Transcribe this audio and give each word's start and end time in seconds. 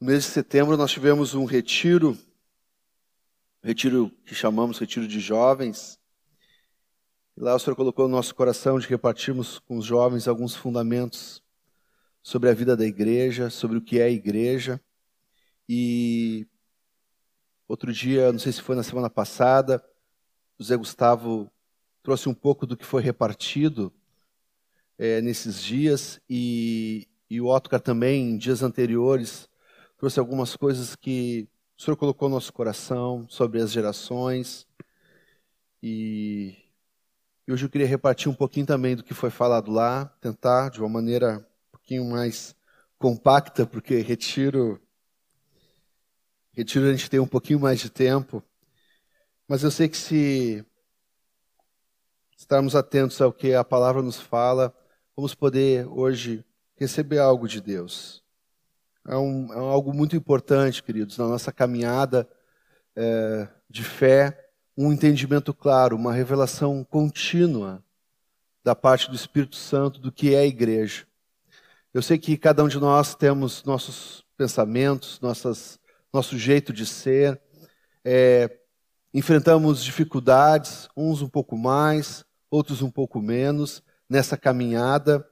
No 0.00 0.06
mês 0.06 0.24
de 0.24 0.30
setembro 0.30 0.78
nós 0.78 0.90
tivemos 0.90 1.34
um 1.34 1.44
retiro, 1.44 2.16
retiro 3.62 4.10
que 4.24 4.34
chamamos 4.34 4.78
retiro 4.78 5.06
de 5.06 5.20
jovens. 5.20 6.00
E 7.36 7.40
lá 7.42 7.54
o 7.54 7.58
Senhor 7.58 7.76
colocou 7.76 8.08
no 8.08 8.16
nosso 8.16 8.34
coração 8.34 8.78
de 8.78 8.86
repartirmos 8.86 9.58
com 9.58 9.76
os 9.76 9.84
jovens 9.84 10.26
alguns 10.26 10.56
fundamentos 10.56 11.42
sobre 12.22 12.48
a 12.48 12.54
vida 12.54 12.74
da 12.74 12.86
igreja, 12.86 13.50
sobre 13.50 13.76
o 13.76 13.82
que 13.82 14.00
é 14.00 14.04
a 14.04 14.10
igreja. 14.10 14.80
E 15.68 16.48
outro 17.68 17.92
dia, 17.92 18.32
não 18.32 18.38
sei 18.38 18.52
se 18.52 18.62
foi 18.62 18.76
na 18.76 18.82
semana 18.82 19.10
passada, 19.10 19.84
o 20.58 20.64
Zé 20.64 20.78
Gustavo 20.78 21.52
trouxe 22.02 22.26
um 22.26 22.34
pouco 22.34 22.66
do 22.66 22.74
que 22.74 22.86
foi 22.86 23.02
repartido 23.02 23.92
é, 24.96 25.20
nesses 25.20 25.62
dias 25.62 26.18
e, 26.26 27.06
e 27.28 27.38
o 27.38 27.54
Otcar 27.54 27.82
também, 27.82 28.30
em 28.30 28.38
dias 28.38 28.62
anteriores, 28.62 29.49
trouxe 30.00 30.18
algumas 30.18 30.56
coisas 30.56 30.96
que 30.96 31.46
o 31.76 31.82
Senhor 31.82 31.94
colocou 31.94 32.26
no 32.26 32.36
nosso 32.36 32.50
coração 32.54 33.26
sobre 33.28 33.60
as 33.60 33.70
gerações. 33.70 34.66
E, 35.82 36.56
hoje 37.46 37.66
eu 37.66 37.68
queria 37.68 37.86
repartir 37.86 38.30
um 38.30 38.34
pouquinho 38.34 38.64
também 38.64 38.96
do 38.96 39.04
que 39.04 39.12
foi 39.12 39.28
falado 39.28 39.70
lá, 39.70 40.06
tentar 40.18 40.70
de 40.70 40.80
uma 40.80 40.88
maneira 40.88 41.46
um 41.68 41.70
pouquinho 41.72 42.06
mais 42.06 42.56
compacta, 42.98 43.66
porque 43.66 44.00
retiro 44.00 44.80
retiro 46.52 46.86
a 46.86 46.92
gente 46.92 47.10
tem 47.10 47.20
um 47.20 47.26
pouquinho 47.26 47.60
mais 47.60 47.80
de 47.80 47.90
tempo. 47.90 48.42
Mas 49.46 49.62
eu 49.62 49.70
sei 49.70 49.86
que 49.86 49.98
se 49.98 50.64
estarmos 52.38 52.74
atentos 52.74 53.20
ao 53.20 53.34
que 53.34 53.52
a 53.52 53.62
palavra 53.62 54.00
nos 54.00 54.18
fala, 54.18 54.74
vamos 55.14 55.34
poder 55.34 55.86
hoje 55.88 56.42
receber 56.74 57.18
algo 57.18 57.46
de 57.46 57.60
Deus. 57.60 58.19
É, 59.06 59.16
um, 59.16 59.52
é 59.52 59.56
algo 59.56 59.92
muito 59.92 60.16
importante, 60.16 60.82
queridos, 60.82 61.18
na 61.18 61.26
nossa 61.26 61.52
caminhada 61.52 62.28
é, 62.94 63.48
de 63.68 63.82
fé, 63.82 64.50
um 64.76 64.92
entendimento 64.92 65.52
claro, 65.54 65.96
uma 65.96 66.12
revelação 66.12 66.84
contínua 66.84 67.82
da 68.62 68.74
parte 68.74 69.08
do 69.08 69.16
Espírito 69.16 69.56
Santo 69.56 70.00
do 70.00 70.12
que 70.12 70.34
é 70.34 70.40
a 70.40 70.46
igreja. 70.46 71.06
Eu 71.92 72.02
sei 72.02 72.18
que 72.18 72.36
cada 72.36 72.62
um 72.62 72.68
de 72.68 72.78
nós 72.78 73.14
temos 73.14 73.64
nossos 73.64 74.24
pensamentos, 74.36 75.20
nossas, 75.20 75.78
nosso 76.12 76.38
jeito 76.38 76.72
de 76.72 76.86
ser, 76.86 77.40
é, 78.04 78.58
enfrentamos 79.12 79.82
dificuldades, 79.82 80.88
uns 80.96 81.20
um 81.20 81.28
pouco 81.28 81.56
mais, 81.56 82.24
outros 82.50 82.80
um 82.80 82.90
pouco 82.90 83.20
menos, 83.20 83.82
nessa 84.08 84.36
caminhada. 84.36 85.26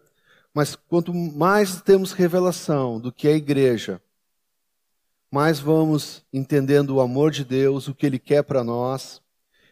Mas 0.59 0.75
quanto 0.75 1.15
mais 1.15 1.81
temos 1.83 2.11
revelação 2.11 2.99
do 2.99 3.13
que 3.13 3.29
é 3.29 3.35
a 3.35 3.37
igreja, 3.37 4.03
mais 5.31 5.61
vamos 5.61 6.27
entendendo 6.33 6.97
o 6.97 7.01
amor 7.01 7.31
de 7.31 7.45
Deus, 7.45 7.87
o 7.87 7.95
que 7.95 8.05
Ele 8.05 8.19
quer 8.19 8.43
para 8.43 8.65
nós, 8.65 9.23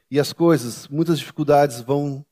e 0.08 0.20
as 0.20 0.32
coisas, 0.32 0.86
muitas 0.86 1.18
dificuldades 1.18 1.80
vão 1.80 2.24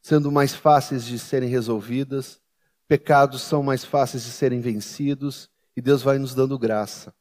sendo 0.00 0.32
mais 0.32 0.54
fáceis 0.54 1.04
de 1.04 1.18
serem 1.18 1.50
resolvidas, 1.50 2.40
pecados 2.88 3.42
são 3.42 3.62
mais 3.62 3.84
fáceis 3.84 4.24
de 4.24 4.30
serem 4.30 4.62
vencidos, 4.62 5.50
e 5.76 5.82
Deus 5.82 6.00
vai 6.00 6.18
nos 6.18 6.34
dando 6.34 6.58
graça. 6.58 7.12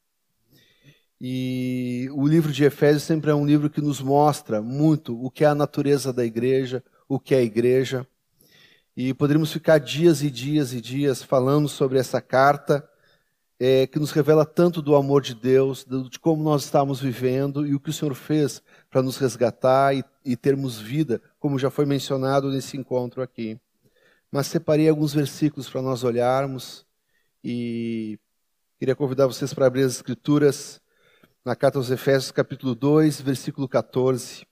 E 1.19 2.07
o 2.13 2.25
livro 2.25 2.53
de 2.53 2.63
Efésios 2.63 3.03
sempre 3.03 3.29
é 3.29 3.35
um 3.35 3.45
livro 3.45 3.69
que 3.69 3.81
nos 3.81 3.99
mostra 3.99 4.61
muito 4.61 5.21
o 5.21 5.29
que 5.29 5.43
é 5.43 5.47
a 5.47 5.53
natureza 5.53 6.13
da 6.13 6.23
igreja, 6.23 6.81
o 7.09 7.19
que 7.19 7.35
é 7.35 7.39
a 7.39 7.43
igreja. 7.43 8.07
E 8.97 9.13
poderíamos 9.13 9.53
ficar 9.53 9.77
dias 9.77 10.23
e 10.23 10.31
dias 10.31 10.73
e 10.73 10.81
dias 10.81 11.21
falando 11.21 11.69
sobre 11.69 11.99
essa 11.99 12.19
carta, 12.19 12.89
é, 13.59 13.85
que 13.85 13.99
nos 13.99 14.09
revela 14.09 14.43
tanto 14.43 14.81
do 14.81 14.95
amor 14.95 15.21
de 15.21 15.35
Deus, 15.35 15.85
de 16.09 16.17
como 16.17 16.43
nós 16.43 16.63
estamos 16.63 16.99
vivendo 16.99 17.63
e 17.63 17.75
o 17.75 17.79
que 17.79 17.91
o 17.91 17.93
Senhor 17.93 18.15
fez 18.15 18.59
para 18.89 19.03
nos 19.03 19.17
resgatar 19.17 19.95
e, 19.95 20.03
e 20.25 20.35
termos 20.35 20.79
vida, 20.79 21.21
como 21.39 21.59
já 21.59 21.69
foi 21.69 21.85
mencionado 21.85 22.49
nesse 22.49 22.75
encontro 22.75 23.21
aqui. 23.21 23.59
Mas 24.31 24.47
separei 24.47 24.89
alguns 24.89 25.13
versículos 25.13 25.69
para 25.69 25.83
nós 25.83 26.03
olharmos 26.03 26.83
e 27.43 28.19
queria 28.79 28.95
convidar 28.95 29.27
vocês 29.27 29.53
para 29.53 29.67
abrir 29.67 29.83
as 29.83 29.97
Escrituras 29.97 30.81
na 31.45 31.55
carta 31.55 31.77
aos 31.77 31.91
Efésios, 31.91 32.31
capítulo 32.31 32.73
2, 32.73 33.21
versículo 33.21 33.69
14. 33.69 34.43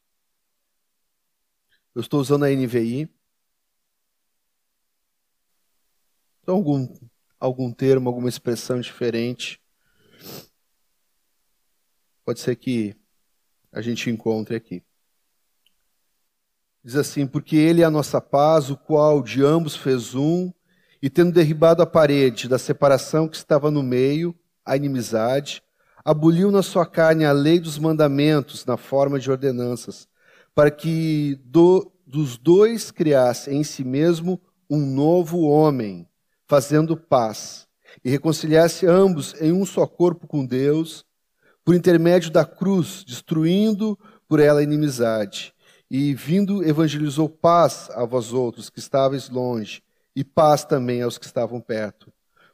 Eu 1.95 2.01
estou 2.01 2.21
usando 2.21 2.45
a 2.45 2.49
NVI. 2.51 3.05
Então, 3.05 3.15
algum, 6.53 6.87
algum 7.39 7.71
termo, 7.71 8.09
alguma 8.09 8.29
expressão 8.29 8.79
diferente. 8.79 9.61
Pode 12.23 12.39
ser 12.39 12.55
que 12.55 12.95
a 13.71 13.81
gente 13.81 14.09
encontre 14.09 14.55
aqui. 14.55 14.83
Diz 16.83 16.95
assim: 16.95 17.25
Porque 17.25 17.55
ele 17.55 17.81
é 17.81 17.85
a 17.85 17.91
nossa 17.91 18.19
paz, 18.19 18.69
o 18.69 18.77
qual 18.77 19.21
de 19.21 19.43
ambos 19.43 19.75
fez 19.75 20.15
um, 20.15 20.51
e 21.01 21.09
tendo 21.09 21.31
derribado 21.31 21.81
a 21.81 21.85
parede 21.85 22.47
da 22.47 22.57
separação 22.57 23.27
que 23.27 23.37
estava 23.37 23.69
no 23.69 23.83
meio, 23.83 24.37
a 24.63 24.75
inimizade, 24.75 25.63
aboliu 26.03 26.51
na 26.51 26.63
sua 26.63 26.85
carne 26.85 27.25
a 27.25 27.31
lei 27.31 27.59
dos 27.59 27.77
mandamentos 27.77 28.65
na 28.65 28.77
forma 28.77 29.19
de 29.19 29.29
ordenanças 29.29 30.07
para 30.55 30.71
que 30.71 31.37
do, 31.43 31.91
dos 32.07 32.37
dois 32.37 32.89
criasse 32.89 33.53
em 33.53 33.63
si 33.63 33.83
mesmo 33.83 34.41
um 34.69 34.79
novo 34.79 35.41
homem, 35.41 36.07
fazendo 36.47 36.95
paz, 36.95 37.67
e 38.03 38.09
reconciliasse 38.09 38.85
ambos 38.85 39.33
em 39.41 39.51
um 39.51 39.65
só 39.65 39.87
corpo 39.87 40.27
com 40.27 40.45
Deus, 40.45 41.05
por 41.63 41.75
intermédio 41.75 42.29
da 42.29 42.45
cruz, 42.45 43.03
destruindo 43.05 43.97
por 44.27 44.39
ela 44.39 44.59
a 44.59 44.63
inimizade. 44.63 45.53
E 45.89 46.13
vindo, 46.13 46.63
evangelizou 46.63 47.29
paz 47.29 47.89
a 47.91 48.05
vós 48.05 48.33
outros 48.33 48.69
que 48.69 48.79
estáveis 48.79 49.29
longe, 49.29 49.81
e 50.15 50.23
paz 50.23 50.63
também 50.63 51.01
aos 51.01 51.17
que 51.17 51.25
estavam 51.25 51.59
perto. 51.59 52.11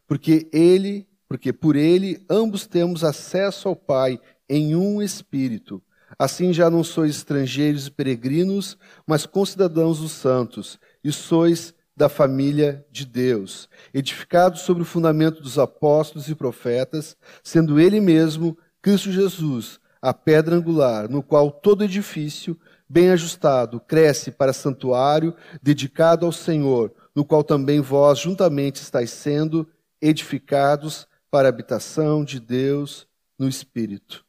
Porque 0.08 0.50
ele, 0.52 1.08
porque 1.28 1.54
por 1.54 1.76
ele 1.76 2.26
ambos 2.30 2.68
temos 2.68 3.04
acesso 3.04 3.68
ao 3.68 3.76
Pai 3.76 4.20
em 4.50 4.76
um 4.76 5.02
espírito. 5.02 5.82
Assim 6.20 6.52
já 6.54 6.70
não 6.70 6.84
sois 6.84 7.16
estrangeiros 7.16 7.88
e 7.88 7.92
peregrinos, 7.92 8.78
mas 9.08 9.26
concidadãos 9.26 10.00
dos 10.00 10.12
santos, 10.12 10.80
e 11.04 11.12
sois 11.12 11.74
da 11.96 12.10
família 12.10 12.86
de 12.92 13.06
Deus, 13.06 13.70
edificados 13.94 14.62
sobre 14.62 14.84
o 14.84 14.86
fundamento 14.86 15.42
dos 15.42 15.60
apóstolos 15.60 16.30
e 16.30 16.36
profetas, 16.36 17.16
sendo 17.44 17.80
Ele 17.80 18.00
mesmo, 18.00 18.58
Cristo 18.82 19.12
Jesus, 19.12 19.80
a 20.02 20.14
pedra 20.14 20.56
angular, 20.56 21.10
no 21.10 21.22
qual 21.22 21.52
todo 21.52 21.84
edifício, 21.84 22.60
bem 22.90 23.12
ajustado, 23.12 23.80
cresce 23.80 24.32
para 24.32 24.54
santuário 24.54 25.36
dedicado 25.62 26.26
ao 26.26 26.32
Senhor, 26.32 26.94
no 27.16 27.24
qual 27.24 27.44
também 27.44 27.80
vós 27.82 28.20
juntamente 28.20 28.82
estáis 28.82 29.12
sendo 29.12 29.68
edificados 30.02 31.08
para 31.30 31.48
a 31.48 31.50
habitação 31.50 32.26
de 32.26 32.40
Deus 32.40 33.08
no 33.38 33.48
Espírito. 33.48 34.26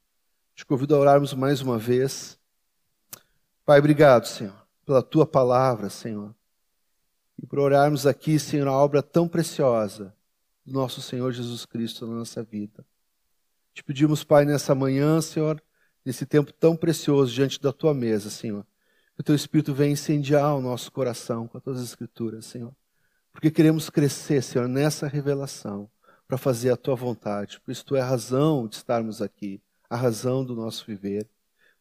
Te 0.55 0.67
convido 0.67 0.95
a 0.95 0.99
orarmos 0.99 1.33
mais 1.33 1.61
uma 1.63 1.79
vez. 1.79 2.39
Pai, 3.65 3.79
obrigado, 3.79 4.27
Senhor, 4.27 4.67
pela 4.85 5.03
tua 5.03 5.27
palavra, 5.27 5.89
Senhor. 5.89 6.35
E 7.43 7.47
por 7.47 7.59
orarmos 7.59 8.07
aqui, 8.07 8.39
Senhor, 8.39 8.69
a 8.69 8.73
obra 8.73 9.03
tão 9.03 9.27
preciosa 9.27 10.15
do 10.65 10.73
nosso 10.73 11.03
Senhor 11.03 11.33
Jesus 11.33 11.67
Cristo 11.67 12.07
na 12.07 12.15
nossa 12.15 12.43
vida. 12.43 12.87
Te 13.75 13.83
pedimos, 13.83 14.23
Pai, 14.23 14.45
nessa 14.45 14.75
manhã, 14.75 15.21
Senhor, 15.21 15.61
nesse 16.05 16.25
tempo 16.25 16.53
tão 16.53 16.77
precioso 16.77 17.33
diante 17.33 17.61
da 17.61 17.73
tua 17.73 17.93
mesa, 17.93 18.31
Senhor, 18.31 18.65
que 19.15 19.21
o 19.21 19.25
teu 19.25 19.35
Espírito 19.35 19.75
venha 19.75 19.93
incendiar 19.93 20.55
o 20.55 20.61
nosso 20.61 20.93
coração 20.93 21.49
com 21.49 21.59
as 21.59 21.65
tuas 21.65 21.83
escrituras, 21.83 22.47
Senhor. 22.47 22.73
Porque 23.33 23.51
queremos 23.51 23.91
crescer, 23.91 24.43
Senhor, 24.43 24.69
nessa 24.69 25.09
revelação 25.09 25.91
para 26.29 26.39
fazer 26.39 26.71
a 26.71 26.77
tua 26.77 26.95
vontade. 26.95 27.61
Por 27.61 27.73
isso, 27.73 27.85
tu 27.85 27.97
é 27.97 28.01
a 28.01 28.07
razão 28.07 28.69
de 28.69 28.77
estarmos 28.77 29.21
aqui 29.21 29.61
a 29.93 29.97
razão 29.97 30.43
do 30.43 30.57
nosso 30.57 30.87
viver. 30.87 31.29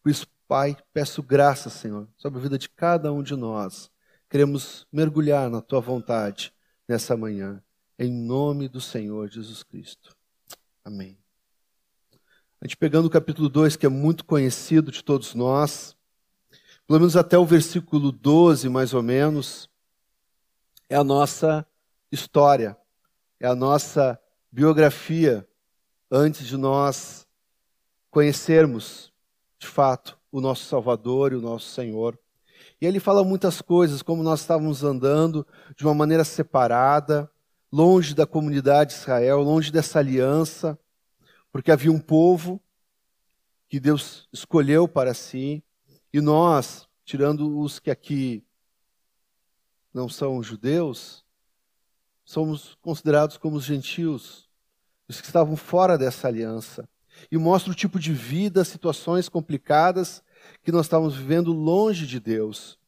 Por 0.04 0.10
isso, 0.10 0.28
Pai, 0.46 0.76
peço 0.92 1.24
graça, 1.24 1.70
Senhor, 1.70 2.10
sobre 2.18 2.40
a 2.40 2.42
vida 2.42 2.58
de 2.58 2.68
cada 2.68 3.14
um 3.14 3.24
de 3.24 3.38
nós. 3.38 3.90
Queremos 4.32 4.88
mergulhar 4.90 5.50
na 5.50 5.60
tua 5.62 5.82
vontade 5.82 6.54
nessa 6.88 7.18
manhã, 7.18 7.62
em 8.00 8.10
nome 8.10 8.70
do 8.70 8.80
Senhor 8.80 9.28
Jesus 9.28 9.62
Cristo. 9.62 10.16
Amém. 10.86 11.18
A 12.62 12.66
gente 12.66 12.78
pegando 12.78 13.08
o 13.08 13.10
capítulo 13.10 13.50
2, 13.50 13.76
que 13.76 13.86
é 13.86 13.90
muito 13.90 14.24
conhecido 14.24 14.90
de 14.90 15.04
todos 15.04 15.36
nós, 15.36 15.98
pelo 16.88 16.98
menos 17.00 17.18
até 17.18 17.38
o 17.38 17.46
versículo 17.46 18.10
12, 18.10 18.70
mais 18.70 18.94
ou 18.94 19.04
menos, 19.04 19.70
é 20.88 20.96
a 20.96 21.04
nossa 21.04 21.68
história, 22.10 22.78
é 23.38 23.46
a 23.46 23.54
nossa 23.54 24.18
biografia 24.50 25.46
antes 26.10 26.48
de 26.48 26.56
nós 26.56 27.28
conhecermos, 28.10 29.12
de 29.60 29.68
fato, 29.68 30.18
o 30.32 30.40
nosso 30.40 30.64
Salvador 30.64 31.34
e 31.34 31.36
o 31.36 31.42
nosso 31.42 31.68
Senhor. 31.72 32.18
E 32.82 32.86
ele 32.88 33.00
fala 33.00 33.24
muitas 33.24 33.62
coisas, 33.62 34.02
como 34.02 34.24
nós 34.24 34.42
estávamos 34.42 34.84
andando 34.84 35.46
de 35.78 35.86
uma 35.86 35.94
maneira 35.94 36.24
separada, 36.24 37.32
longe 37.72 38.16
da 38.16 38.26
comunidade 38.26 38.96
de 38.96 39.00
Israel, 39.00 39.42
longe 39.42 39.72
dessa 39.72 40.00
aliança. 40.00 40.78
porque 41.52 41.70
havia 41.70 41.92
um 41.92 42.00
povo 42.00 42.62
que 43.68 43.78
Deus 43.80 44.28
escolheu 44.32 44.88
para 44.88 45.14
si, 45.14 45.62
e 46.14 46.22
nós, 46.22 46.88
tirando 47.04 47.60
os 47.60 47.78
que 47.78 47.92
aqui 47.92 48.44
não 49.94 50.08
são 50.08 50.42
judeus, 50.42 51.26
somos 52.24 52.78
considerados 52.82 53.36
como 53.38 53.58
os 53.58 53.66
gentios, 53.66 54.50
os 55.10 55.20
que 55.20 55.28
estavam 55.28 55.58
fora 55.58 55.98
dessa 55.98 56.28
aliança. 56.28 56.88
E 57.30 57.38
mostra 57.38 57.72
o 57.72 57.76
tipo 57.76 58.00
de 58.00 58.14
vida, 58.14 58.64
situações 58.64 59.28
complicadas 59.28 60.24
que 60.64 60.72
nós 60.72 60.86
estávamos 60.86 61.16
vivendo 61.16 61.52
longe 61.52 62.06
de 62.06 62.20
Deus. 62.20 62.80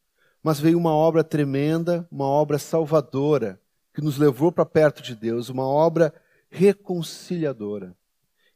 Mas 0.42 0.60
veio 0.60 0.78
uma 0.78 0.92
obra 0.92 1.24
tremenda, 1.24 2.06
uma 2.10 2.26
obra 2.26 2.58
salvadora, 2.58 3.60
que 3.92 4.00
nos 4.00 4.18
levou 4.18 4.50
para 4.52 4.66
perto 4.66 5.02
de 5.02 5.14
Deus, 5.14 5.48
uma 5.48 5.66
obra 5.66 6.12
reconciliadora. 6.50 7.96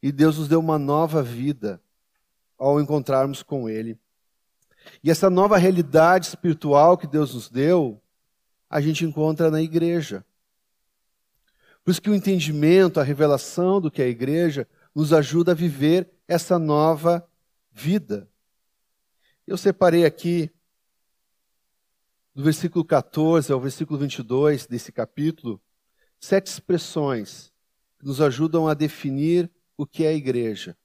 E 0.02 0.12
Deus 0.12 0.38
nos 0.38 0.48
deu 0.48 0.60
uma 0.60 0.78
nova 0.78 1.22
vida 1.22 1.80
ao 2.58 2.80
encontrarmos 2.80 3.42
com 3.42 3.68
Ele. 3.68 3.98
E 5.02 5.10
essa 5.10 5.28
nova 5.30 5.56
realidade 5.56 6.26
espiritual 6.26 6.96
que 6.96 7.06
Deus 7.06 7.34
nos 7.34 7.48
deu, 7.48 8.00
a 8.68 8.80
gente 8.80 9.04
encontra 9.04 9.50
na 9.50 9.62
igreja. 9.62 10.24
Por 11.84 11.90
isso 11.92 12.02
que 12.02 12.10
o 12.10 12.14
entendimento, 12.14 13.00
a 13.00 13.02
revelação 13.02 13.80
do 13.80 13.90
que 13.90 14.02
é 14.02 14.04
a 14.04 14.08
igreja, 14.08 14.68
nos 14.94 15.12
ajuda 15.12 15.52
a 15.52 15.54
viver 15.54 16.10
essa 16.26 16.58
nova 16.58 17.26
vida. 17.72 18.28
Eu 19.48 19.56
separei 19.56 20.04
aqui, 20.04 20.50
do 22.34 22.44
versículo 22.44 22.84
14 22.84 23.50
ao 23.50 23.58
versículo 23.58 23.98
22 23.98 24.66
desse 24.66 24.92
capítulo, 24.92 25.58
sete 26.20 26.48
expressões 26.48 27.50
que 27.98 28.04
nos 28.04 28.20
ajudam 28.20 28.68
a 28.68 28.74
definir 28.74 29.50
o 29.74 29.86
que 29.86 30.04
é 30.04 30.08
a 30.08 30.12
igreja. 30.12 30.76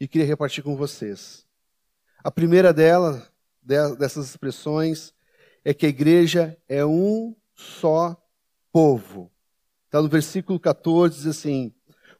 E 0.00 0.08
queria 0.08 0.26
repartir 0.26 0.64
com 0.64 0.74
vocês. 0.74 1.46
A 2.24 2.30
primeira 2.30 2.72
dela, 2.72 3.30
dessas 3.62 4.30
expressões, 4.30 5.12
é 5.62 5.74
que 5.74 5.84
a 5.84 5.90
igreja 5.90 6.56
é 6.66 6.86
um 6.86 7.36
só 7.54 8.16
povo. 8.72 9.30
Está 9.84 10.00
no 10.00 10.08
versículo 10.08 10.58
14, 10.58 11.16
diz 11.16 11.26
assim: 11.26 11.70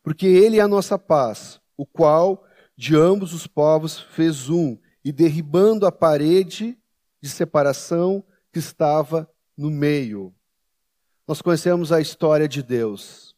Porque 0.03 0.27
ele 0.27 0.59
é 0.59 0.61
a 0.61 0.69
nossa 0.69 0.99
paz, 0.99 1.59
o 1.75 1.87
qual 1.87 2.47
de 2.77 2.95
ambos 2.95 3.33
os 3.33 3.47
povos 3.47 3.99
fez 3.99 4.51
um, 4.51 4.77
e 5.07 5.13
derribando 5.13 5.87
a 5.87 5.93
parede 5.93 6.77
de 7.21 7.29
separação 7.29 8.25
que 8.53 8.59
estava 8.59 9.31
no 9.57 9.71
meio. 9.71 10.35
Nós 11.29 11.41
conhecemos 11.41 11.93
a 11.93 12.01
história 12.01 12.49
de 12.49 12.61
Deus 12.61 13.37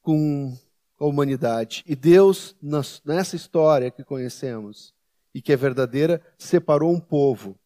com 0.00 0.56
a 0.98 1.04
humanidade. 1.04 1.84
E 1.86 1.94
Deus, 1.94 2.56
nessa 3.04 3.36
história 3.36 3.90
que 3.90 4.02
conhecemos 4.02 4.94
e 5.34 5.42
que 5.42 5.52
é 5.52 5.56
verdadeira, 5.56 6.22
separou 6.38 6.90
um 6.90 6.98
povo, 6.98 7.58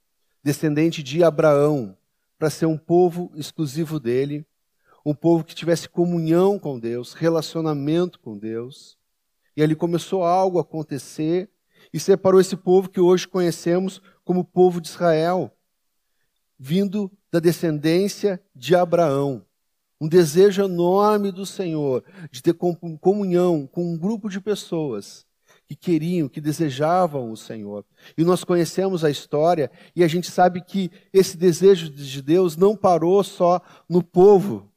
descendente 0.42 1.04
de 1.04 1.22
Abraão, 1.22 1.96
para 2.36 2.50
ser 2.50 2.66
um 2.66 2.76
povo 2.76 3.30
exclusivo 3.36 4.00
dele, 4.00 4.44
um 5.06 5.14
povo 5.14 5.44
que 5.44 5.54
tivesse 5.54 5.88
comunhão 5.88 6.58
com 6.58 6.80
Deus, 6.80 7.12
relacionamento 7.12 8.18
com 8.18 8.36
Deus. 8.36 8.97
E 9.58 9.62
ali 9.62 9.74
começou 9.74 10.22
algo 10.22 10.58
a 10.58 10.62
acontecer 10.62 11.50
e 11.92 11.98
separou 11.98 12.40
esse 12.40 12.56
povo 12.56 12.88
que 12.88 13.00
hoje 13.00 13.26
conhecemos 13.26 14.00
como 14.24 14.44
povo 14.44 14.80
de 14.80 14.86
Israel, 14.86 15.52
vindo 16.56 17.10
da 17.28 17.40
descendência 17.40 18.40
de 18.54 18.76
Abraão. 18.76 19.44
Um 20.00 20.06
desejo 20.06 20.62
enorme 20.62 21.32
do 21.32 21.44
Senhor 21.44 22.04
de 22.30 22.40
ter 22.40 22.54
comunhão 23.00 23.66
com 23.66 23.94
um 23.94 23.98
grupo 23.98 24.28
de 24.28 24.40
pessoas 24.40 25.26
que 25.66 25.74
queriam, 25.74 26.28
que 26.28 26.40
desejavam 26.40 27.32
o 27.32 27.36
Senhor. 27.36 27.84
E 28.16 28.22
nós 28.22 28.44
conhecemos 28.44 29.02
a 29.02 29.10
história 29.10 29.72
e 29.96 30.04
a 30.04 30.06
gente 30.06 30.30
sabe 30.30 30.60
que 30.60 30.88
esse 31.12 31.36
desejo 31.36 31.90
de 31.90 32.22
Deus 32.22 32.56
não 32.56 32.76
parou 32.76 33.24
só 33.24 33.60
no 33.88 34.04
povo, 34.04 34.70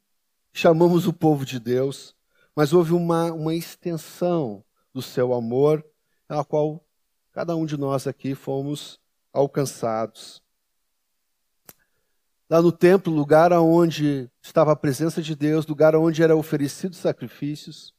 chamamos 0.51 1.05
o 1.05 1.13
povo 1.13 1.45
de 1.45 1.59
Deus, 1.59 2.15
mas 2.55 2.73
houve 2.73 2.93
uma, 2.93 3.31
uma 3.31 3.53
extensão 3.53 4.63
do 4.93 5.01
seu 5.01 5.33
amor, 5.33 5.85
a 6.27 6.43
qual 6.43 6.83
cada 7.31 7.55
um 7.55 7.65
de 7.65 7.77
nós 7.77 8.07
aqui 8.07 8.35
fomos 8.35 8.99
alcançados. 9.33 10.41
Lá 12.49 12.61
no 12.61 12.71
templo, 12.71 13.13
lugar 13.13 13.53
onde 13.53 14.29
estava 14.41 14.73
a 14.73 14.75
presença 14.75 15.21
de 15.21 15.35
Deus, 15.35 15.65
lugar 15.65 15.95
onde 15.95 16.21
eram 16.21 16.37
oferecidos 16.37 16.97
sacrifícios, 16.97 17.93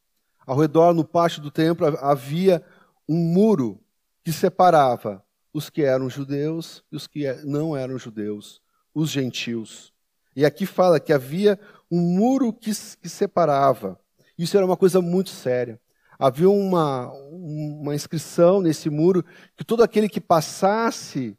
ao 0.46 0.58
redor, 0.58 0.92
no 0.92 1.04
pátio 1.04 1.40
do 1.40 1.50
templo, 1.50 1.86
havia 2.00 2.62
um 3.08 3.16
muro 3.16 3.80
que 4.22 4.32
separava 4.32 5.24
os 5.54 5.70
que 5.70 5.82
eram 5.82 6.10
judeus 6.10 6.84
e 6.90 6.96
os 6.96 7.06
que 7.06 7.32
não 7.44 7.76
eram 7.76 7.96
judeus, 7.96 8.60
os 8.94 9.10
gentios. 9.10 9.92
E 10.34 10.44
aqui 10.44 10.66
fala 10.66 11.00
que 11.00 11.12
havia 11.12 11.58
um 11.90 12.00
muro 12.00 12.52
que, 12.52 12.70
que 13.00 13.08
separava. 13.08 13.98
Isso 14.36 14.56
era 14.56 14.66
uma 14.66 14.76
coisa 14.76 15.00
muito 15.00 15.30
séria 15.30 15.80
havia 16.22 16.48
uma, 16.48 17.10
uma 17.12 17.96
inscrição 17.96 18.60
nesse 18.60 18.88
muro 18.88 19.24
que 19.56 19.64
todo 19.64 19.82
aquele 19.82 20.08
que 20.08 20.20
passasse 20.20 21.36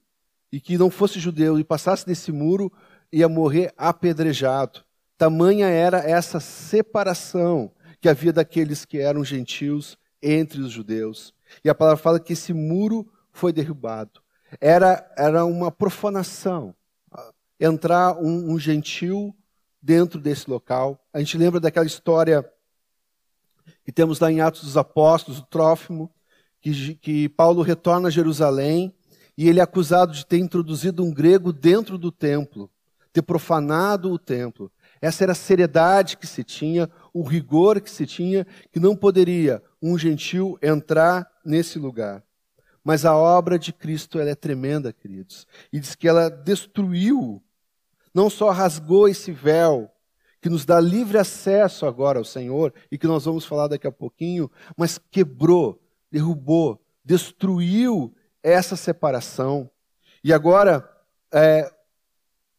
e 0.52 0.60
que 0.60 0.78
não 0.78 0.90
fosse 0.90 1.22
judeu 1.22 1.58
e 1.58 1.64
passasse 1.64 2.06
nesse 2.06 2.34
muro 2.34 2.70
ia 3.10 3.30
morrer 3.30 3.74
apedrejado. 3.78 4.84
Tamanha 5.18 5.68
era 5.68 6.00
essa 6.00 6.42
separação 6.42 7.72
que 8.02 8.10
havia 8.10 8.34
daqueles 8.34 8.84
que 8.84 9.00
eram 9.00 9.24
gentios 9.24 9.98
entre 10.22 10.60
os 10.60 10.70
judeus. 10.70 11.34
E 11.64 11.70
a 11.70 11.76
palavra 11.76 12.04
fala 12.04 12.20
que 12.20 12.34
esse 12.34 12.52
muro 12.52 13.10
foi 13.32 13.54
derrubado. 13.54 14.22
Era, 14.60 15.10
era 15.18 15.46
uma 15.46 15.72
profanação 15.72 16.76
entrar 17.58 18.18
um, 18.18 18.52
um 18.52 18.60
gentil 18.60 19.34
dentro 19.82 20.20
desse 20.20 20.50
local. 20.50 21.00
A 21.14 21.20
gente 21.20 21.38
lembra 21.38 21.62
daquela 21.62 21.86
história 21.86 22.46
que 23.84 23.92
temos 23.92 24.20
lá 24.20 24.32
em 24.32 24.42
Atos 24.42 24.64
dos 24.64 24.78
Apóstolos, 24.78 25.40
o 25.40 25.46
Trófimo, 25.46 26.12
que, 26.62 26.96
que 26.96 27.30
Paulo 27.30 27.62
retorna 27.62 28.08
a 28.08 28.12
Jerusalém 28.12 28.94
e 29.38 29.50
ele 29.50 29.60
é 29.60 29.64
acusado 29.64 30.14
de 30.14 30.26
ter 30.26 30.38
introduzido 30.38 31.04
um 31.04 31.14
grego 31.14 31.52
dentro 31.52 31.98
do 31.98 32.12
templo, 32.12 32.70
ter 33.12 33.22
profanado 33.22 34.12
o 34.12 34.20
templo. 34.20 34.72
Essa 35.02 35.26
era 35.26 35.34
a 35.34 35.36
seriedade 35.36 36.18
que 36.18 36.26
se 36.26 36.44
tinha, 36.44 36.90
o 37.14 37.24
rigor 37.24 37.82
que 37.82 37.92
se 37.92 38.06
tinha, 38.06 38.48
que 38.72 38.80
não 38.80 38.96
poderia 38.96 39.62
um 39.82 39.98
gentil 39.98 40.58
entrar 40.62 41.30
nesse 41.46 41.78
lugar. 41.78 42.24
Mas 42.84 43.06
a 43.06 43.16
obra 43.16 43.60
de 43.60 43.74
Cristo 43.74 44.20
ela 44.20 44.30
é 44.30 44.36
tremenda, 44.36 44.94
queridos. 44.94 45.46
E 45.72 45.80
diz 45.80 45.96
que 45.96 46.08
ela 46.08 46.30
destruiu, 46.30 47.42
não 48.14 48.30
só 48.30 48.50
rasgou 48.52 49.08
esse 49.08 49.32
véu, 49.32 49.93
que 50.44 50.50
nos 50.50 50.66
dá 50.66 50.78
livre 50.78 51.18
acesso 51.18 51.86
agora 51.86 52.20
ao 52.20 52.26
Senhor 52.26 52.74
e 52.92 52.98
que 52.98 53.08
nós 53.08 53.24
vamos 53.24 53.46
falar 53.46 53.70
daqui 53.70 53.88
a 53.88 53.92
pouquinho, 53.94 54.52
mas 54.76 55.00
quebrou, 55.10 55.82
derrubou, 56.12 56.82
destruiu 57.02 58.14
essa 58.44 58.76
separação. 58.76 59.72
E 60.22 60.34
agora 60.34 60.86
é, 61.32 61.74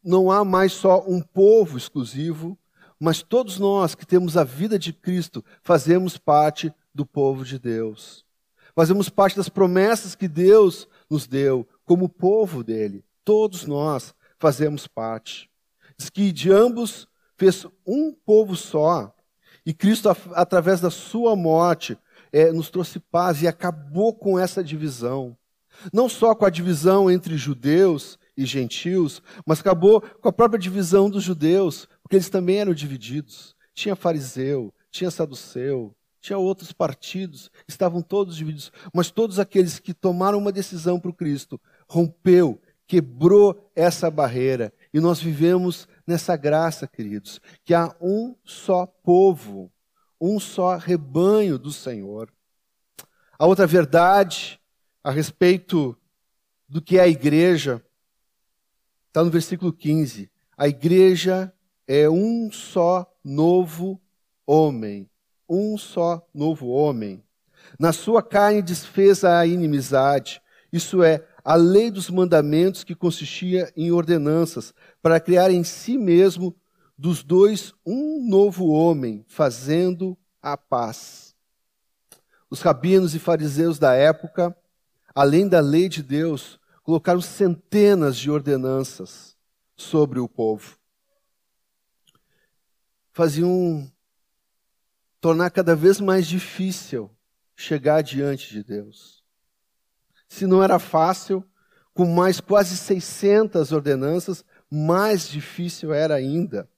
não 0.03 0.31
há 0.31 0.43
mais 0.47 0.73
só 0.73 1.05
um 1.07 1.21
povo 1.21 1.77
exclusivo, 1.77 2.59
mas 2.99 3.23
todos 3.23 3.59
nós 3.59 3.95
que 3.95 4.07
temos 4.07 4.39
a 4.39 4.45
vida 4.45 4.79
de 4.79 4.91
Cristo 4.91 5.45
fazemos 5.63 6.17
parte 6.17 6.73
do 6.95 7.05
povo 7.05 7.45
de 7.45 7.59
Deus. 7.59 8.25
Fazemos 8.75 9.11
parte 9.11 9.37
das 9.37 9.51
promessas 9.51 10.15
que 10.15 10.27
Deus 10.27 10.89
nos 11.11 11.27
deu 11.27 11.69
como 11.85 12.09
povo 12.09 12.65
dele. 12.65 13.05
Todos 13.23 13.67
nós 13.67 14.15
fazemos 14.39 14.87
parte. 14.87 15.51
Diz 15.99 16.09
que 16.09 16.33
de 16.33 16.51
ambos 16.51 17.07
fez 17.45 17.67
um 17.87 18.13
povo 18.13 18.57
só. 18.57 19.15
E 19.67 19.73
Cristo, 19.73 20.09
através 20.35 20.81
da 20.81 20.91
sua 20.91 21.37
morte, 21.37 21.99
é, 22.33 22.51
nos 22.53 22.71
trouxe 22.71 22.99
paz 22.99 23.43
e 23.43 23.49
acabou 23.49 24.15
com 24.15 24.39
essa 24.39 24.63
divisão. 24.63 25.37
Não 25.93 26.09
só 26.09 26.35
com 26.35 26.45
a 26.45 26.51
divisão 26.51 27.11
entre 27.11 27.37
judeus 27.37 28.19
e 28.37 28.45
gentios, 28.45 29.23
mas 29.47 29.61
acabou 29.61 30.01
com 30.01 30.29
a 30.29 30.33
própria 30.33 30.59
divisão 30.59 31.09
dos 31.09 31.23
judeus, 31.23 31.89
porque 32.03 32.17
eles 32.17 32.29
também 32.29 32.59
eram 32.59 32.75
divididos. 32.75 33.55
Tinha 33.75 33.97
fariseu, 33.97 34.73
tinha 34.91 35.11
saduceu, 35.11 35.95
tinha 36.21 36.39
outros 36.39 36.73
partidos, 36.73 37.51
estavam 37.67 38.03
todos 38.03 38.37
divididos. 38.37 38.73
Mas 38.93 39.11
todos 39.11 39.39
aqueles 39.39 39.79
que 39.79 39.93
tomaram 39.93 40.39
uma 40.39 40.53
decisão 40.53 41.01
para 41.01 41.11
o 41.11 41.15
Cristo, 41.15 41.61
rompeu, 41.89 42.61
quebrou 42.87 43.71
essa 43.75 44.11
barreira. 44.11 44.73
E 44.93 45.01
nós 45.01 45.21
vivemos 45.21 45.89
nessa 46.07 46.37
graça, 46.37 46.87
queridos, 46.87 47.41
que 47.65 47.75
há 47.75 47.95
um 48.01 48.37
só 48.45 48.87
povo, 48.87 49.73
um 50.21 50.39
só 50.39 50.77
rebanho 50.77 51.59
do 51.59 51.73
Senhor. 51.73 52.33
A 53.39 53.47
outra 53.47 53.67
verdade 53.67 54.61
a 55.03 55.11
respeito 55.11 55.97
do 56.69 56.81
que 56.81 56.99
é 56.99 57.03
a 57.03 57.09
igreja 57.09 57.85
está 59.09 59.23
no 59.23 59.31
versículo 59.31 59.73
15. 59.73 60.31
A 60.57 60.69
igreja 60.69 61.53
é 61.87 62.09
um 62.09 62.51
só 62.51 63.11
novo 63.23 64.01
homem 64.47 65.09
um 65.49 65.77
só 65.77 66.27
novo 66.35 66.69
homem. 66.69 67.23
Na 67.79 67.93
sua 67.93 68.23
carne 68.23 68.63
desfez 68.63 69.25
a 69.25 69.47
inimizade, 69.47 70.41
isso 70.73 71.03
é, 71.03 71.25
a 71.45 71.55
lei 71.55 71.91
dos 71.91 72.11
mandamentos 72.11 72.85
que 72.85 72.95
consistia 72.95 73.73
em 73.77 73.93
ordenanças, 73.93 74.75
para 75.05 75.21
criar 75.21 75.51
em 75.51 75.63
si 75.63 75.99
mesmo 75.99 76.57
dos 76.97 77.23
dois 77.23 77.75
um 77.85 78.27
novo 78.27 78.69
homem, 78.69 79.23
fazendo 79.29 80.17
a 80.41 80.57
paz. 80.57 81.37
Os 82.49 82.63
rabinos 82.63 83.15
e 83.15 83.19
fariseus 83.19 83.79
da 83.79 83.93
época, 83.93 84.57
além 85.15 85.47
da 85.47 85.61
lei 85.61 85.91
de 85.91 86.03
Deus, 86.03 86.59
colocaram 86.83 87.21
centenas 87.21 88.17
de 88.17 88.31
ordenanças 88.31 89.37
sobre 89.77 90.21
o 90.21 90.27
povo. 90.27 90.79
Faziam 93.13 93.87
tornar 95.21 95.51
cada 95.51 95.77
vez 95.77 96.01
mais 96.01 96.27
difícil 96.27 97.11
chegar 97.55 98.01
diante 98.01 98.49
de 98.49 98.65
Deus. 98.65 99.23
Se 100.27 100.47
não 100.47 100.63
era 100.63 100.79
fácil, 100.79 101.47
com 101.93 102.07
mais 102.07 102.41
quase 102.41 102.75
600 102.77 103.71
ordenanças, 103.71 104.43
mais 104.75 105.29
difícil 105.29 105.93
era 105.93 106.15
ainda. 106.15 106.69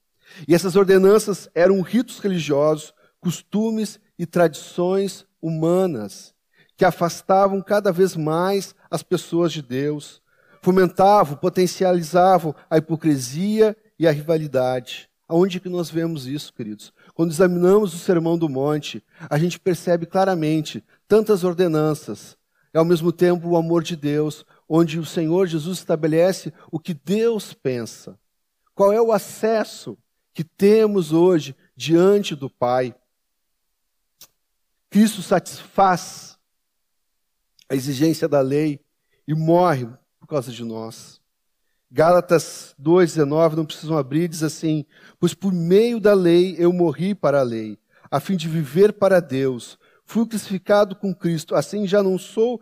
E 0.47 0.55
essas 0.55 0.77
ordenanças 0.77 1.49
eram 1.55 1.81
ritos 1.81 2.19
religiosos, 2.19 2.93
costumes 3.21 3.99
e 4.19 4.27
tradições 4.27 5.27
humanas 5.41 6.35
que 6.77 6.85
afastavam 6.85 7.63
cada 7.63 7.91
vez 7.91 8.15
mais 8.15 8.75
as 8.91 9.03
pessoas 9.03 9.53
de 9.53 9.63
Deus, 9.63 10.21
fomentavam, 10.61 11.37
potencializavam 11.37 12.55
a 12.69 12.77
hipocrisia 12.77 13.77
e 13.99 14.07
a 14.07 14.13
rivalidade. 14.13 15.09
Aonde 15.29 15.59
que 15.59 15.69
nós 15.69 15.91
vemos 15.91 16.27
isso, 16.27 16.53
queridos? 16.53 16.93
Quando 17.15 17.31
examinamos 17.31 17.95
o 17.95 17.99
Sermão 17.99 18.37
do 18.37 18.49
Monte, 18.49 19.03
a 19.29 19.39
gente 19.39 19.59
percebe 19.59 20.07
claramente 20.07 20.85
tantas 21.09 21.43
ordenanças, 21.43 22.37
e 22.73 22.79
ao 22.79 22.85
mesmo 22.85 23.11
tempo 23.11 23.49
o 23.49 23.57
amor 23.57 23.83
de 23.83 23.97
Deus, 23.97 24.45
onde 24.69 24.99
o 24.99 25.05
Senhor 25.05 25.47
Jesus 25.47 25.79
estabelece 25.79 26.53
o 26.71 26.79
que 26.79 26.93
Deus 26.93 27.53
pensa. 27.53 28.19
Qual 28.75 28.93
é 28.93 29.01
o 29.01 29.13
acesso 29.13 29.97
que 30.35 30.45
temos 30.45 31.13
hoje 31.13 31.57
diante 31.77 32.35
do 32.35 32.51
Pai? 32.51 32.95
Cristo 34.91 35.23
satisfaz 35.23 36.39
a 37.69 37.75
exigência 37.75 38.29
da 38.29 38.41
lei 38.41 38.81
e 39.27 39.35
morre 39.35 39.89
por 40.19 40.27
causa 40.27 40.53
de 40.53 40.65
nós. 40.65 41.21
Gálatas 41.91 42.75
2,19, 42.81 43.55
não 43.55 43.65
precisam 43.65 43.97
abrir, 43.97 44.29
diz 44.29 44.43
assim: 44.43 44.85
Pois 45.19 45.35
por 45.35 45.53
meio 45.53 46.01
da 46.01 46.15
lei 46.15 46.57
eu 46.59 46.73
morri 46.73 47.15
para 47.15 47.41
a 47.41 47.45
lei, 47.45 47.79
a 48.11 48.19
fim 48.21 48.37
de 48.37 48.49
viver 48.49 48.93
para 48.93 49.21
Deus. 49.21 49.79
Fui 50.05 50.27
crucificado 50.27 50.95
com 50.97 51.15
Cristo, 51.15 51.55
assim 51.55 51.87
já 51.87 52.03
não 52.03 52.19
sou 52.19 52.61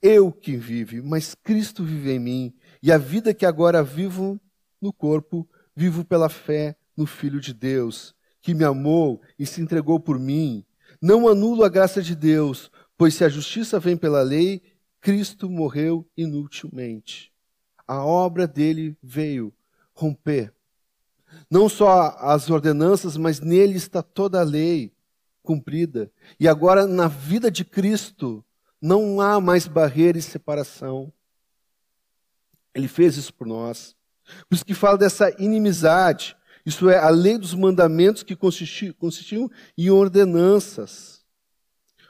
eu 0.00 0.32
quem 0.32 0.58
vive, 0.58 1.00
mas 1.02 1.34
Cristo 1.34 1.84
vive 1.84 2.12
em 2.12 2.18
mim. 2.18 2.54
E 2.82 2.92
a 2.92 2.98
vida 2.98 3.34
que 3.34 3.46
agora 3.46 3.82
vivo 3.82 4.40
no 4.80 4.92
corpo, 4.92 5.48
vivo 5.74 6.04
pela 6.04 6.28
fé 6.28 6.76
no 6.96 7.06
Filho 7.06 7.40
de 7.40 7.52
Deus, 7.52 8.14
que 8.40 8.54
me 8.54 8.64
amou 8.64 9.20
e 9.38 9.46
se 9.46 9.60
entregou 9.60 9.98
por 9.98 10.18
mim. 10.18 10.64
Não 11.00 11.28
anulo 11.28 11.64
a 11.64 11.68
graça 11.68 12.02
de 12.02 12.14
Deus, 12.14 12.70
pois 12.96 13.14
se 13.14 13.24
a 13.24 13.28
justiça 13.28 13.78
vem 13.78 13.96
pela 13.96 14.22
lei, 14.22 14.62
Cristo 15.00 15.48
morreu 15.48 16.08
inutilmente 16.16 17.32
a 17.88 18.04
obra 18.04 18.46
dele 18.46 18.94
veio 19.02 19.50
romper. 19.94 20.52
Não 21.50 21.68
só 21.68 22.16
as 22.20 22.50
ordenanças, 22.50 23.16
mas 23.16 23.40
nele 23.40 23.76
está 23.76 24.02
toda 24.02 24.40
a 24.40 24.44
lei 24.44 24.92
cumprida. 25.42 26.12
E 26.38 26.46
agora, 26.46 26.86
na 26.86 27.08
vida 27.08 27.50
de 27.50 27.64
Cristo, 27.64 28.44
não 28.80 29.20
há 29.20 29.40
mais 29.40 29.66
barreira 29.66 30.18
e 30.18 30.22
separação. 30.22 31.12
Ele 32.74 32.88
fez 32.88 33.16
isso 33.16 33.34
por 33.34 33.46
nós. 33.46 33.96
Por 34.48 34.54
isso 34.54 34.64
que 34.64 34.74
fala 34.74 34.98
dessa 34.98 35.30
inimizade. 35.42 36.36
Isso 36.64 36.88
é 36.88 36.98
a 36.98 37.08
lei 37.08 37.38
dos 37.38 37.54
mandamentos 37.54 38.22
que 38.22 38.36
consistiam 38.36 39.50
em 39.76 39.90
ordenanças. 39.90 41.24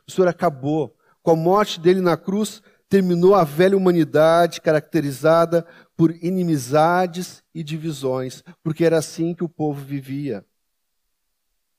O 0.07 0.11
Senhor 0.11 0.29
acabou. 0.29 0.97
Com 1.23 1.33
a 1.33 1.37
morte 1.37 1.79
dele 1.79 2.01
na 2.01 2.17
cruz, 2.17 2.63
terminou 2.89 3.35
a 3.35 3.45
velha 3.45 3.77
humanidade 3.77 4.61
caracterizada 4.61 5.67
por 5.97 6.11
inimizades 6.25 7.43
e 7.55 7.63
divisões, 7.63 8.43
porque 8.63 8.85
era 8.85 8.99
assim 8.99 9.35
que 9.35 9.45
o 9.45 9.49
povo 9.49 9.85
vivia. 9.85 10.45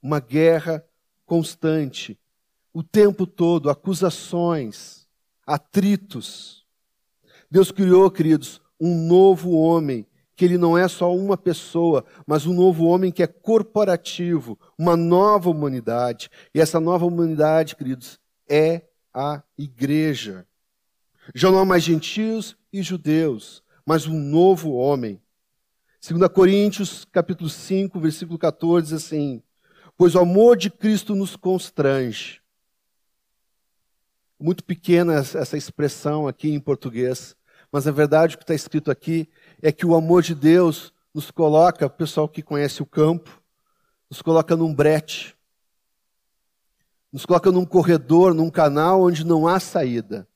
Uma 0.01 0.19
guerra 0.19 0.83
constante, 1.25 2.19
o 2.79 2.83
tempo 2.83 3.27
todo, 3.27 3.69
acusações, 3.69 5.05
atritos. 5.45 6.65
Deus 7.51 7.73
criou, 7.73 8.09
queridos, 8.09 8.61
um 8.79 9.05
novo 9.05 9.51
homem, 9.51 10.07
que 10.33 10.45
ele 10.45 10.57
não 10.57 10.77
é 10.77 10.87
só 10.87 11.13
uma 11.13 11.35
pessoa, 11.35 12.05
mas 12.25 12.45
um 12.45 12.53
novo 12.53 12.85
homem 12.85 13.11
que 13.11 13.21
é 13.21 13.27
corporativo, 13.27 14.57
uma 14.77 14.95
nova 14.95 15.49
humanidade. 15.49 16.29
E 16.55 16.61
essa 16.61 16.79
nova 16.79 17.05
humanidade, 17.05 17.75
queridos, 17.75 18.17
é 18.47 18.83
a 19.13 19.43
igreja. 19.57 20.47
Já 21.35 21.51
não 21.51 21.59
há 21.59 21.65
mais 21.65 21.83
gentios 21.83 22.55
e 22.71 22.81
judeus, 22.81 23.61
mas 23.85 24.07
um 24.07 24.17
novo 24.17 24.71
homem. 24.71 25.21
2 26.01 26.31
Coríntios, 26.31 27.03
capítulo 27.11 27.49
5, 27.49 27.99
versículo 27.99 28.39
14, 28.39 28.85
diz 28.85 28.93
assim: 28.93 29.43
Pois 29.97 30.15
o 30.15 30.19
amor 30.19 30.55
de 30.55 30.69
Cristo 30.69 31.13
nos 31.13 31.35
constrange. 31.35 32.38
Muito 34.39 34.63
pequena 34.63 35.15
essa 35.15 35.57
expressão 35.57 36.27
aqui 36.27 36.49
em 36.49 36.59
português, 36.59 37.35
mas 37.71 37.85
na 37.85 37.91
verdade 37.91 38.35
o 38.35 38.37
que 38.37 38.43
está 38.43 38.55
escrito 38.55 38.89
aqui 38.89 39.29
é 39.61 39.71
que 39.71 39.85
o 39.85 39.93
amor 39.93 40.23
de 40.23 40.33
Deus 40.33 40.93
nos 41.13 41.29
coloca, 41.29 41.85
o 41.85 41.89
pessoal 41.89 42.27
que 42.27 42.41
conhece 42.41 42.81
o 42.81 42.85
campo, 42.85 43.41
nos 44.09 44.21
coloca 44.21 44.55
num 44.55 44.73
brete, 44.73 45.35
nos 47.11 47.25
coloca 47.25 47.51
num 47.51 47.65
corredor, 47.65 48.33
num 48.33 48.49
canal 48.49 49.03
onde 49.03 49.25
não 49.25 49.47
há 49.47 49.59
saída 49.59 50.27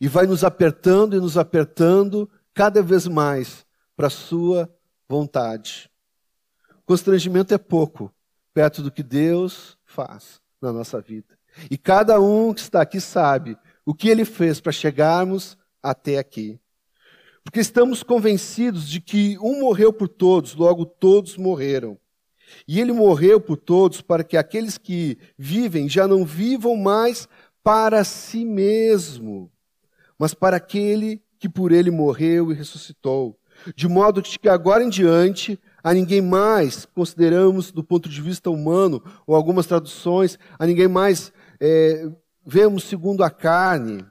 e 0.00 0.08
vai 0.08 0.26
nos 0.26 0.44
apertando 0.44 1.16
e 1.16 1.20
nos 1.20 1.38
apertando 1.38 2.30
cada 2.52 2.82
vez 2.82 3.06
mais 3.06 3.64
para 3.96 4.08
a 4.08 4.10
sua 4.10 4.70
vontade. 5.08 5.90
Constrangimento 6.84 7.54
é 7.54 7.58
pouco 7.58 8.12
perto 8.52 8.82
do 8.82 8.90
que 8.90 9.02
Deus 9.02 9.78
faz 9.84 10.40
na 10.60 10.72
nossa 10.72 11.00
vida. 11.00 11.35
E 11.70 11.76
cada 11.76 12.20
um 12.20 12.52
que 12.52 12.60
está 12.60 12.82
aqui 12.82 13.00
sabe 13.00 13.56
o 13.84 13.94
que 13.94 14.08
ele 14.08 14.24
fez 14.24 14.60
para 14.60 14.72
chegarmos 14.72 15.56
até 15.82 16.18
aqui. 16.18 16.58
Porque 17.44 17.60
estamos 17.60 18.02
convencidos 18.02 18.88
de 18.88 19.00
que 19.00 19.38
um 19.38 19.60
morreu 19.60 19.92
por 19.92 20.08
todos, 20.08 20.54
logo 20.54 20.84
todos 20.84 21.36
morreram. 21.36 21.96
E 22.66 22.80
ele 22.80 22.92
morreu 22.92 23.40
por 23.40 23.56
todos 23.56 24.00
para 24.00 24.24
que 24.24 24.36
aqueles 24.36 24.76
que 24.76 25.18
vivem 25.38 25.88
já 25.88 26.06
não 26.08 26.24
vivam 26.24 26.76
mais 26.76 27.28
para 27.62 28.04
si 28.04 28.44
mesmo, 28.44 29.50
mas 30.18 30.34
para 30.34 30.56
aquele 30.56 31.22
que 31.38 31.48
por 31.48 31.72
ele 31.72 31.90
morreu 31.90 32.50
e 32.50 32.54
ressuscitou. 32.54 33.38
De 33.74 33.88
modo 33.88 34.22
que 34.22 34.48
agora 34.48 34.84
em 34.84 34.88
diante 34.88 35.58
a 35.82 35.94
ninguém 35.94 36.20
mais 36.20 36.84
consideramos 36.84 37.70
do 37.70 37.82
ponto 37.82 38.08
de 38.08 38.20
vista 38.20 38.50
humano, 38.50 39.02
ou 39.26 39.34
algumas 39.34 39.66
traduções, 39.66 40.38
a 40.58 40.66
ninguém 40.66 40.88
mais 40.88 41.32
é, 41.60 42.08
vemos 42.44 42.84
segundo 42.84 43.22
a 43.22 43.30
carne. 43.30 44.04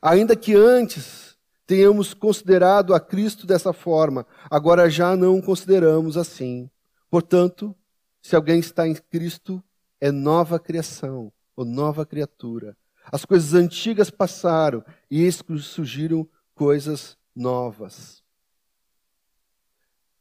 Ainda 0.00 0.34
que 0.36 0.54
antes 0.54 1.36
tenhamos 1.66 2.14
considerado 2.14 2.94
a 2.94 3.00
Cristo 3.00 3.46
dessa 3.46 3.72
forma, 3.72 4.26
agora 4.50 4.90
já 4.90 5.16
não 5.16 5.38
o 5.38 5.42
consideramos 5.42 6.16
assim. 6.16 6.70
Portanto, 7.10 7.74
se 8.22 8.34
alguém 8.34 8.58
está 8.58 8.86
em 8.86 8.94
Cristo, 8.94 9.62
é 10.00 10.10
nova 10.10 10.58
criação, 10.58 11.32
ou 11.56 11.64
nova 11.64 12.04
criatura. 12.04 12.76
As 13.10 13.24
coisas 13.24 13.54
antigas 13.54 14.10
passaram 14.10 14.84
e 15.10 15.30
surgiram 15.30 16.28
coisas 16.54 17.16
novas. 17.34 18.22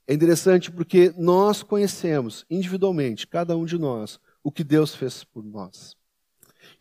É 0.05 0.13
interessante 0.13 0.69
porque 0.69 1.13
nós 1.17 1.63
conhecemos 1.63 2.45
individualmente, 2.49 3.25
cada 3.25 3.55
um 3.55 3.65
de 3.65 3.77
nós, 3.77 4.19
o 4.43 4.51
que 4.51 4.63
Deus 4.63 4.93
fez 4.93 5.23
por 5.23 5.43
nós. 5.43 5.95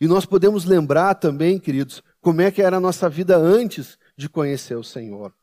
E 0.03 0.07
nós 0.07 0.25
podemos 0.25 0.65
lembrar 0.65 1.15
também, 1.15 1.57
queridos, 1.57 2.03
como 2.19 2.41
é 2.41 2.51
que 2.51 2.61
era 2.61 2.75
a 2.75 2.79
nossa 2.81 3.07
vida 3.07 3.37
antes 3.37 3.97
de 4.17 4.27
conhecer 4.27 4.75
o 4.75 4.83
Senhor. 4.83 5.33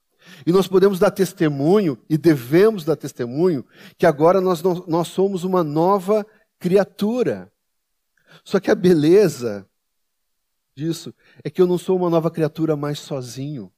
E 0.47 0.53
nós 0.53 0.69
podemos 0.69 0.99
dar 0.99 1.11
testemunho, 1.11 1.97
e 2.11 2.19
devemos 2.19 2.85
dar 2.85 2.95
testemunho, 2.95 3.65
que 3.97 4.05
agora 4.05 4.39
nós, 4.39 4.63
nós 4.63 5.09
somos 5.09 5.45
uma 5.45 5.65
nova 5.65 6.27
criatura. 6.59 7.51
Só 8.45 8.61
que 8.61 8.71
a 8.71 8.75
beleza 8.75 9.67
disso 10.75 11.15
é 11.43 11.49
que 11.49 11.63
eu 11.63 11.67
não 11.67 11.79
sou 11.79 11.97
uma 11.97 12.11
nova 12.11 12.31
criatura 12.31 12.77
mais 12.77 12.99
sozinho. 12.99 13.73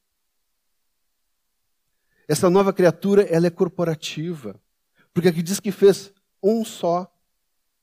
Essa 2.27 2.49
nova 2.49 2.73
criatura, 2.73 3.21
ela 3.23 3.47
é 3.47 3.49
corporativa. 3.49 4.59
Porque 5.13 5.29
aqui 5.29 5.41
diz 5.41 5.61
que 5.61 5.71
fez 5.71 6.11
um 6.43 6.65
só 6.65 7.09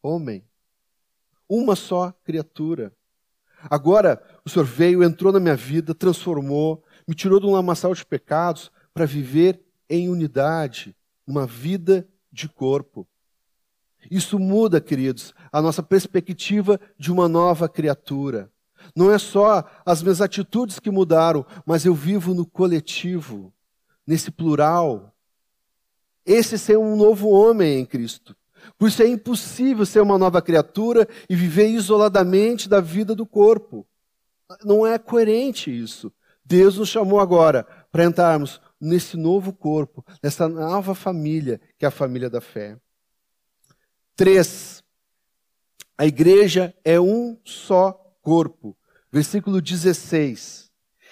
homem. 0.02 0.45
Uma 1.50 1.75
só 1.75 2.14
criatura. 2.23 2.95
Agora, 3.69 4.23
o 4.45 4.49
Senhor 4.49 4.64
veio, 4.64 5.02
entrou 5.02 5.33
na 5.33 5.40
minha 5.40 5.57
vida, 5.57 5.92
transformou, 5.92 6.85
me 7.07 7.14
tirou 7.14 7.40
de 7.40 7.47
um 7.47 7.50
lamaçal 7.50 7.92
de 7.92 8.07
pecados 8.07 8.71
para 8.95 9.04
viver 9.04 9.61
em 9.88 10.09
unidade, 10.09 10.97
uma 11.26 11.47
vida 11.47 12.09
de 12.33 12.49
corpo. 12.49 13.07
Isso 14.09 14.38
muda, 14.38 14.80
queridos, 14.80 15.35
a 15.52 15.61
nossa 15.61 15.83
perspectiva 15.83 16.80
de 16.97 17.11
uma 17.11 17.28
nova 17.28 17.69
criatura. 17.69 18.50
Não 18.95 19.11
é 19.11 19.19
só 19.19 19.69
as 19.85 20.02
minhas 20.02 20.21
atitudes 20.21 20.78
que 20.78 20.90
mudaram, 20.90 21.45
mas 21.66 21.85
eu 21.85 21.95
vivo 21.95 22.33
no 22.33 22.47
coletivo, 22.47 23.52
nesse 24.07 24.30
plural. 24.30 25.14
Esse 26.25 26.57
ser 26.57 26.78
um 26.78 26.97
novo 26.97 27.28
homem 27.28 27.80
em 27.80 27.85
Cristo. 27.85 28.35
Por 28.80 28.88
isso 28.88 29.02
é 29.02 29.06
impossível 29.06 29.84
ser 29.84 30.00
uma 30.00 30.16
nova 30.16 30.40
criatura 30.40 31.06
e 31.28 31.37
viver 31.37 31.68
isoladamente 31.68 32.66
da 32.66 32.80
vida 32.80 33.14
do 33.14 33.26
corpo. 33.26 33.87
Não 34.64 34.87
é 34.87 34.99
coerente 34.99 35.70
isso. 35.70 36.10
Deus 36.42 36.78
nos 36.78 36.88
chamou 36.88 37.20
agora 37.20 37.64
para 37.92 38.06
entrarmos 38.06 38.58
nesse 38.80 39.18
novo 39.18 39.52
corpo, 39.52 40.02
nessa 40.22 40.49
nova 40.49 40.94
família, 40.94 41.60
que 41.78 41.84
é 41.84 41.88
a 41.88 41.90
família 41.90 42.30
da 42.30 42.40
fé. 42.40 42.78
Três, 44.16 44.82
a 45.99 46.06
igreja 46.06 46.75
é 46.82 46.99
um 46.99 47.38
só 47.44 47.92
corpo. 48.22 48.75
Versículo 49.12 49.60
16. 49.60 50.70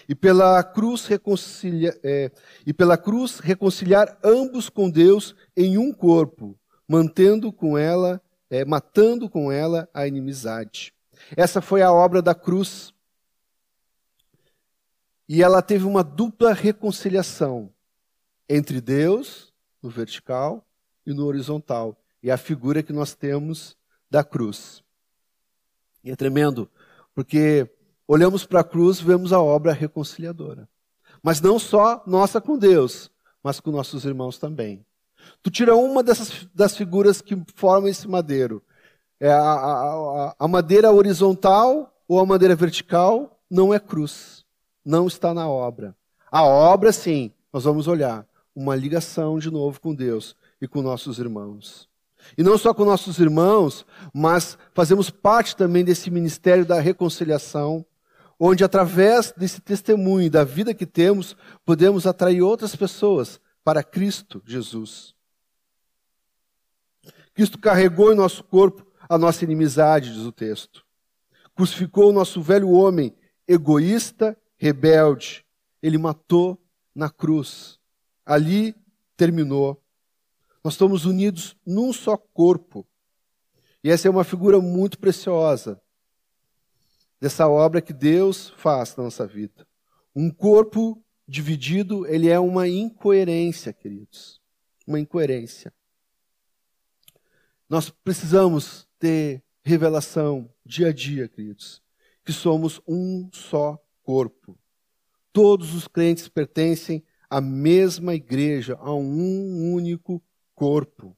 E 0.08 0.14
pela 0.14 0.64
cruz 0.64 1.04
reconcilia, 1.04 2.00
é, 2.02 2.32
e 2.66 2.72
pela 2.72 2.96
cruz 2.96 3.40
reconciliar 3.40 4.18
ambos 4.25 4.70
com 4.70 4.88
Deus 4.88 5.37
em 5.54 5.76
um 5.76 5.92
corpo, 5.92 6.58
mantendo 6.88 7.52
com 7.52 7.76
ela, 7.76 8.21
é, 8.49 8.64
matando 8.64 9.28
com 9.28 9.52
ela 9.52 9.88
a 9.92 10.07
inimizade. 10.07 10.95
Essa 11.37 11.61
foi 11.61 11.83
a 11.83 11.92
obra 11.92 12.23
da 12.23 12.35
cruz. 12.35 12.95
E 15.28 15.42
ela 15.42 15.61
teve 15.61 15.85
uma 15.85 16.02
dupla 16.02 16.54
reconciliação 16.54 17.71
entre 18.49 18.80
Deus, 18.80 19.52
no 19.83 19.90
vertical, 19.90 20.66
e 21.04 21.12
no 21.12 21.26
horizontal. 21.26 22.00
E 22.23 22.30
a 22.30 22.38
figura 22.38 22.83
que 22.83 22.92
nós 22.92 23.14
temos 23.14 23.76
da 24.11 24.25
cruz. 24.25 24.83
E 26.02 26.11
é 26.11 26.16
tremendo, 26.16 26.71
porque 27.14 27.71
olhamos 28.07 28.47
para 28.47 28.61
a 28.61 28.64
cruz, 28.64 28.99
vemos 28.99 29.33
a 29.33 29.40
obra 29.40 29.73
reconciliadora. 29.73 30.66
Mas 31.23 31.40
não 31.40 31.59
só 31.59 32.02
nossa 32.07 32.40
com 32.40 32.57
Deus, 32.57 33.11
mas 33.42 33.61
com 33.61 33.71
nossos 33.71 34.04
irmãos 34.04 34.38
também. 34.38 34.87
Tu 35.42 35.50
tira 35.50 35.76
uma 35.76 36.02
dessas 36.02 36.47
das 36.54 36.76
figuras 36.76 37.20
que 37.20 37.40
formam 37.54 37.88
esse 37.88 38.08
madeiro. 38.08 38.62
É 39.20 39.30
a, 39.30 39.40
a, 39.40 40.37
a 40.38 40.49
madeira 40.49 40.92
horizontal 40.92 41.92
ou 42.06 42.20
a 42.20 42.26
madeira 42.26 42.54
vertical 42.54 43.40
não 43.50 43.73
é 43.73 43.78
cruz. 43.78 44.44
Não 44.85 45.06
está 45.06 45.35
na 45.35 45.49
obra. 45.49 45.94
A 46.30 46.44
obra, 46.44 46.92
sim, 46.92 47.32
nós 47.52 47.64
vamos 47.64 47.88
olhar. 47.88 48.26
Uma 48.54 48.75
ligação 48.75 49.38
de 49.38 49.50
novo 49.50 49.80
com 49.80 49.94
Deus 49.94 50.37
e 50.61 50.66
com 50.66 50.82
nossos 50.82 51.18
irmãos. 51.18 51.88
E 52.37 52.42
não 52.42 52.58
só 52.58 52.75
com 52.75 52.85
nossos 52.85 53.18
irmãos, 53.18 53.87
mas 54.12 54.58
fazemos 54.75 55.11
parte 55.11 55.56
também 55.56 55.85
desse 55.85 56.11
ministério 56.11 56.66
da 56.66 56.80
reconciliação, 56.80 57.85
onde 58.38 58.64
através 58.64 59.32
desse 59.37 59.61
testemunho 59.61 60.30
da 60.30 60.44
vida 60.44 60.75
que 60.75 60.87
temos, 60.87 61.37
podemos 61.64 62.06
atrair 62.06 62.42
outras 62.42 62.75
pessoas 62.76 63.40
para 63.64 63.82
Cristo 63.82 64.42
Jesus. 64.47 65.14
Cristo 67.38 67.57
carregou 67.57 68.12
em 68.12 68.16
nosso 68.16 68.42
corpo 68.42 68.85
a 69.09 69.16
nossa 69.16 69.45
inimizade, 69.45 70.12
diz 70.12 70.25
o 70.25 70.33
texto. 70.33 70.85
Crucificou 71.54 72.11
o 72.11 72.12
nosso 72.12 72.42
velho 72.42 72.68
homem, 72.71 73.14
egoísta, 73.47 74.37
rebelde. 74.57 75.46
Ele 75.81 75.96
matou 75.98 76.61
na 76.92 77.09
cruz. 77.09 77.79
Ali 78.27 78.74
terminou. 79.16 79.81
Nós 80.64 80.74
estamos 80.74 81.05
unidos 81.05 81.57
num 81.64 81.92
só 81.92 82.16
corpo. 82.16 82.85
E 83.85 83.90
essa 83.92 84.09
é 84.09 84.11
uma 84.11 84.24
figura 84.24 84.61
muito 84.61 84.98
preciosa 84.98 85.81
dessa 87.20 87.46
obra 87.46 87.81
que 87.81 87.92
Deus 87.92 88.51
faz 88.57 88.96
na 88.96 89.05
nossa 89.05 89.29
vida. 89.29 89.64
Um 90.12 90.29
corpo 90.29 91.01
dividido, 91.24 92.05
ele 92.05 92.29
é 92.29 92.40
uma 92.40 92.66
incoerência, 92.66 93.72
queridos. 93.72 94.40
Uma 94.85 94.98
incoerência. 94.98 95.72
Nós 97.68 97.90
precisamos 97.90 98.88
ter 98.98 99.42
revelação 99.62 100.50
dia 100.64 100.88
a 100.88 100.92
dia, 100.92 101.28
queridos, 101.28 101.83
que 102.24 102.33
somos 102.33 102.81
um 102.87 103.28
só 103.33 103.78
corpo. 104.02 104.59
Todos 105.33 105.74
os 105.74 105.87
crentes 105.87 106.28
pertencem 106.28 107.04
à 107.28 107.40
mesma 107.40 108.14
igreja, 108.14 108.76
a 108.81 108.94
um 108.94 109.72
único 109.74 110.22
corpo. 110.54 111.16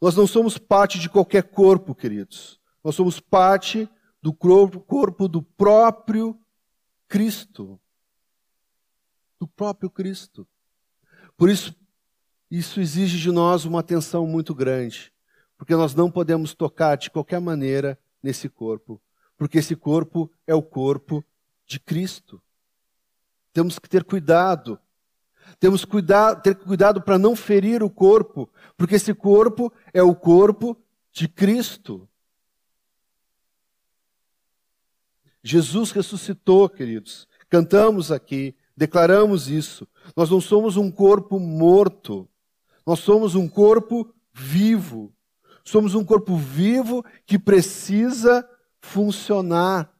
Nós 0.00 0.16
não 0.16 0.26
somos 0.26 0.56
parte 0.56 0.98
de 0.98 1.10
qualquer 1.10 1.42
corpo, 1.42 1.94
queridos. 1.94 2.58
Nós 2.82 2.94
somos 2.94 3.20
parte 3.20 3.88
do 4.22 4.32
corpo, 4.32 5.28
do 5.28 5.42
próprio 5.42 6.40
Cristo. 7.06 7.78
Do 9.38 9.46
próprio 9.46 9.90
Cristo. 9.90 10.48
Por 11.36 11.50
isso, 11.50 11.74
isso 12.50 12.80
exige 12.80 13.18
de 13.18 13.30
nós 13.30 13.64
uma 13.64 13.80
atenção 13.80 14.26
muito 14.26 14.54
grande, 14.54 15.12
porque 15.56 15.74
nós 15.76 15.94
não 15.94 16.10
podemos 16.10 16.54
tocar 16.54 16.96
de 16.96 17.10
qualquer 17.10 17.40
maneira 17.40 17.98
nesse 18.22 18.48
corpo, 18.48 19.00
porque 19.36 19.58
esse 19.58 19.76
corpo 19.76 20.30
é 20.46 20.54
o 20.54 20.62
corpo 20.62 21.24
de 21.66 21.78
Cristo. 21.78 22.42
Temos 23.52 23.78
que 23.78 23.88
ter 23.88 24.04
cuidado. 24.04 24.78
Temos 25.58 25.84
que 25.84 25.90
cuidar, 25.90 26.36
ter 26.36 26.54
cuidado 26.54 27.00
para 27.00 27.18
não 27.18 27.34
ferir 27.34 27.82
o 27.82 27.90
corpo, 27.90 28.48
porque 28.76 28.94
esse 28.96 29.14
corpo 29.14 29.72
é 29.92 30.02
o 30.02 30.14
corpo 30.14 30.76
de 31.12 31.28
Cristo. 31.28 32.08
Jesus 35.42 35.90
ressuscitou, 35.90 36.68
queridos. 36.68 37.26
Cantamos 37.48 38.12
aqui, 38.12 38.54
declaramos 38.76 39.48
isso. 39.48 39.88
Nós 40.14 40.30
não 40.30 40.40
somos 40.40 40.76
um 40.76 40.90
corpo 40.90 41.38
morto. 41.38 42.28
Nós 42.86 43.00
somos 43.00 43.34
um 43.34 43.48
corpo 43.48 44.12
vivo. 44.32 45.12
Somos 45.64 45.94
um 45.94 46.04
corpo 46.04 46.36
vivo 46.36 47.04
que 47.26 47.38
precisa 47.38 48.48
funcionar. 48.80 49.94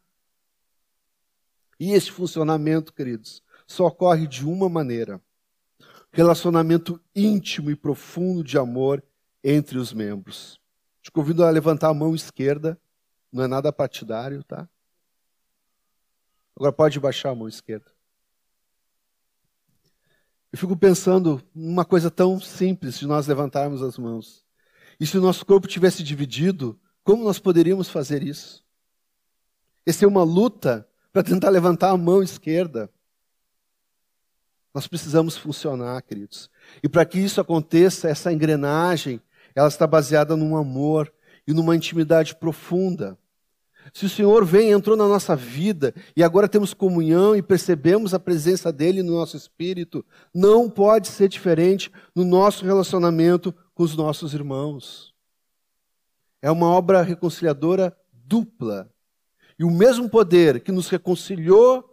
E 1.78 1.92
esse 1.92 2.10
funcionamento, 2.10 2.92
queridos, 2.92 3.42
só 3.66 3.86
ocorre 3.86 4.26
de 4.26 4.44
uma 4.44 4.68
maneira: 4.68 5.20
relacionamento 6.10 7.00
íntimo 7.14 7.70
e 7.70 7.76
profundo 7.76 8.42
de 8.42 8.58
amor 8.58 9.02
entre 9.42 9.78
os 9.78 9.92
membros. 9.92 10.60
Te 11.02 11.10
convido 11.10 11.44
a 11.44 11.50
levantar 11.50 11.88
a 11.88 11.94
mão 11.94 12.14
esquerda, 12.14 12.78
não 13.32 13.44
é 13.44 13.46
nada 13.46 13.72
partidário, 13.72 14.42
tá? 14.44 14.68
Agora 16.54 16.72
pode 16.72 17.00
baixar 17.00 17.30
a 17.30 17.34
mão 17.34 17.48
esquerda. 17.48 17.90
Eu 20.52 20.58
fico 20.58 20.76
pensando 20.76 21.40
numa 21.54 21.84
coisa 21.84 22.10
tão 22.10 22.40
simples 22.40 22.98
de 22.98 23.06
nós 23.06 23.26
levantarmos 23.26 23.82
as 23.82 23.96
mãos. 23.96 24.44
E 24.98 25.06
se 25.06 25.16
o 25.16 25.20
nosso 25.20 25.46
corpo 25.46 25.68
tivesse 25.68 26.02
dividido, 26.02 26.78
como 27.04 27.24
nós 27.24 27.38
poderíamos 27.38 27.88
fazer 27.88 28.22
isso? 28.22 28.64
Essa 29.86 30.04
é 30.04 30.08
uma 30.08 30.22
luta 30.22 30.86
para 31.12 31.22
tentar 31.22 31.50
levantar 31.50 31.90
a 31.90 31.96
mão 31.96 32.22
esquerda. 32.22 32.90
Nós 34.74 34.86
precisamos 34.86 35.36
funcionar, 35.36 36.02
queridos. 36.02 36.50
E 36.82 36.88
para 36.88 37.04
que 37.04 37.18
isso 37.18 37.40
aconteça, 37.40 38.08
essa 38.08 38.32
engrenagem, 38.32 39.20
ela 39.54 39.68
está 39.68 39.86
baseada 39.86 40.36
num 40.36 40.56
amor 40.56 41.12
e 41.46 41.52
numa 41.52 41.74
intimidade 41.74 42.34
profunda. 42.36 43.18
Se 43.92 44.06
o 44.06 44.08
Senhor 44.08 44.44
vem, 44.44 44.70
entrou 44.70 44.96
na 44.96 45.08
nossa 45.08 45.34
vida 45.34 45.94
e 46.16 46.22
agora 46.22 46.48
temos 46.48 46.72
comunhão 46.72 47.34
e 47.34 47.42
percebemos 47.42 48.14
a 48.14 48.20
presença 48.20 48.72
dele 48.72 49.02
no 49.02 49.12
nosso 49.12 49.36
espírito, 49.36 50.04
não 50.34 50.68
pode 50.70 51.08
ser 51.08 51.28
diferente 51.28 51.90
no 52.14 52.24
nosso 52.24 52.64
relacionamento 52.64 53.54
com 53.74 53.82
os 53.82 53.96
nossos 53.96 54.34
irmãos. 54.34 55.14
É 56.42 56.50
uma 56.50 56.68
obra 56.68 57.02
reconciliadora 57.02 57.96
dupla. 58.12 58.90
E 59.58 59.64
o 59.64 59.70
mesmo 59.70 60.08
poder 60.08 60.60
que 60.60 60.72
nos 60.72 60.88
reconciliou 60.88 61.84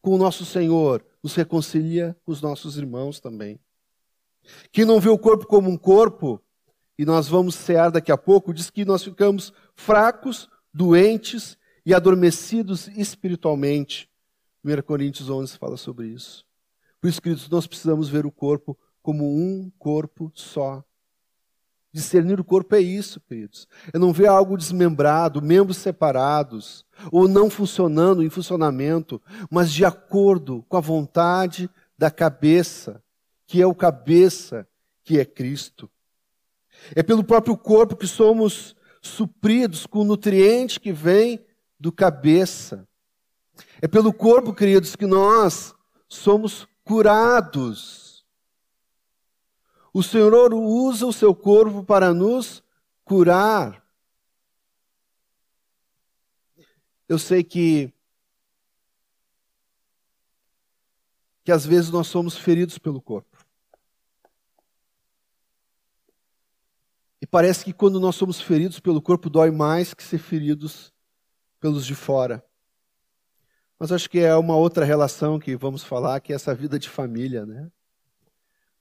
com 0.00 0.14
o 0.14 0.18
nosso 0.18 0.44
Senhor 0.44 1.04
nos 1.22 1.34
reconcilia 1.34 2.16
com 2.24 2.30
os 2.30 2.40
nossos 2.40 2.76
irmãos 2.76 3.18
também. 3.18 3.58
Quem 4.70 4.84
não 4.84 5.00
vê 5.00 5.08
o 5.08 5.18
corpo 5.18 5.46
como 5.46 5.68
um 5.68 5.76
corpo, 5.76 6.40
e 6.96 7.04
nós 7.04 7.26
vamos 7.26 7.56
cear 7.56 7.90
daqui 7.90 8.12
a 8.12 8.16
pouco, 8.16 8.54
diz 8.54 8.70
que 8.70 8.84
nós 8.84 9.02
ficamos 9.02 9.52
fracos 9.74 10.48
doentes 10.76 11.56
e 11.86 11.94
adormecidos 11.94 12.86
espiritualmente. 12.88 14.10
1 14.62 14.82
Coríntios 14.82 15.30
11 15.30 15.56
fala 15.56 15.78
sobre 15.78 16.08
isso. 16.08 16.44
Por 17.00 17.08
isso, 17.08 17.22
queridos, 17.22 17.48
nós 17.48 17.66
precisamos 17.66 18.10
ver 18.10 18.26
o 18.26 18.30
corpo 18.30 18.78
como 19.00 19.24
um 19.24 19.72
corpo 19.78 20.30
só. 20.34 20.84
Discernir 21.90 22.38
o 22.38 22.44
corpo 22.44 22.74
é 22.74 22.80
isso, 22.80 23.18
queridos. 23.20 23.66
É 23.90 23.98
não 23.98 24.12
ver 24.12 24.26
algo 24.26 24.54
desmembrado, 24.54 25.40
membros 25.40 25.78
separados, 25.78 26.84
ou 27.10 27.26
não 27.26 27.48
funcionando 27.48 28.22
em 28.22 28.28
funcionamento, 28.28 29.22
mas 29.50 29.72
de 29.72 29.82
acordo 29.82 30.62
com 30.68 30.76
a 30.76 30.80
vontade 30.80 31.70
da 31.96 32.10
cabeça, 32.10 33.02
que 33.46 33.62
é 33.62 33.66
o 33.66 33.74
cabeça, 33.74 34.68
que 35.02 35.18
é 35.18 35.24
Cristo. 35.24 35.88
É 36.94 37.02
pelo 37.02 37.24
próprio 37.24 37.56
corpo 37.56 37.96
que 37.96 38.06
somos 38.06 38.76
supridos 39.06 39.86
com 39.86 40.00
o 40.00 40.04
nutriente 40.04 40.80
que 40.80 40.92
vem 40.92 41.44
do 41.78 41.92
cabeça. 41.92 42.86
É 43.80 43.88
pelo 43.88 44.12
corpo, 44.12 44.52
queridos, 44.52 44.96
que 44.96 45.06
nós 45.06 45.74
somos 46.08 46.66
curados. 46.84 48.24
O 49.92 50.02
Senhor 50.02 50.52
usa 50.54 51.06
o 51.06 51.12
seu 51.12 51.34
corpo 51.34 51.82
para 51.82 52.12
nos 52.12 52.62
curar. 53.04 53.84
Eu 57.08 57.18
sei 57.18 57.42
que 57.42 57.92
que 61.46 61.52
às 61.52 61.64
vezes 61.64 61.90
nós 61.90 62.08
somos 62.08 62.36
feridos 62.36 62.76
pelo 62.76 63.00
corpo. 63.00 63.35
E 67.20 67.26
parece 67.26 67.64
que 67.64 67.72
quando 67.72 67.98
nós 67.98 68.14
somos 68.14 68.40
feridos 68.40 68.78
pelo 68.78 69.00
corpo 69.00 69.30
dói 69.30 69.50
mais 69.50 69.94
que 69.94 70.02
ser 70.02 70.18
feridos 70.18 70.92
pelos 71.58 71.86
de 71.86 71.94
fora. 71.94 72.44
Mas 73.78 73.92
acho 73.92 74.08
que 74.08 74.18
é 74.18 74.34
uma 74.34 74.56
outra 74.56 74.84
relação 74.84 75.38
que 75.38 75.56
vamos 75.56 75.82
falar, 75.82 76.20
que 76.20 76.32
é 76.32 76.36
essa 76.36 76.54
vida 76.54 76.78
de 76.78 76.88
família, 76.88 77.44
né? 77.44 77.70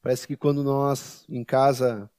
Parece 0.01 0.27
que 0.27 0.37
quando 0.37 0.63
nós 0.63 1.25
em 1.27 1.43
casa 1.43 2.09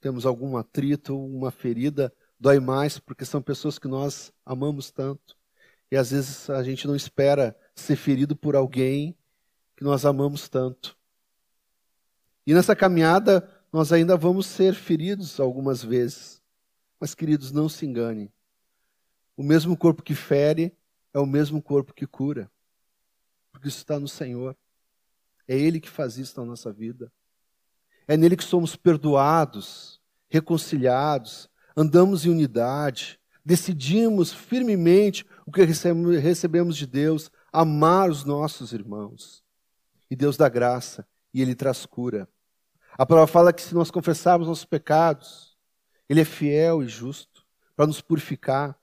temos 0.00 0.26
algum 0.26 0.56
atrito, 0.56 1.18
uma 1.18 1.50
ferida, 1.50 2.12
dói 2.38 2.60
mais 2.60 2.98
porque 2.98 3.24
são 3.24 3.40
pessoas 3.40 3.78
que 3.78 3.88
nós 3.88 4.32
amamos 4.44 4.90
tanto. 4.90 5.36
E 5.90 5.96
às 5.96 6.10
vezes 6.10 6.50
a 6.50 6.62
gente 6.62 6.86
não 6.86 6.94
espera 6.94 7.56
ser 7.74 7.96
ferido 7.96 8.36
por 8.36 8.54
alguém 8.54 9.16
que 9.76 9.84
nós 9.84 10.04
amamos 10.04 10.48
tanto. 10.48 10.96
E 12.46 12.52
nessa 12.52 12.74
caminhada 12.74 13.48
nós 13.72 13.92
ainda 13.92 14.16
vamos 14.16 14.46
ser 14.46 14.74
feridos 14.74 15.38
algumas 15.38 15.82
vezes. 15.82 16.42
Mas 16.98 17.14
queridos, 17.14 17.52
não 17.52 17.68
se 17.68 17.86
enganem. 17.86 18.32
O 19.36 19.42
mesmo 19.42 19.76
corpo 19.76 20.02
que 20.02 20.14
fere 20.14 20.76
é 21.12 21.18
o 21.18 21.26
mesmo 21.26 21.62
corpo 21.62 21.94
que 21.94 22.06
cura. 22.06 22.50
Porque 23.52 23.68
isso 23.68 23.78
está 23.78 23.98
no 23.98 24.08
Senhor. 24.08 24.56
É 25.46 25.56
Ele 25.56 25.80
que 25.80 25.88
faz 25.88 26.18
isso 26.18 26.38
na 26.40 26.46
nossa 26.46 26.72
vida. 26.72 27.12
É 28.06 28.16
nele 28.16 28.36
que 28.36 28.44
somos 28.44 28.74
perdoados, 28.74 30.00
reconciliados, 30.30 31.48
andamos 31.76 32.24
em 32.24 32.30
unidade, 32.30 33.20
decidimos 33.44 34.32
firmemente 34.32 35.26
o 35.46 35.52
que 35.52 35.62
recebemos 35.62 36.76
de 36.76 36.86
Deus, 36.86 37.30
amar 37.52 38.10
os 38.10 38.24
nossos 38.24 38.72
irmãos. 38.72 39.44
E 40.10 40.16
Deus 40.16 40.38
dá 40.38 40.48
graça 40.48 41.06
e 41.34 41.42
Ele 41.42 41.54
traz 41.54 41.84
cura. 41.84 42.26
A 42.98 43.06
palavra 43.06 43.28
fala 43.28 43.52
que 43.52 43.62
se 43.62 43.76
nós 43.76 43.92
confessarmos 43.92 44.48
nossos 44.48 44.64
pecados, 44.64 45.56
Ele 46.08 46.20
é 46.20 46.24
fiel 46.24 46.82
e 46.82 46.88
justo 46.88 47.46
para 47.76 47.86
nos 47.86 48.00
purificar 48.00 48.76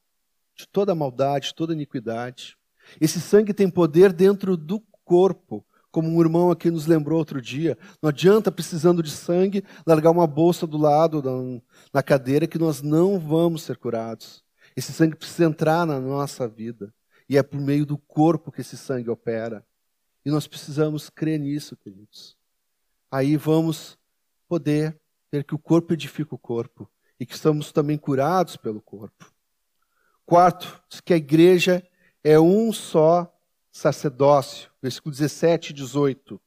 de 0.55 0.65
toda 0.65 0.95
maldade, 0.95 1.53
toda 1.53 1.73
iniquidade. 1.73 2.57
Esse 3.01 3.19
sangue 3.19 3.53
tem 3.53 3.69
poder 3.69 4.13
dentro 4.13 4.55
do 4.55 4.81
corpo, 5.03 5.65
como 5.91 6.07
um 6.07 6.21
irmão 6.21 6.49
aqui 6.49 6.71
nos 6.71 6.85
lembrou 6.87 7.19
outro 7.19 7.41
dia. 7.41 7.77
Não 8.01 8.07
adianta, 8.07 8.49
precisando 8.49 9.03
de 9.03 9.11
sangue, 9.11 9.65
largar 9.85 10.11
uma 10.11 10.25
bolsa 10.25 10.65
do 10.65 10.77
lado 10.77 11.61
na 11.93 12.01
cadeira 12.01 12.47
que 12.47 12.57
nós 12.57 12.81
não 12.81 13.19
vamos 13.19 13.63
ser 13.63 13.75
curados. 13.75 14.41
Esse 14.77 14.93
sangue 14.93 15.17
precisa 15.17 15.43
entrar 15.43 15.85
na 15.85 15.99
nossa 15.99 16.47
vida. 16.47 16.93
E 17.27 17.37
é 17.37 17.43
por 17.43 17.59
meio 17.59 17.85
do 17.85 17.97
corpo 17.97 18.49
que 18.49 18.61
esse 18.61 18.77
sangue 18.77 19.09
opera. 19.09 19.65
E 20.25 20.31
nós 20.31 20.47
precisamos 20.47 21.09
crer 21.09 21.37
nisso, 21.37 21.75
queridos. 21.75 22.37
Aí 23.11 23.35
vamos 23.35 23.97
poder 24.47 24.99
ver 25.31 25.43
que 25.43 25.55
o 25.55 25.59
corpo 25.59 25.93
edifica 25.93 26.35
o 26.35 26.39
corpo 26.39 26.89
e 27.19 27.25
que 27.25 27.33
estamos 27.33 27.71
também 27.71 27.97
curados 27.97 28.57
pelo 28.57 28.81
corpo. 28.81 29.31
Quarto, 30.25 30.81
diz 30.89 31.01
que 31.01 31.13
a 31.13 31.17
igreja 31.17 31.85
é 32.23 32.39
um 32.39 32.73
só 32.73 33.31
sacerdócio. 33.71 34.71
Versículo 34.81 35.11
17 35.11 35.69
e 35.69 35.73
18. 35.73 36.41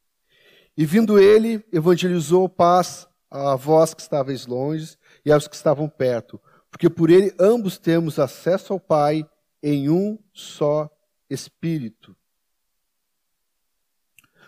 E 0.76 0.86
vindo 0.86 1.18
ele, 1.18 1.64
evangelizou 1.72 2.48
paz 2.48 3.08
a 3.30 3.54
vós 3.56 3.94
que 3.94 4.00
estáveis 4.00 4.46
longe 4.46 4.96
e 5.24 5.30
aos 5.30 5.46
que 5.46 5.54
estavam 5.54 5.88
perto, 5.88 6.40
porque 6.70 6.88
por 6.88 7.10
ele 7.10 7.34
ambos 7.38 7.78
temos 7.78 8.18
acesso 8.18 8.72
ao 8.72 8.80
Pai 8.80 9.28
em 9.62 9.90
um 9.90 10.18
só 10.32 10.88
Espírito. 11.28 12.16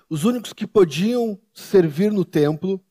Os 0.09 0.25
únicos 0.25 0.53
que 0.53 0.67
podiam 0.67 1.39
servir 1.53 2.11
no 2.11 2.25
templo 2.25 2.83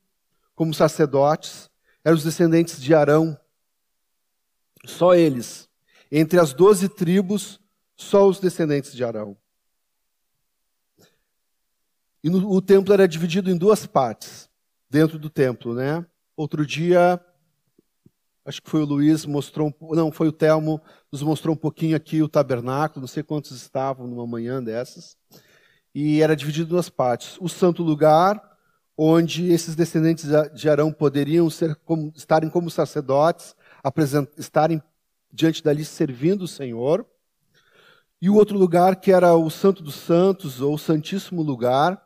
como 0.60 0.74
sacerdotes 0.74 1.72
eram 2.04 2.18
os 2.18 2.24
descendentes 2.26 2.82
de 2.82 2.94
Arão. 2.94 3.40
Só 4.86 5.16
eles. 5.16 5.70
Entre 6.12 6.38
as 6.38 6.52
doze 6.52 6.90
tribos, 6.90 7.62
só 7.96 8.28
os 8.28 8.42
descendentes 8.42 8.92
de 8.92 9.02
Arão. 9.02 9.38
E 12.22 12.30
no, 12.30 12.52
o 12.52 12.62
templo 12.62 12.94
era 12.94 13.08
dividido 13.08 13.50
em 13.50 13.56
duas 13.56 13.86
partes, 13.86 14.50
dentro 14.90 15.18
do 15.18 15.30
templo, 15.30 15.74
né? 15.74 16.06
Outro 16.36 16.66
dia, 16.66 17.24
acho 18.44 18.62
que 18.62 18.70
foi 18.70 18.82
o 18.82 18.86
Luiz, 18.86 19.26
mostrou, 19.26 19.74
não, 19.92 20.12
foi 20.12 20.28
o 20.28 20.34
Telmo, 20.34 20.82
nos 21.10 21.22
mostrou 21.22 21.56
um 21.56 21.58
pouquinho 21.58 21.96
aqui 21.96 22.22
o 22.22 22.28
tabernáculo, 22.28 23.00
não 23.00 23.08
sei 23.08 23.24
quantos 23.24 23.52
estavam 23.52 24.08
numa 24.08 24.28
manhã 24.28 24.62
dessas. 24.62 25.16
E 25.96 26.22
era 26.22 26.36
dividido 26.36 26.66
em 26.66 26.72
duas 26.72 26.90
partes. 26.90 27.38
O 27.40 27.48
santo 27.48 27.82
lugar, 27.82 28.50
onde 29.02 29.50
esses 29.50 29.78
descendentes 29.78 30.28
de 30.54 30.70
Arão 30.70 30.92
poderiam 30.92 31.50
ser 31.50 31.74
como, 31.86 32.12
estarem 32.18 32.50
como 32.50 32.70
sacerdotes, 32.70 33.56
estarem 34.38 34.84
diante 35.32 35.64
dali 35.64 35.86
servindo 35.86 36.42
o 36.42 36.48
Senhor. 36.50 37.06
E 38.22 38.30
o 38.30 38.36
outro 38.36 38.58
lugar 38.58 38.98
que 38.98 39.14
era 39.14 39.34
o 39.34 39.50
Santo 39.50 39.82
dos 39.82 39.96
Santos, 39.96 40.60
ou 40.60 40.74
o 40.74 40.78
Santíssimo 40.78 41.42
Lugar, 41.42 42.06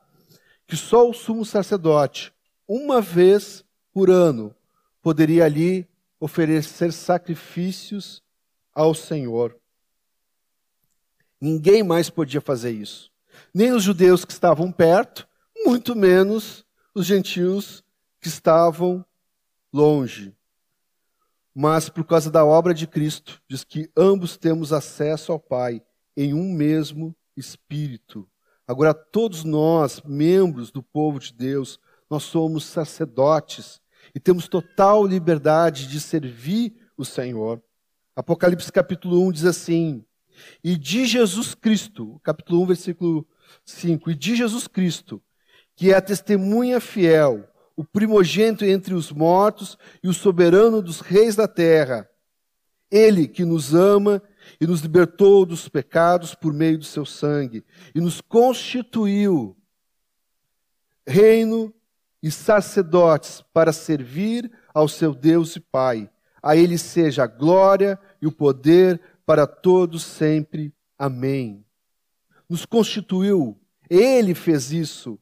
que 0.67 0.77
só 0.77 1.10
o 1.10 1.15
sumo 1.15 1.43
sacerdote, 1.43 2.32
uma 2.67 3.01
vez 3.01 3.65
por 3.91 4.12
ano, 4.12 4.56
poderia 5.01 5.45
ali 5.45 5.89
oferecer 6.19 6.93
sacrifícios 6.93 8.21
ao 8.71 8.93
Senhor. 8.93 9.58
Ninguém 11.41 11.82
mais 11.82 12.08
podia 12.08 12.39
fazer 12.39 12.69
isso. 12.69 13.12
Nem 13.51 13.71
os 13.71 13.82
judeus 13.82 14.23
que 14.23 14.32
estavam 14.32 14.71
perto, 14.71 15.27
muito 15.65 15.95
menos 15.95 16.62
os 16.93 17.06
gentios 17.06 17.84
que 18.19 18.27
estavam 18.27 19.06
longe 19.71 20.36
mas 21.53 21.88
por 21.88 22.03
causa 22.03 22.32
da 22.32 22.43
obra 22.43 22.73
de 22.73 22.88
Cristo, 22.88 23.41
diz 23.47 23.63
que 23.63 23.89
ambos 23.95 24.38
temos 24.38 24.73
acesso 24.73 25.32
ao 25.32 25.39
Pai 25.39 25.82
em 26.17 26.34
um 26.34 26.51
mesmo 26.51 27.15
Espírito. 27.38 28.27
Agora, 28.67 28.93
todos 28.93 29.43
nós, 29.43 30.01
membros 30.03 30.71
do 30.71 30.82
povo 30.82 31.19
de 31.19 31.34
Deus, 31.34 31.79
nós 32.10 32.23
somos 32.23 32.65
sacerdotes 32.65 33.82
e 34.15 34.19
temos 34.19 34.47
total 34.47 35.06
liberdade 35.06 35.88
de 35.88 35.99
servir 35.99 36.75
o 36.97 37.06
Senhor. 37.06 37.62
Apocalipse 38.15 38.71
capítulo 38.71 39.21
1 39.27 39.32
diz 39.32 39.45
assim: 39.45 40.03
E 40.63 40.75
de 40.77 41.06
Jesus 41.06 41.53
Cristo, 41.53 42.19
capítulo 42.23 42.62
1, 42.63 42.65
versículo 42.67 43.27
5, 43.65 44.12
e 44.12 44.15
de 44.15 44.36
Jesus 44.36 44.67
Cristo, 44.67 45.21
que 45.75 45.91
é 45.91 45.95
a 45.95 46.01
testemunha 46.01 46.79
fiel, 46.79 47.47
o 47.75 47.83
primogênito 47.83 48.65
entre 48.65 48.93
os 48.93 49.12
mortos 49.12 49.77
e 50.03 50.07
o 50.07 50.13
soberano 50.13 50.81
dos 50.81 50.99
reis 50.99 51.36
da 51.36 51.47
terra. 51.47 52.07
Ele 52.91 53.27
que 53.27 53.43
nos 53.43 53.73
ama 53.73 54.21
e 54.62 54.67
nos 54.67 54.81
libertou 54.81 55.45
dos 55.45 55.67
pecados 55.67 56.36
por 56.36 56.53
meio 56.53 56.77
do 56.77 56.86
seu 56.86 57.05
sangue 57.05 57.63
e 57.95 57.99
nos 57.99 58.21
constituiu 58.21 59.57
reino 61.07 61.73
e 62.21 62.29
sacerdotes 62.29 63.43
para 63.51 63.73
servir 63.73 64.51
ao 64.73 64.88
seu 64.88 65.13
Deus 65.13 65.55
e 65.55 65.59
Pai. 65.59 66.09
A 66.41 66.55
ele 66.55 66.77
seja 66.77 67.23
a 67.23 67.27
glória 67.27 67.99
e 68.21 68.27
o 68.27 68.31
poder 68.31 69.01
para 69.25 69.47
todos 69.47 70.03
sempre. 70.03 70.73
Amém. 70.97 71.65
Nos 72.47 72.65
constituiu, 72.65 73.59
ele 73.89 74.36
fez 74.36 74.71
isso 74.71 75.19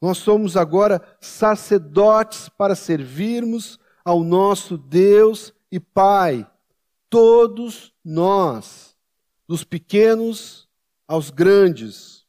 nós 0.00 0.18
somos 0.18 0.56
agora 0.56 1.00
sacerdotes 1.20 2.48
para 2.48 2.74
servirmos 2.74 3.78
ao 4.04 4.22
nosso 4.22 4.76
Deus 4.76 5.52
e 5.70 5.80
Pai. 5.80 6.48
Todos 7.08 7.92
nós, 8.04 8.94
dos 9.48 9.64
pequenos 9.64 10.68
aos 11.08 11.30
grandes. 11.30 12.24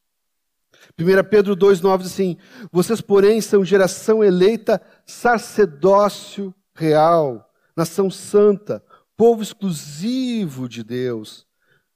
1 0.99 1.29
Pedro 1.29 1.55
2,9 1.55 1.97
diz 1.99 2.07
assim: 2.07 2.37
Vocês, 2.71 3.01
porém, 3.01 3.41
são 3.41 3.65
geração 3.65 4.23
eleita, 4.23 4.81
sacerdócio 5.05 6.53
real, 6.73 7.51
nação 7.75 8.09
santa, 8.09 8.83
povo 9.15 9.41
exclusivo 9.41 10.69
de 10.69 10.83
Deus, 10.83 11.45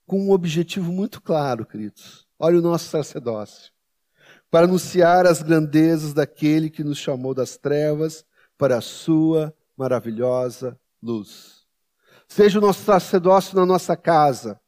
com 0.06 0.28
um 0.28 0.32
objetivo 0.32 0.92
muito 0.92 1.22
claro, 1.22 1.66
queridos. 1.66 2.28
Olha 2.38 2.60
o 2.60 2.62
nosso 2.62 2.90
sacerdócio. 2.90 3.72
Para 4.52 4.66
anunciar 4.66 5.26
as 5.26 5.42
grandezas 5.42 6.14
daquele 6.14 6.70
que 6.70 6.84
nos 6.84 6.98
chamou 6.98 7.34
das 7.34 7.58
trevas 7.58 8.26
para 8.58 8.78
a 8.78 8.82
sua 8.82 9.56
maravilhosa 9.76 10.78
luz. 11.02 11.62
Seja 12.28 12.60
o 12.60 12.62
nosso 12.62 12.84
sacerdócio 12.84 13.56
na 13.56 13.66
nossa 13.66 13.96
casa, 13.96 14.60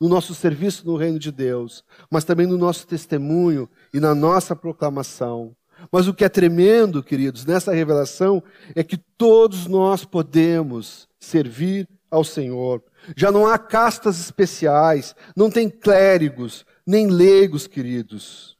no 0.00 0.08
nosso 0.08 0.34
serviço 0.34 0.84
no 0.84 0.96
reino 0.96 1.18
de 1.18 1.32
Deus, 1.32 1.84
mas 2.10 2.24
também 2.24 2.46
no 2.46 2.58
nosso 2.58 2.86
testemunho 2.86 3.70
e 3.94 4.00
na 4.00 4.14
nossa 4.14 4.54
proclamação. 4.54 5.56
Mas 5.90 6.08
o 6.08 6.14
que 6.14 6.24
é 6.24 6.28
tremendo, 6.28 7.02
queridos, 7.02 7.46
nessa 7.46 7.72
revelação 7.72 8.42
é 8.74 8.82
que 8.82 8.96
todos 8.96 9.66
nós 9.66 10.04
podemos 10.04 11.08
servir 11.18 11.88
ao 12.10 12.24
Senhor. 12.24 12.82
Já 13.16 13.30
não 13.30 13.46
há 13.46 13.56
castas 13.56 14.18
especiais, 14.18 15.14
não 15.36 15.48
tem 15.48 15.70
clérigos, 15.70 16.66
nem 16.86 17.06
leigos, 17.06 17.66
queridos. 17.66 18.57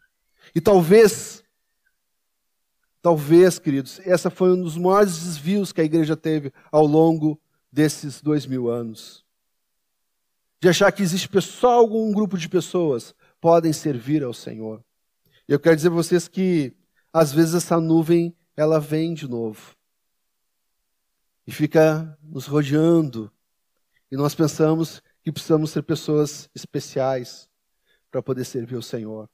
E 0.59 0.61
talvez, 0.61 1.45
talvez, 3.01 3.61
queridos, 3.61 4.01
essa 4.01 4.29
foi 4.29 4.51
um 4.51 4.61
dos 4.61 4.77
maiores 4.77 5.17
desvios 5.17 5.71
que 5.71 5.81
a 5.81 5.85
igreja 5.85 6.17
teve 6.17 6.53
ao 6.73 6.85
longo 6.85 7.41
desses 7.71 8.21
dois 8.21 8.45
mil 8.45 8.69
anos. 8.69 9.25
De 10.61 10.69
achar 10.69 10.91
que 10.91 11.01
existe 11.01 11.31
só 11.41 11.75
algum 11.75 12.11
grupo 12.11 12.37
de 12.37 12.49
pessoas 12.49 13.15
podem 13.41 13.73
servir 13.73 14.25
ao 14.25 14.35
Senhor. 14.35 14.85
Eu 15.47 15.61
quero 15.61 15.77
dizer 15.77 15.91
a 15.91 15.93
vocês 15.93 16.27
que, 16.27 16.75
às 17.13 17.33
vezes, 17.33 17.55
essa 17.55 17.81
nuvem, 17.81 18.37
ela 18.57 18.81
vem 18.81 19.15
de 19.15 19.29
novo. 19.29 19.77
E 21.47 21.53
fica 21.53 22.19
nos 22.21 22.47
rodeando, 22.47 23.31
e 24.11 24.17
nós 24.17 24.35
pensamos 24.35 25.01
que 25.23 25.31
precisamos 25.31 25.71
ser 25.71 25.85
pessoas 25.85 26.51
especiais 26.53 27.49
para 28.11 28.21
poder 28.21 28.45
servir 28.45 28.75
o 28.75 28.83
Senhor. 28.83 29.31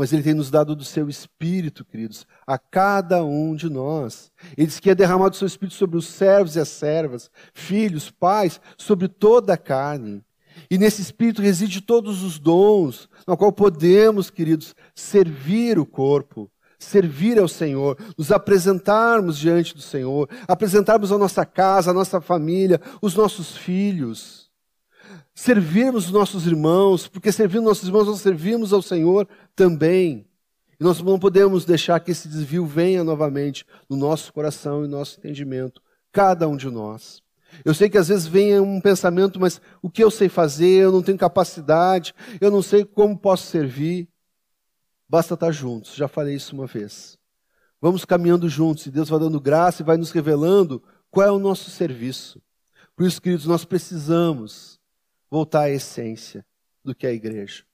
Mas 0.00 0.14
Ele 0.14 0.22
tem 0.22 0.32
nos 0.32 0.50
dado 0.50 0.74
do 0.74 0.82
seu 0.82 1.10
Espírito, 1.10 1.84
queridos, 1.84 2.26
a 2.46 2.56
cada 2.56 3.22
um 3.22 3.54
de 3.54 3.68
nós. 3.68 4.32
Ele 4.56 4.66
diz 4.66 4.80
que 4.80 4.88
ia 4.88 4.94
derramar 4.94 5.28
do 5.28 5.36
seu 5.36 5.46
Espírito 5.46 5.74
sobre 5.74 5.98
os 5.98 6.06
servos 6.06 6.56
e 6.56 6.58
as 6.58 6.70
servas, 6.70 7.30
filhos, 7.52 8.10
pais, 8.10 8.62
sobre 8.78 9.08
toda 9.08 9.52
a 9.52 9.58
carne. 9.58 10.24
E 10.70 10.78
nesse 10.78 11.02
Espírito 11.02 11.42
reside 11.42 11.82
todos 11.82 12.22
os 12.22 12.38
dons, 12.38 13.10
no 13.26 13.36
qual 13.36 13.52
podemos, 13.52 14.30
queridos, 14.30 14.74
servir 14.94 15.78
o 15.78 15.84
corpo, 15.84 16.50
servir 16.78 17.38
ao 17.38 17.46
Senhor, 17.46 17.98
nos 18.16 18.32
apresentarmos 18.32 19.36
diante 19.36 19.74
do 19.74 19.82
Senhor, 19.82 20.30
apresentarmos 20.48 21.12
a 21.12 21.18
nossa 21.18 21.44
casa, 21.44 21.90
a 21.90 21.94
nossa 21.94 22.22
família, 22.22 22.80
os 23.02 23.14
nossos 23.14 23.54
filhos, 23.54 24.49
servirmos 25.40 26.04
os 26.04 26.10
nossos 26.10 26.46
irmãos, 26.46 27.08
porque 27.08 27.32
servindo 27.32 27.64
nossos 27.64 27.88
irmãos, 27.88 28.06
nós 28.06 28.20
servimos 28.20 28.74
ao 28.74 28.82
Senhor 28.82 29.26
também. 29.56 30.26
E 30.78 30.84
nós 30.84 31.00
não 31.00 31.18
podemos 31.18 31.64
deixar 31.64 31.98
que 32.00 32.10
esse 32.10 32.28
desvio 32.28 32.66
venha 32.66 33.02
novamente 33.02 33.64
no 33.88 33.96
nosso 33.96 34.30
coração 34.34 34.84
e 34.84 34.88
no 34.88 34.98
nosso 34.98 35.18
entendimento, 35.18 35.80
cada 36.12 36.46
um 36.46 36.58
de 36.58 36.68
nós. 36.68 37.22
Eu 37.64 37.72
sei 37.72 37.88
que 37.88 37.96
às 37.96 38.08
vezes 38.08 38.26
vem 38.26 38.60
um 38.60 38.82
pensamento, 38.82 39.40
mas 39.40 39.62
o 39.80 39.88
que 39.88 40.04
eu 40.04 40.10
sei 40.10 40.28
fazer? 40.28 40.84
Eu 40.84 40.92
não 40.92 41.02
tenho 41.02 41.16
capacidade, 41.16 42.14
eu 42.38 42.50
não 42.50 42.60
sei 42.60 42.84
como 42.84 43.18
posso 43.18 43.46
servir. 43.46 44.10
Basta 45.08 45.32
estar 45.32 45.50
juntos, 45.52 45.94
já 45.94 46.06
falei 46.06 46.34
isso 46.34 46.54
uma 46.54 46.66
vez. 46.66 47.16
Vamos 47.80 48.04
caminhando 48.04 48.46
juntos 48.46 48.84
e 48.84 48.90
Deus 48.90 49.08
vai 49.08 49.18
dando 49.18 49.40
graça 49.40 49.80
e 49.80 49.86
vai 49.86 49.96
nos 49.96 50.10
revelando 50.10 50.82
qual 51.10 51.26
é 51.26 51.32
o 51.32 51.38
nosso 51.38 51.70
serviço. 51.70 52.42
Por 52.94 53.06
isso, 53.06 53.22
queridos, 53.22 53.46
nós 53.46 53.64
precisamos 53.64 54.79
voltar 55.30 55.62
à 55.62 55.70
essência 55.70 56.44
do 56.84 56.94
que 56.94 57.06
é 57.06 57.10
a 57.10 57.14
igreja. 57.14 57.64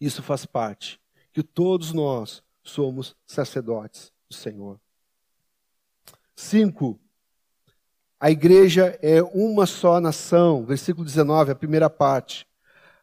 Isso 0.00 0.22
faz 0.22 0.44
parte, 0.44 1.00
que 1.32 1.42
todos 1.42 1.92
nós 1.92 2.42
somos 2.62 3.16
sacerdotes 3.26 4.12
do 4.28 4.34
Senhor. 4.34 4.80
Cinco, 6.34 7.00
a 8.18 8.30
igreja 8.30 8.98
é 9.02 9.22
uma 9.22 9.66
só 9.66 10.00
nação, 10.00 10.64
versículo 10.64 11.04
19, 11.04 11.52
a 11.52 11.56
primeira 11.56 11.90
parte. 11.90 12.46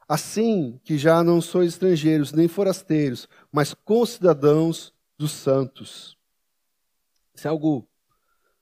Assim 0.08 0.80
que 0.84 0.98
já 0.98 1.24
não 1.24 1.42
sois 1.42 1.74
estrangeiros 1.74 2.32
nem 2.32 2.48
forasteiros, 2.48 3.28
mas 3.52 3.74
concidadãos 3.74 4.94
dos 5.18 5.32
santos. 5.32 6.18
Isso 7.34 7.48
é 7.48 7.50
algo 7.50 7.88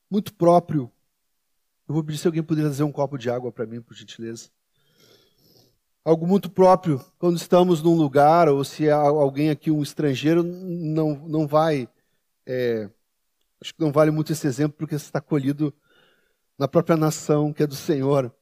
muito 0.10 0.34
próprio. 0.34 0.91
Eu 1.88 1.93
vou 1.93 2.04
pedir 2.04 2.17
se 2.17 2.28
alguém 2.28 2.43
poderia 2.43 2.69
trazer 2.69 2.84
um 2.84 2.91
copo 2.91 3.17
de 3.17 3.30
água 3.30 3.52
para 3.52 3.65
mim, 3.65 3.82
por 3.82 3.95
gentileza. 3.95 4.50
Algo 6.04 6.28
muito 6.28 6.50
próprio 6.50 7.04
quando 7.17 7.38
estamos 7.38 7.82
num 7.82 7.95
lugar, 7.95 8.50
ou 8.50 8.63
se 8.63 8.89
alguém 8.89 9.50
aqui, 9.50 9.71
um 9.71 9.82
estrangeiro, 9.82 10.43
não, 10.43 11.15
não 11.28 11.47
vai. 11.47 11.88
É, 12.45 12.89
acho 13.62 13.73
que 13.73 13.82
não 13.82 13.91
vale 13.91 14.12
muito 14.12 14.32
esse 14.32 14.45
exemplo, 14.47 14.78
porque 14.78 14.95
está 14.95 15.21
colhido 15.21 15.73
na 16.58 16.67
própria 16.67 16.97
nação 16.97 17.54
que 17.54 17.63
é 17.63 17.67
do 17.67 17.76
Senhor. 17.76 18.34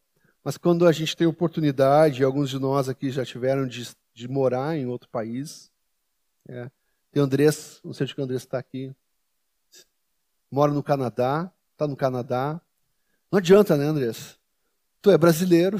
Mas 0.44 0.58
quando 0.58 0.88
a 0.88 0.92
gente 0.92 1.16
tem 1.16 1.28
oportunidade, 1.28 2.24
alguns 2.24 2.50
de 2.50 2.60
nós 2.60 2.88
aqui 2.88 3.10
já 3.12 3.26
tiveram 3.26 3.68
de, 3.68 3.88
de 4.14 4.28
morar 4.28 4.76
em 4.78 4.86
outro 4.86 5.10
país. 5.10 5.72
É. 6.48 6.70
Tem 7.12 7.22
Andrés, 7.22 7.80
não 7.84 7.94
sei 7.94 8.06
de 8.08 8.14
que 8.14 8.22
o 8.22 8.24
Andrés 8.24 8.42
está 8.42 8.60
aqui. 8.60 8.96
Mora 10.52 10.72
no 10.72 10.84
Canadá, 10.84 11.52
está 11.74 11.88
no 11.88 11.96
Canadá. 11.96 12.62
Não 13.32 13.40
adianta, 13.40 13.76
né, 13.76 13.86
Andrés? 13.86 14.40
Tu 15.02 15.12
é 15.12 15.18
brasileiro. 15.18 15.80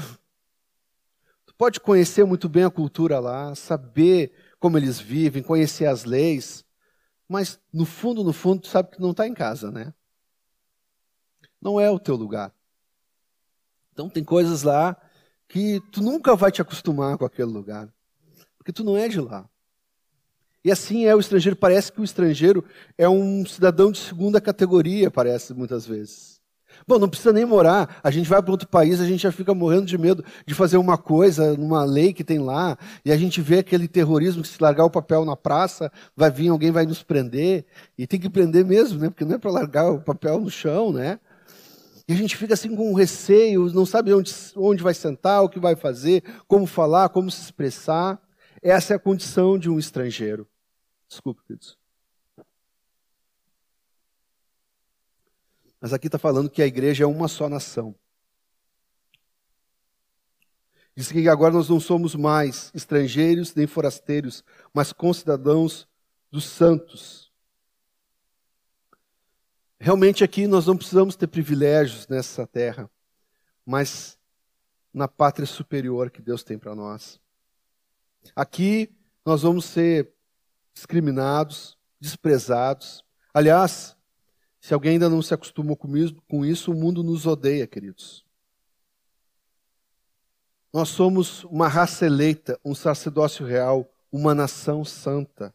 Tu 1.46 1.54
pode 1.54 1.80
conhecer 1.80 2.24
muito 2.24 2.48
bem 2.48 2.64
a 2.64 2.70
cultura 2.70 3.18
lá, 3.18 3.54
saber 3.54 4.32
como 4.58 4.78
eles 4.78 5.00
vivem, 5.00 5.42
conhecer 5.42 5.86
as 5.86 6.04
leis. 6.04 6.64
Mas, 7.28 7.60
no 7.72 7.84
fundo, 7.84 8.22
no 8.22 8.32
fundo, 8.32 8.62
tu 8.62 8.68
sabe 8.68 8.90
que 8.90 9.00
não 9.00 9.10
está 9.10 9.26
em 9.26 9.34
casa, 9.34 9.70
né? 9.70 9.92
Não 11.60 11.80
é 11.80 11.90
o 11.90 11.98
teu 11.98 12.14
lugar. 12.14 12.54
Então 13.92 14.10
tem 14.10 14.22
coisas 14.22 14.62
lá 14.62 14.94
que 15.48 15.80
tu 15.90 16.02
nunca 16.02 16.36
vai 16.36 16.52
te 16.52 16.60
acostumar 16.60 17.16
com 17.16 17.24
aquele 17.24 17.50
lugar, 17.50 17.88
porque 18.58 18.72
tu 18.72 18.84
não 18.84 18.96
é 18.96 19.08
de 19.08 19.20
lá. 19.20 19.48
E 20.62 20.70
assim 20.70 21.06
é 21.06 21.14
o 21.14 21.20
estrangeiro, 21.20 21.56
parece 21.56 21.90
que 21.90 22.00
o 22.00 22.04
estrangeiro 22.04 22.64
é 22.98 23.08
um 23.08 23.46
cidadão 23.46 23.90
de 23.90 23.98
segunda 23.98 24.40
categoria, 24.40 25.10
parece 25.10 25.54
muitas 25.54 25.86
vezes. 25.86 26.35
Bom, 26.86 26.98
não 26.98 27.08
precisa 27.08 27.32
nem 27.32 27.44
morar, 27.44 28.00
a 28.02 28.10
gente 28.10 28.28
vai 28.28 28.42
para 28.42 28.50
outro 28.50 28.68
país, 28.68 29.00
a 29.00 29.06
gente 29.06 29.22
já 29.22 29.32
fica 29.32 29.54
morrendo 29.54 29.86
de 29.86 29.96
medo 29.96 30.24
de 30.46 30.54
fazer 30.54 30.76
uma 30.76 30.98
coisa 30.98 31.56
numa 31.56 31.84
lei 31.84 32.12
que 32.12 32.24
tem 32.24 32.38
lá, 32.38 32.76
e 33.04 33.12
a 33.12 33.16
gente 33.16 33.40
vê 33.40 33.58
aquele 33.58 33.88
terrorismo 33.88 34.42
que 34.42 34.48
se 34.48 34.62
largar 34.62 34.84
o 34.84 34.90
papel 34.90 35.24
na 35.24 35.36
praça, 35.36 35.90
vai 36.16 36.30
vir 36.30 36.48
alguém 36.48 36.70
vai 36.70 36.86
nos 36.86 37.02
prender, 37.02 37.64
e 37.96 38.06
tem 38.06 38.18
que 38.18 38.30
prender 38.30 38.64
mesmo, 38.64 38.98
né? 38.98 39.08
Porque 39.08 39.24
não 39.24 39.34
é 39.36 39.38
para 39.38 39.50
largar 39.50 39.90
o 39.90 40.00
papel 40.00 40.40
no 40.40 40.50
chão, 40.50 40.92
né? 40.92 41.18
E 42.08 42.12
a 42.12 42.16
gente 42.16 42.36
fica 42.36 42.54
assim 42.54 42.74
com 42.74 42.94
receio, 42.94 43.72
não 43.72 43.84
sabe 43.84 44.14
onde, 44.14 44.32
onde 44.54 44.82
vai 44.82 44.94
sentar, 44.94 45.42
o 45.42 45.48
que 45.48 45.58
vai 45.58 45.74
fazer, 45.74 46.22
como 46.46 46.64
falar, 46.64 47.08
como 47.08 47.30
se 47.30 47.42
expressar. 47.42 48.20
Essa 48.62 48.94
é 48.94 48.96
a 48.96 49.00
condição 49.00 49.58
de 49.58 49.68
um 49.68 49.78
estrangeiro. 49.78 50.46
Desculpe, 51.08 51.42
queridos. 51.42 51.76
Mas 55.86 55.92
aqui 55.92 56.08
está 56.08 56.18
falando 56.18 56.50
que 56.50 56.60
a 56.60 56.66
igreja 56.66 57.04
é 57.04 57.06
uma 57.06 57.28
só 57.28 57.48
nação. 57.48 57.94
Diz 60.96 61.12
que 61.12 61.28
agora 61.28 61.54
nós 61.54 61.68
não 61.68 61.78
somos 61.78 62.16
mais 62.16 62.72
estrangeiros 62.74 63.54
nem 63.54 63.68
forasteiros, 63.68 64.42
mas 64.74 64.92
concidadãos 64.92 65.86
dos 66.28 66.44
santos. 66.44 67.32
Realmente 69.78 70.24
aqui 70.24 70.48
nós 70.48 70.66
não 70.66 70.76
precisamos 70.76 71.14
ter 71.14 71.28
privilégios 71.28 72.08
nessa 72.08 72.48
terra, 72.48 72.90
mas 73.64 74.18
na 74.92 75.06
pátria 75.06 75.46
superior 75.46 76.10
que 76.10 76.20
Deus 76.20 76.42
tem 76.42 76.58
para 76.58 76.74
nós. 76.74 77.20
Aqui 78.34 78.92
nós 79.24 79.42
vamos 79.42 79.66
ser 79.66 80.12
discriminados, 80.74 81.78
desprezados. 82.00 83.04
Aliás, 83.32 83.95
se 84.66 84.74
alguém 84.74 84.92
ainda 84.92 85.08
não 85.08 85.22
se 85.22 85.34
acostumou 85.34 85.76
com 85.76 86.44
isso, 86.44 86.72
o 86.72 86.74
mundo 86.74 87.02
nos 87.02 87.26
odeia, 87.26 87.66
queridos. 87.66 88.24
Nós 90.72 90.88
somos 90.88 91.44
uma 91.44 91.68
raça 91.68 92.04
eleita, 92.04 92.58
um 92.64 92.74
sacerdócio 92.74 93.46
real, 93.46 93.90
uma 94.10 94.34
nação 94.34 94.84
santa 94.84 95.54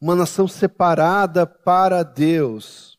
uma 0.00 0.14
nação 0.14 0.46
separada 0.46 1.46
para 1.46 2.02
Deus, 2.02 2.98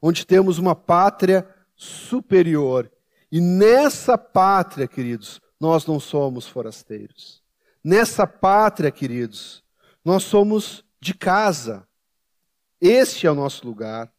onde 0.00 0.26
temos 0.26 0.58
uma 0.58 0.74
pátria 0.74 1.46
superior. 1.76 2.90
E 3.30 3.40
nessa 3.40 4.16
pátria, 4.16 4.88
queridos, 4.88 5.40
nós 5.58 5.86
não 5.86 6.00
somos 6.00 6.46
forasteiros. 6.46 7.42
Nessa 7.84 8.26
pátria, 8.26 8.90
queridos, 8.90 9.62
nós 10.04 10.24
somos 10.24 10.84
de 11.00 11.14
casa. 11.14 11.86
Este 12.80 13.26
é 13.26 13.30
o 13.30 13.34
nosso 13.34 13.66
lugar. 13.66 14.10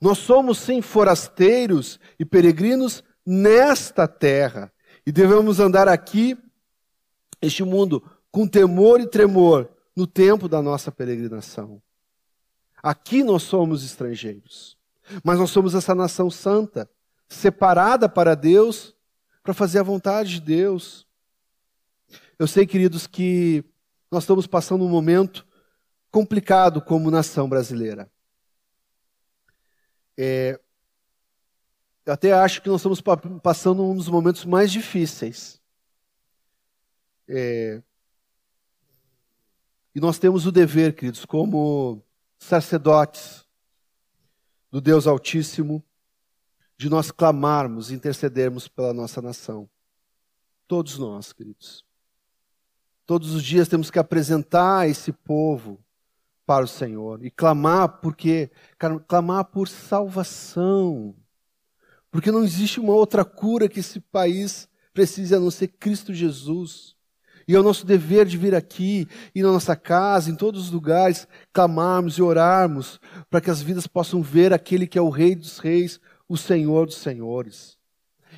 Nós 0.00 0.18
somos, 0.18 0.58
sim, 0.58 0.80
forasteiros 0.80 2.00
e 2.18 2.24
peregrinos 2.24 3.02
nesta 3.24 4.08
terra. 4.08 4.72
E 5.06 5.12
devemos 5.12 5.60
andar 5.60 5.88
aqui, 5.88 6.36
este 7.40 7.62
mundo, 7.62 8.02
com 8.30 8.46
temor 8.46 9.00
e 9.00 9.06
tremor, 9.06 9.68
no 9.96 10.06
tempo 10.06 10.48
da 10.48 10.62
nossa 10.62 10.90
peregrinação. 10.90 11.82
Aqui 12.82 13.22
nós 13.22 13.42
somos 13.42 13.84
estrangeiros, 13.84 14.76
mas 15.22 15.38
nós 15.38 15.50
somos 15.50 15.74
essa 15.74 15.94
nação 15.94 16.30
santa, 16.30 16.88
separada 17.28 18.08
para 18.08 18.34
Deus, 18.34 18.94
para 19.42 19.52
fazer 19.52 19.80
a 19.80 19.84
vontade 19.84 20.34
de 20.34 20.40
Deus. 20.40 21.06
Eu 22.38 22.46
sei, 22.46 22.66
queridos, 22.66 23.06
que 23.06 23.64
nós 24.10 24.22
estamos 24.22 24.46
passando 24.46 24.84
um 24.84 24.88
momento 24.88 25.46
complicado 26.10 26.82
como 26.82 27.10
nação 27.10 27.48
brasileira. 27.48 28.10
É, 30.16 30.60
eu 32.04 32.12
até 32.12 32.32
acho 32.32 32.60
que 32.60 32.68
nós 32.68 32.80
estamos 32.80 33.00
passando 33.40 33.84
um 33.84 33.96
dos 33.96 34.08
momentos 34.08 34.44
mais 34.44 34.70
difíceis. 34.70 35.60
É, 37.28 37.82
e 39.94 40.00
nós 40.00 40.18
temos 40.18 40.46
o 40.46 40.52
dever, 40.52 40.94
queridos, 40.94 41.24
como 41.24 42.02
sacerdotes 42.38 43.44
do 44.70 44.80
Deus 44.80 45.06
Altíssimo, 45.06 45.84
de 46.76 46.88
nós 46.88 47.10
clamarmos, 47.10 47.90
intercedermos 47.90 48.66
pela 48.68 48.94
nossa 48.94 49.20
nação. 49.20 49.68
Todos 50.66 50.96
nós, 50.98 51.32
queridos. 51.32 51.84
Todos 53.04 53.34
os 53.34 53.42
dias 53.42 53.68
temos 53.68 53.90
que 53.90 53.98
apresentar 53.98 54.88
esse 54.88 55.12
povo 55.12 55.84
para 56.50 56.64
o 56.64 56.68
Senhor 56.68 57.24
e 57.24 57.30
clamar 57.30 58.00
porque 58.00 58.50
clamar 59.06 59.44
por 59.44 59.68
salvação. 59.68 61.14
Porque 62.10 62.32
não 62.32 62.42
existe 62.42 62.80
uma 62.80 62.92
outra 62.92 63.24
cura 63.24 63.68
que 63.68 63.78
esse 63.78 64.00
país 64.00 64.68
precise 64.92 65.32
a 65.32 65.38
não 65.38 65.48
ser 65.48 65.68
Cristo 65.68 66.12
Jesus. 66.12 66.96
E 67.46 67.54
é 67.54 67.60
o 67.60 67.62
nosso 67.62 67.86
dever 67.86 68.26
de 68.26 68.36
vir 68.36 68.52
aqui, 68.52 69.06
e 69.32 69.44
na 69.44 69.52
nossa 69.52 69.76
casa, 69.76 70.28
em 70.28 70.34
todos 70.34 70.64
os 70.64 70.70
lugares, 70.72 71.28
clamarmos 71.52 72.18
e 72.18 72.22
orarmos 72.22 72.98
para 73.30 73.40
que 73.40 73.50
as 73.50 73.62
vidas 73.62 73.86
possam 73.86 74.20
ver 74.20 74.52
aquele 74.52 74.88
que 74.88 74.98
é 74.98 75.00
o 75.00 75.08
Rei 75.08 75.36
dos 75.36 75.58
Reis, 75.58 76.00
o 76.28 76.36
Senhor 76.36 76.84
dos 76.84 76.96
Senhores. 76.96 77.78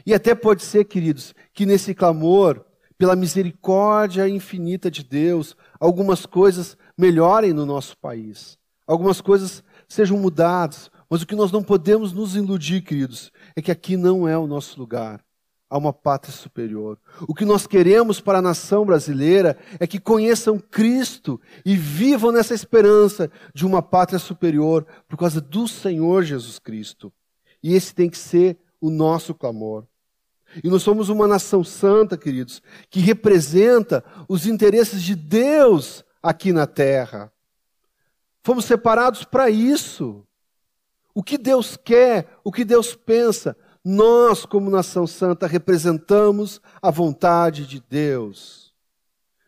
E 0.04 0.12
até 0.12 0.34
pode 0.34 0.62
ser, 0.62 0.84
queridos, 0.84 1.34
que 1.54 1.64
nesse 1.64 1.94
clamor, 1.94 2.62
pela 2.98 3.16
misericórdia 3.16 4.28
infinita 4.28 4.90
de 4.90 5.02
Deus, 5.02 5.56
algumas 5.80 6.26
coisas 6.26 6.76
melhorem 6.96 7.52
no 7.52 7.66
nosso 7.66 7.96
país, 7.98 8.58
algumas 8.86 9.20
coisas 9.20 9.62
sejam 9.88 10.18
mudadas, 10.18 10.90
mas 11.08 11.22
o 11.22 11.26
que 11.26 11.36
nós 11.36 11.52
não 11.52 11.62
podemos 11.62 12.12
nos 12.12 12.36
iludir, 12.36 12.82
queridos, 12.82 13.30
é 13.54 13.62
que 13.62 13.70
aqui 13.70 13.96
não 13.96 14.26
é 14.26 14.36
o 14.36 14.46
nosso 14.46 14.78
lugar 14.78 15.22
a 15.72 15.78
uma 15.78 15.92
pátria 15.92 16.34
superior. 16.34 16.98
O 17.26 17.34
que 17.34 17.46
nós 17.46 17.66
queremos 17.66 18.20
para 18.20 18.40
a 18.40 18.42
nação 18.42 18.84
brasileira 18.84 19.56
é 19.80 19.86
que 19.86 19.98
conheçam 19.98 20.58
Cristo 20.58 21.40
e 21.64 21.74
vivam 21.74 22.30
nessa 22.30 22.52
esperança 22.52 23.30
de 23.54 23.64
uma 23.64 23.80
pátria 23.80 24.18
superior 24.18 24.86
por 25.08 25.16
causa 25.16 25.40
do 25.40 25.66
Senhor 25.66 26.24
Jesus 26.24 26.58
Cristo. 26.58 27.10
E 27.62 27.74
esse 27.74 27.94
tem 27.94 28.10
que 28.10 28.18
ser 28.18 28.58
o 28.78 28.90
nosso 28.90 29.34
clamor. 29.34 29.84
E 30.62 30.68
nós 30.68 30.82
somos 30.82 31.08
uma 31.08 31.26
nação 31.26 31.64
santa, 31.64 32.18
queridos, 32.18 32.60
que 32.90 33.00
representa 33.00 34.04
os 34.28 34.46
interesses 34.46 35.02
de 35.02 35.14
Deus 35.14 36.04
aqui 36.22 36.52
na 36.52 36.66
terra. 36.66 37.32
Fomos 38.42 38.64
separados 38.64 39.24
para 39.24 39.50
isso. 39.50 40.24
O 41.14 41.22
que 41.22 41.36
Deus 41.36 41.76
quer, 41.76 42.28
o 42.42 42.50
que 42.50 42.64
Deus 42.64 42.94
pensa, 42.94 43.56
nós, 43.84 44.46
como 44.46 44.70
nação 44.70 45.06
santa, 45.06 45.46
representamos 45.46 46.60
a 46.80 46.90
vontade 46.90 47.66
de 47.66 47.82
Deus. 47.88 48.72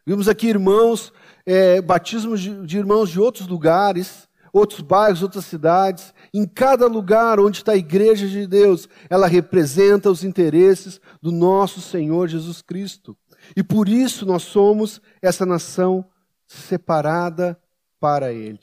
Vimos 0.06 0.28
aqui 0.28 0.48
irmãos, 0.48 1.12
é, 1.46 1.80
batismos 1.80 2.40
de, 2.40 2.66
de 2.66 2.78
irmãos 2.78 3.08
de 3.08 3.18
outros 3.18 3.46
lugares, 3.46 4.28
outros 4.52 4.80
bairros, 4.80 5.22
outras 5.22 5.46
cidades. 5.46 6.12
Em 6.32 6.46
cada 6.46 6.86
lugar 6.86 7.40
onde 7.40 7.58
está 7.58 7.72
a 7.72 7.76
igreja 7.76 8.28
de 8.28 8.46
Deus, 8.46 8.88
ela 9.08 9.26
representa 9.26 10.10
os 10.10 10.22
interesses 10.22 11.00
do 11.22 11.32
nosso 11.32 11.80
Senhor 11.80 12.28
Jesus 12.28 12.60
Cristo. 12.60 13.16
E 13.56 13.62
por 13.62 13.88
isso 13.88 14.26
nós 14.26 14.42
somos 14.42 15.00
essa 15.22 15.46
nação 15.46 16.04
separada 16.46 17.60
para 17.98 18.32
Ele. 18.32 18.60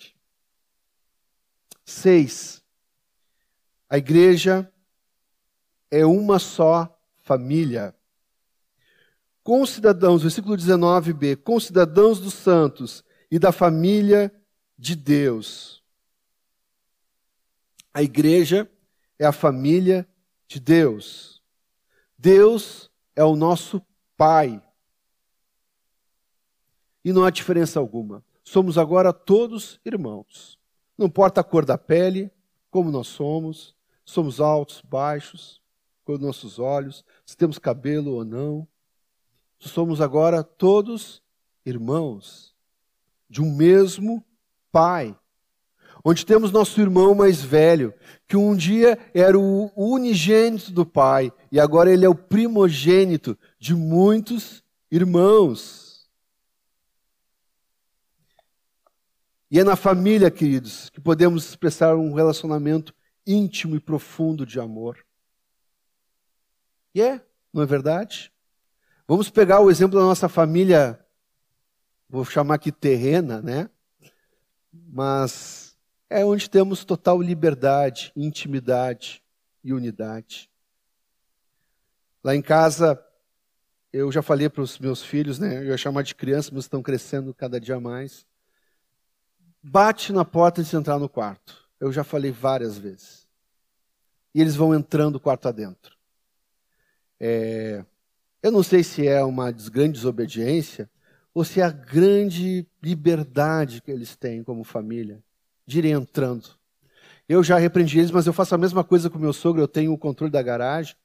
Seis. 1.84 2.63
A 3.89 3.98
igreja 3.98 4.72
é 5.89 6.06
uma 6.06 6.39
só 6.39 6.98
família. 7.17 7.94
Com 9.44 9.65
cidadãos, 9.65 10.22
versículo 10.22 10.56
19b, 10.56 11.38
com 11.38 11.60
cidadãos 11.60 12.20
dos 12.20 12.34
santos 12.34 13.04
e 13.30 13.38
da 13.38 13.52
família 13.52 14.34
de 14.78 14.96
Deus. 14.96 15.84
A 17.94 18.02
igreja 18.02 18.70
é 19.20 19.26
a 19.26 19.32
família 19.32 20.08
de 20.48 20.60
Deus. 20.60 21.41
Deus 22.17 22.89
é 23.15 23.24
o 23.24 23.36
nosso 23.36 23.82
Pai. 24.15 24.62
E 27.04 27.12
não 27.12 27.24
há 27.24 27.30
diferença 27.30 27.80
alguma. 27.80 28.24
Somos 28.44 28.78
agora 28.78 29.14
todos 29.14 29.80
irmãos. 29.86 30.58
Não 30.98 31.08
importa 31.08 31.42
a 31.42 31.44
cor 31.44 31.66
da 31.66 31.78
pele, 31.78 32.32
como 32.70 32.92
nós 32.92 33.08
somos, 33.08 33.76
somos 34.06 34.40
altos, 34.40 34.82
baixos, 34.82 35.62
com 36.04 36.18
nossos 36.18 36.60
olhos, 36.60 37.06
se 37.26 37.38
temos 37.38 37.58
cabelo 37.58 38.14
ou 38.14 38.26
não. 38.26 38.68
Somos 39.60 40.02
agora 40.02 40.44
todos 40.44 41.22
irmãos 41.66 42.56
de 43.30 43.42
um 43.42 43.56
mesmo 43.56 44.24
Pai. 44.72 45.16
Onde 46.04 46.26
temos 46.26 46.52
nosso 46.52 46.80
irmão 46.82 47.14
mais 47.14 47.42
velho, 47.42 47.94
que 48.28 48.36
um 48.38 48.56
dia 48.56 48.98
era 49.14 49.38
o 49.38 49.70
unigênito 49.76 50.72
do 50.72 50.86
Pai 50.86 51.32
e 51.52 51.60
agora 51.60 51.92
ele 51.92 52.06
é 52.06 52.10
o 52.10 52.16
primogênito 52.16 53.38
de 53.60 53.76
muitos 53.76 54.64
irmãos. 54.90 55.90
E 59.52 59.60
é 59.60 59.66
na 59.66 59.76
família, 59.76 60.32
queridos, 60.32 60.90
que 60.92 61.02
podemos 61.02 61.50
expressar 61.50 61.98
um 61.98 62.14
relacionamento 62.14 62.96
íntimo 63.28 63.76
e 63.76 63.82
profundo 63.82 64.46
de 64.46 64.62
amor. 64.62 65.06
E 66.96 67.02
é, 67.02 67.22
não 67.52 67.62
é 67.62 67.66
verdade? 67.66 68.32
Vamos 69.06 69.30
pegar 69.30 69.60
o 69.60 69.70
exemplo 69.70 70.00
da 70.00 70.06
nossa 70.06 70.30
família, 70.30 71.06
vou 72.08 72.24
chamar 72.24 72.56
aqui 72.56 72.72
terrena, 72.72 73.42
né? 73.42 73.70
Mas 74.72 75.78
é 76.10 76.24
onde 76.24 76.50
temos 76.50 76.86
total 76.86 77.22
liberdade, 77.22 78.14
intimidade 78.16 79.22
e 79.62 79.74
unidade. 79.74 80.50
Lá 82.24 82.34
em 82.34 82.42
casa, 82.42 83.06
eu 83.92 84.10
já 84.14 84.22
falei 84.22 84.48
para 84.48 84.62
os 84.62 84.80
meus 84.80 85.04
filhos, 85.04 85.40
né? 85.40 85.58
Eu 85.58 85.66
ia 85.66 85.78
chamar 85.78 86.04
de 86.04 86.16
criança, 86.16 86.52
mas 86.54 86.64
estão 86.64 86.82
crescendo 86.82 87.34
cada 87.34 87.60
dia 87.60 87.82
mais. 87.82 88.26
Bate 89.63 90.12
na 90.12 90.26
porta 90.26 90.63
de 90.63 90.76
entrar 90.76 90.97
no 90.97 91.08
quarto. 91.08 91.56
Eu 91.80 91.91
já 91.91 92.04
falei 92.04 92.32
várias 92.32 92.78
vezes. 92.78 93.28
E 94.34 94.41
eles 94.41 94.56
vão 94.56 94.74
entrando 94.74 95.19
quarto 95.19 95.47
adentro. 95.47 95.95
É, 97.19 97.86
eu 98.41 98.52
não 98.52 98.63
sei 98.63 98.84
se 98.84 99.08
é 99.08 99.24
uma 99.24 99.52
grande 99.52 99.93
desobediência 99.93 100.89
ou 101.34 101.45
se 101.45 101.62
é 101.62 101.63
a 101.63 101.69
grande 101.69 102.65
liberdade 102.82 103.82
que 103.82 103.91
eles 103.91 104.15
têm 104.15 104.43
como 104.43 104.63
família 104.63 105.24
de 105.65 105.79
ir 105.79 105.86
entrando. 105.86 106.50
Eu 107.29 107.44
já 107.44 107.58
repreendi 107.58 108.00
eles, 108.00 108.12
mas 108.12 108.27
eu 108.27 108.33
faço 108.33 108.56
a 108.56 108.58
mesma 108.58 108.83
coisa 108.83 109.10
com 109.10 109.17
o 109.17 109.21
meu 109.21 109.31
sogro. 109.31 109.62
Eu 109.62 109.67
tenho 109.67 109.94
o 109.94 109.98
controle 109.98 110.31
da 110.31 110.42
garagem. 110.42 110.96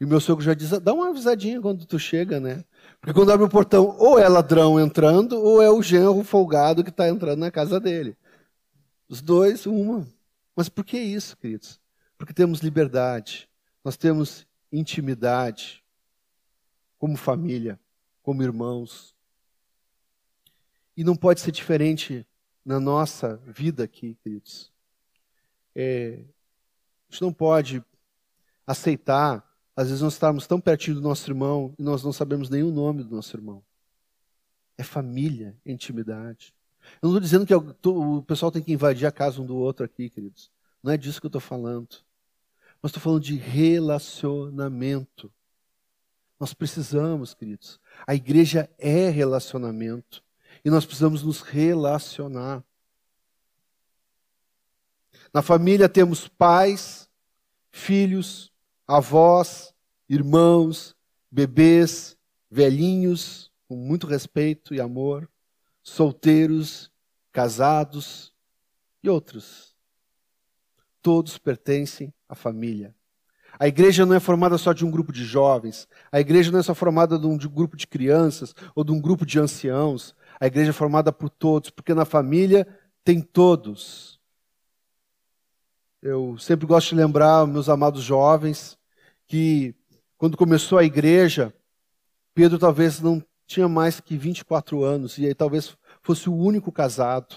E 0.00 0.04
o 0.04 0.08
meu 0.08 0.20
sogro 0.20 0.44
já 0.44 0.52
diz: 0.52 0.70
dá 0.80 0.92
uma 0.92 1.08
avisadinha 1.10 1.60
quando 1.60 1.86
tu 1.86 1.98
chega, 1.98 2.40
né? 2.40 2.64
Porque 3.00 3.14
quando 3.14 3.32
abre 3.32 3.46
o 3.46 3.48
portão, 3.48 3.96
ou 3.98 4.18
é 4.18 4.28
ladrão 4.28 4.78
entrando, 4.78 5.40
ou 5.40 5.62
é 5.62 5.70
o 5.70 5.82
genro 5.82 6.22
folgado 6.22 6.84
que 6.84 6.90
está 6.90 7.08
entrando 7.08 7.40
na 7.40 7.50
casa 7.50 7.80
dele. 7.80 8.16
Os 9.08 9.22
dois, 9.22 9.64
uma. 9.64 10.06
Mas 10.54 10.68
por 10.68 10.84
que 10.84 10.98
isso, 10.98 11.36
queridos? 11.36 11.80
Porque 12.18 12.34
temos 12.34 12.60
liberdade, 12.60 13.48
nós 13.82 13.96
temos 13.96 14.46
intimidade, 14.70 15.82
como 16.98 17.16
família, 17.16 17.80
como 18.22 18.42
irmãos. 18.42 19.16
E 20.94 21.02
não 21.02 21.16
pode 21.16 21.40
ser 21.40 21.50
diferente 21.50 22.26
na 22.62 22.78
nossa 22.78 23.38
vida 23.46 23.84
aqui, 23.84 24.18
queridos. 24.22 24.70
É, 25.74 26.22
a 27.08 27.12
gente 27.12 27.22
não 27.22 27.32
pode 27.32 27.82
aceitar, 28.66 29.42
às 29.80 29.88
vezes, 29.88 30.02
nós 30.02 30.12
estarmos 30.12 30.46
tão 30.46 30.60
pertinho 30.60 30.96
do 30.96 31.00
nosso 31.00 31.30
irmão 31.30 31.74
e 31.78 31.82
nós 31.82 32.04
não 32.04 32.12
sabemos 32.12 32.50
o 32.50 32.70
nome 32.70 33.02
do 33.02 33.16
nosso 33.16 33.34
irmão. 33.34 33.64
É 34.76 34.82
família, 34.82 35.56
é 35.64 35.72
intimidade. 35.72 36.54
Eu 37.00 37.08
não 37.08 37.10
estou 37.12 37.20
dizendo 37.20 37.46
que 37.46 37.88
o 37.88 38.22
pessoal 38.22 38.52
tem 38.52 38.62
que 38.62 38.74
invadir 38.74 39.06
a 39.06 39.12
casa 39.12 39.40
um 39.40 39.46
do 39.46 39.56
outro 39.56 39.82
aqui, 39.82 40.10
queridos. 40.10 40.50
Não 40.82 40.92
é 40.92 40.98
disso 40.98 41.18
que 41.18 41.24
eu 41.24 41.30
estou 41.30 41.40
falando. 41.40 41.96
Mas 42.82 42.90
estou 42.90 43.02
falando 43.02 43.22
de 43.22 43.36
relacionamento. 43.36 45.32
Nós 46.38 46.52
precisamos, 46.52 47.32
queridos. 47.32 47.80
A 48.06 48.14
igreja 48.14 48.68
é 48.78 49.08
relacionamento. 49.08 50.22
E 50.62 50.68
nós 50.68 50.84
precisamos 50.84 51.22
nos 51.22 51.40
relacionar. 51.40 52.62
Na 55.32 55.40
família 55.40 55.88
temos 55.88 56.28
pais, 56.28 57.08
filhos, 57.70 58.52
avós, 58.86 59.69
irmãos, 60.10 60.96
bebês, 61.30 62.16
velhinhos, 62.50 63.52
com 63.68 63.76
muito 63.76 64.08
respeito 64.08 64.74
e 64.74 64.80
amor, 64.80 65.30
solteiros, 65.84 66.90
casados 67.30 68.34
e 69.04 69.08
outros. 69.08 69.76
Todos 71.00 71.38
pertencem 71.38 72.12
à 72.28 72.34
família. 72.34 72.92
A 73.56 73.68
igreja 73.68 74.04
não 74.04 74.16
é 74.16 74.20
formada 74.20 74.58
só 74.58 74.72
de 74.72 74.84
um 74.84 74.90
grupo 74.90 75.12
de 75.12 75.24
jovens, 75.24 75.86
a 76.10 76.18
igreja 76.18 76.50
não 76.50 76.58
é 76.58 76.62
só 76.62 76.74
formada 76.74 77.16
de 77.16 77.26
um, 77.26 77.38
grupo 77.38 77.76
de 77.76 77.86
crianças 77.86 78.52
ou 78.74 78.82
de 78.82 78.90
um 78.90 79.00
grupo 79.00 79.24
de 79.24 79.38
anciãos. 79.38 80.16
A 80.40 80.46
igreja 80.46 80.70
é 80.70 80.72
formada 80.72 81.12
por 81.12 81.30
todos, 81.30 81.70
porque 81.70 81.94
na 81.94 82.04
família 82.04 82.66
tem 83.04 83.20
todos. 83.20 84.18
Eu 86.02 86.36
sempre 86.38 86.66
gosto 86.66 86.88
de 86.88 86.94
lembrar, 86.96 87.46
meus 87.46 87.68
amados 87.68 88.02
jovens, 88.02 88.76
que 89.28 89.74
quando 90.20 90.36
começou 90.36 90.76
a 90.76 90.84
igreja, 90.84 91.50
Pedro 92.34 92.58
talvez 92.58 93.00
não 93.00 93.24
tinha 93.46 93.66
mais 93.66 94.00
que 94.00 94.18
24 94.18 94.84
anos, 94.84 95.16
e 95.16 95.24
aí 95.24 95.34
talvez 95.34 95.74
fosse 96.02 96.28
o 96.28 96.36
único 96.36 96.70
casado. 96.70 97.36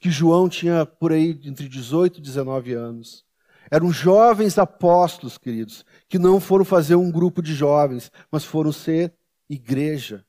Que 0.00 0.10
João 0.10 0.48
tinha 0.48 0.84
por 0.84 1.12
aí 1.12 1.40
entre 1.44 1.68
18 1.68 2.18
e 2.18 2.20
19 2.20 2.72
anos. 2.72 3.24
Eram 3.70 3.92
jovens 3.92 4.58
apóstolos, 4.58 5.38
queridos, 5.38 5.84
que 6.08 6.18
não 6.18 6.40
foram 6.40 6.64
fazer 6.64 6.96
um 6.96 7.08
grupo 7.08 7.40
de 7.40 7.54
jovens, 7.54 8.10
mas 8.32 8.42
foram 8.42 8.72
ser 8.72 9.14
igreja. 9.48 10.26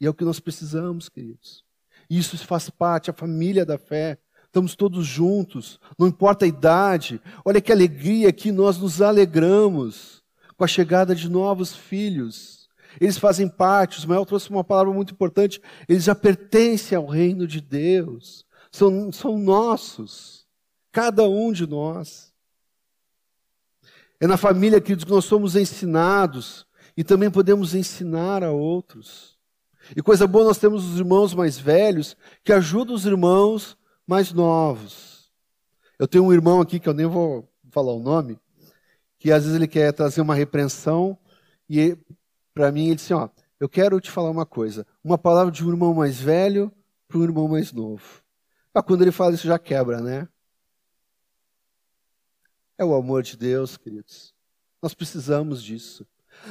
E 0.00 0.06
é 0.06 0.10
o 0.10 0.14
que 0.14 0.24
nós 0.24 0.40
precisamos, 0.40 1.08
queridos. 1.08 1.64
Isso 2.10 2.36
faz 2.44 2.68
parte, 2.68 3.10
a 3.10 3.14
família 3.14 3.64
da 3.64 3.78
fé 3.78 4.18
estamos 4.56 4.74
todos 4.74 5.06
juntos, 5.06 5.78
não 5.98 6.06
importa 6.06 6.46
a 6.46 6.48
idade. 6.48 7.20
Olha 7.44 7.60
que 7.60 7.70
alegria 7.70 8.32
que 8.32 8.50
nós 8.50 8.78
nos 8.78 9.02
alegramos 9.02 10.22
com 10.56 10.64
a 10.64 10.66
chegada 10.66 11.14
de 11.14 11.28
novos 11.28 11.76
filhos. 11.76 12.66
Eles 12.98 13.18
fazem 13.18 13.50
parte, 13.50 13.98
o 13.98 14.00
Ismael 14.00 14.24
trouxe 14.24 14.48
uma 14.48 14.64
palavra 14.64 14.90
muito 14.94 15.12
importante, 15.12 15.60
eles 15.86 16.04
já 16.04 16.14
pertencem 16.14 16.96
ao 16.96 17.04
reino 17.04 17.46
de 17.46 17.60
Deus, 17.60 18.46
são, 18.72 19.12
são 19.12 19.38
nossos, 19.38 20.46
cada 20.90 21.28
um 21.28 21.52
de 21.52 21.66
nós. 21.66 22.32
É 24.18 24.26
na 24.26 24.38
família, 24.38 24.80
queridos, 24.80 25.04
que 25.04 25.10
nós 25.10 25.26
somos 25.26 25.54
ensinados 25.54 26.66
e 26.96 27.04
também 27.04 27.30
podemos 27.30 27.74
ensinar 27.74 28.42
a 28.42 28.50
outros. 28.50 29.36
E 29.94 30.00
coisa 30.00 30.26
boa, 30.26 30.46
nós 30.46 30.56
temos 30.56 30.82
os 30.86 30.98
irmãos 30.98 31.34
mais 31.34 31.58
velhos 31.58 32.16
que 32.42 32.54
ajudam 32.54 32.94
os 32.94 33.04
irmãos 33.04 33.76
mais 34.06 34.32
novos. 34.32 35.30
Eu 35.98 36.06
tenho 36.06 36.24
um 36.24 36.32
irmão 36.32 36.60
aqui 36.60 36.78
que 36.78 36.88
eu 36.88 36.94
nem 36.94 37.06
vou 37.06 37.48
falar 37.70 37.92
o 37.92 38.02
nome, 38.02 38.38
que 39.18 39.32
às 39.32 39.42
vezes 39.42 39.56
ele 39.56 39.66
quer 39.66 39.92
trazer 39.92 40.20
uma 40.20 40.34
repreensão 40.34 41.18
e 41.68 41.98
para 42.54 42.70
mim 42.70 42.86
ele 42.86 42.96
disse: 42.96 43.12
ó, 43.12 43.28
eu 43.58 43.68
quero 43.68 44.00
te 44.00 44.10
falar 44.10 44.30
uma 44.30 44.46
coisa, 44.46 44.86
uma 45.02 45.18
palavra 45.18 45.50
de 45.50 45.64
um 45.64 45.70
irmão 45.70 45.94
mais 45.94 46.20
velho 46.20 46.72
para 47.08 47.18
um 47.18 47.24
irmão 47.24 47.48
mais 47.48 47.72
novo. 47.72 48.22
Ah, 48.72 48.82
quando 48.82 49.02
ele 49.02 49.12
fala 49.12 49.34
isso 49.34 49.46
já 49.46 49.58
quebra, 49.58 50.00
né? 50.00 50.28
É 52.78 52.84
o 52.84 52.94
amor 52.94 53.22
de 53.22 53.36
Deus, 53.36 53.76
queridos. 53.76 54.34
Nós 54.82 54.92
precisamos 54.92 55.62
disso. 55.62 56.06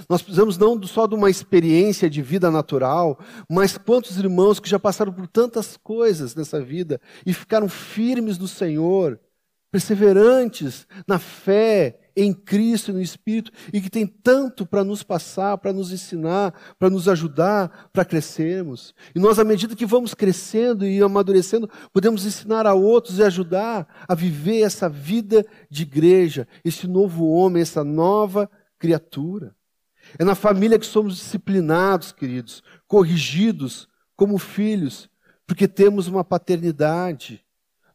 Nós 0.10 0.22
precisamos 0.22 0.58
não 0.58 0.82
só 0.84 1.08
de 1.08 1.16
uma 1.16 1.30
experiência 1.30 2.10
de 2.10 2.22
vida 2.22 2.52
natural, 2.52 3.20
mas 3.50 3.78
quantos 3.78 4.18
irmãos 4.18 4.60
que 4.60 4.70
já 4.70 4.80
passaram 4.80 5.12
por 5.12 5.28
tantas 5.28 5.78
coisas 5.78 6.36
nessa 6.36 6.62
vida 6.62 7.00
e 7.26 7.34
ficaram 7.34 7.70
firmes 7.70 8.38
no 8.38 8.48
Senhor, 8.48 9.20
perseverantes 9.72 10.88
na 11.08 11.20
fé 11.20 12.00
em 12.16 12.34
Cristo 12.34 12.92
e 12.92 12.94
no 12.94 13.02
Espírito 13.02 13.52
e 13.74 13.82
que 13.82 13.90
tem 13.90 14.08
tanto 14.08 14.66
para 14.66 14.84
nos 14.84 15.04
passar, 15.04 15.58
para 15.58 15.74
nos 15.74 15.92
ensinar, 15.92 16.54
para 16.80 16.90
nos 16.90 17.10
ajudar, 17.10 17.90
para 17.92 18.06
crescermos. 18.06 18.96
E 19.14 19.20
nós, 19.20 19.38
à 19.38 19.44
medida 19.44 19.76
que 19.76 19.86
vamos 19.86 20.14
crescendo 20.14 20.88
e 20.88 21.02
amadurecendo, 21.02 21.70
podemos 21.92 22.26
ensinar 22.26 22.66
a 22.66 22.74
outros 22.74 23.20
e 23.20 23.24
ajudar 23.24 24.06
a 24.08 24.16
viver 24.16 24.62
essa 24.62 24.88
vida 24.88 25.46
de 25.70 25.84
igreja, 25.84 26.48
esse 26.64 26.88
novo 26.88 27.28
homem, 27.28 27.62
essa 27.62 27.84
nova 27.84 28.50
criatura. 28.80 29.54
É 30.18 30.24
na 30.24 30.36
família 30.36 30.80
que 30.80 30.86
somos 30.86 31.16
disciplinados, 31.16 32.12
queridos, 32.12 32.64
corrigidos 32.88 33.88
como 34.16 34.38
filhos, 34.38 35.10
porque 35.46 35.68
temos 35.68 36.08
uma 36.08 36.24
paternidade. 36.24 37.44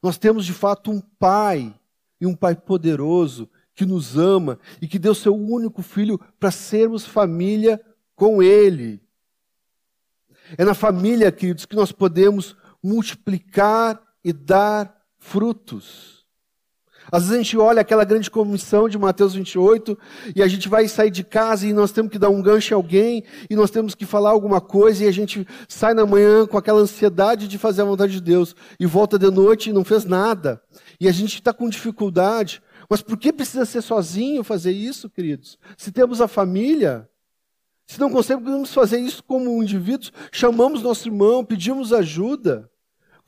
Nós 0.02 0.18
temos 0.18 0.44
de 0.44 0.52
fato 0.52 0.90
um 0.90 1.00
pai, 1.00 1.74
e 2.20 2.26
um 2.26 2.34
pai 2.34 2.54
poderoso, 2.54 3.48
que 3.74 3.86
nos 3.86 4.18
ama 4.18 4.58
e 4.80 4.86
que 4.86 4.98
deu 4.98 5.14
seu 5.14 5.34
único 5.34 5.80
filho 5.82 6.20
para 6.38 6.50
sermos 6.50 7.06
família 7.06 7.80
com 8.14 8.42
ele. 8.42 9.00
É 10.58 10.64
na 10.64 10.74
família, 10.74 11.32
queridos, 11.32 11.64
que 11.64 11.76
nós 11.76 11.90
podemos 11.90 12.56
multiplicar 12.82 14.00
e 14.22 14.32
dar 14.32 15.02
frutos. 15.18 16.19
Às 17.10 17.24
vezes 17.24 17.34
a 17.34 17.42
gente 17.42 17.58
olha 17.58 17.80
aquela 17.80 18.04
grande 18.04 18.30
comissão 18.30 18.88
de 18.88 18.98
Mateus 18.98 19.34
28 19.34 19.98
e 20.34 20.42
a 20.42 20.48
gente 20.48 20.68
vai 20.68 20.86
sair 20.88 21.10
de 21.10 21.24
casa 21.24 21.66
e 21.66 21.72
nós 21.72 21.92
temos 21.92 22.10
que 22.10 22.18
dar 22.18 22.28
um 22.28 22.40
gancho 22.40 22.74
a 22.74 22.76
alguém 22.76 23.24
e 23.48 23.56
nós 23.56 23.70
temos 23.70 23.94
que 23.94 24.06
falar 24.06 24.30
alguma 24.30 24.60
coisa 24.60 25.04
e 25.04 25.08
a 25.08 25.12
gente 25.12 25.46
sai 25.68 25.94
na 25.94 26.06
manhã 26.06 26.46
com 26.46 26.56
aquela 26.56 26.80
ansiedade 26.80 27.48
de 27.48 27.58
fazer 27.58 27.82
a 27.82 27.86
vontade 27.86 28.12
de 28.12 28.20
Deus 28.20 28.54
e 28.78 28.86
volta 28.86 29.18
de 29.18 29.30
noite 29.30 29.70
e 29.70 29.72
não 29.72 29.84
fez 29.84 30.04
nada. 30.04 30.62
E 31.00 31.08
a 31.08 31.12
gente 31.12 31.34
está 31.34 31.52
com 31.52 31.68
dificuldade. 31.68 32.62
Mas 32.88 33.02
por 33.02 33.16
que 33.16 33.32
precisa 33.32 33.64
ser 33.64 33.82
sozinho 33.82 34.42
fazer 34.42 34.72
isso, 34.72 35.08
queridos? 35.08 35.58
Se 35.76 35.92
temos 35.92 36.20
a 36.20 36.28
família, 36.28 37.08
se 37.86 37.98
não 37.98 38.08
conseguimos 38.08 38.72
fazer 38.72 38.98
isso 38.98 39.22
como 39.24 39.60
indivíduos, 39.60 40.12
chamamos 40.30 40.80
nosso 40.80 41.08
irmão, 41.08 41.44
pedimos 41.44 41.92
ajuda. 41.92 42.69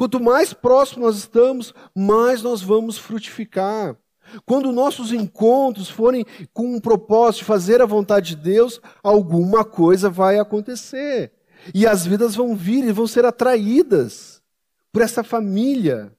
Quanto 0.03 0.19
mais 0.19 0.53
próximo 0.53 1.07
nós 1.07 1.17
estamos, 1.17 1.73
mais 1.95 2.43
nós 2.43 2.61
vamos 2.61 2.99
frutificar. 2.99 3.97
Quando 4.45 4.73
nossos 4.73 5.13
encontros 5.13 5.89
forem 5.89 6.27
com 6.53 6.75
um 6.75 6.81
propósito 6.81 7.43
de 7.43 7.45
fazer 7.45 7.81
a 7.81 7.87
vontade 7.87 8.35
de 8.35 8.43
Deus, 8.43 8.81
alguma 9.01 9.65
coisa 9.65 10.11
vai 10.11 10.41
acontecer. 10.41 11.33
E 11.73 11.87
as 11.87 12.05
vidas 12.05 12.35
vão 12.35 12.57
vir 12.57 12.83
e 12.83 12.91
vão 12.91 13.07
ser 13.07 13.25
atraídas 13.25 14.43
por 14.91 15.03
essa 15.03 15.23
família. 15.23 16.13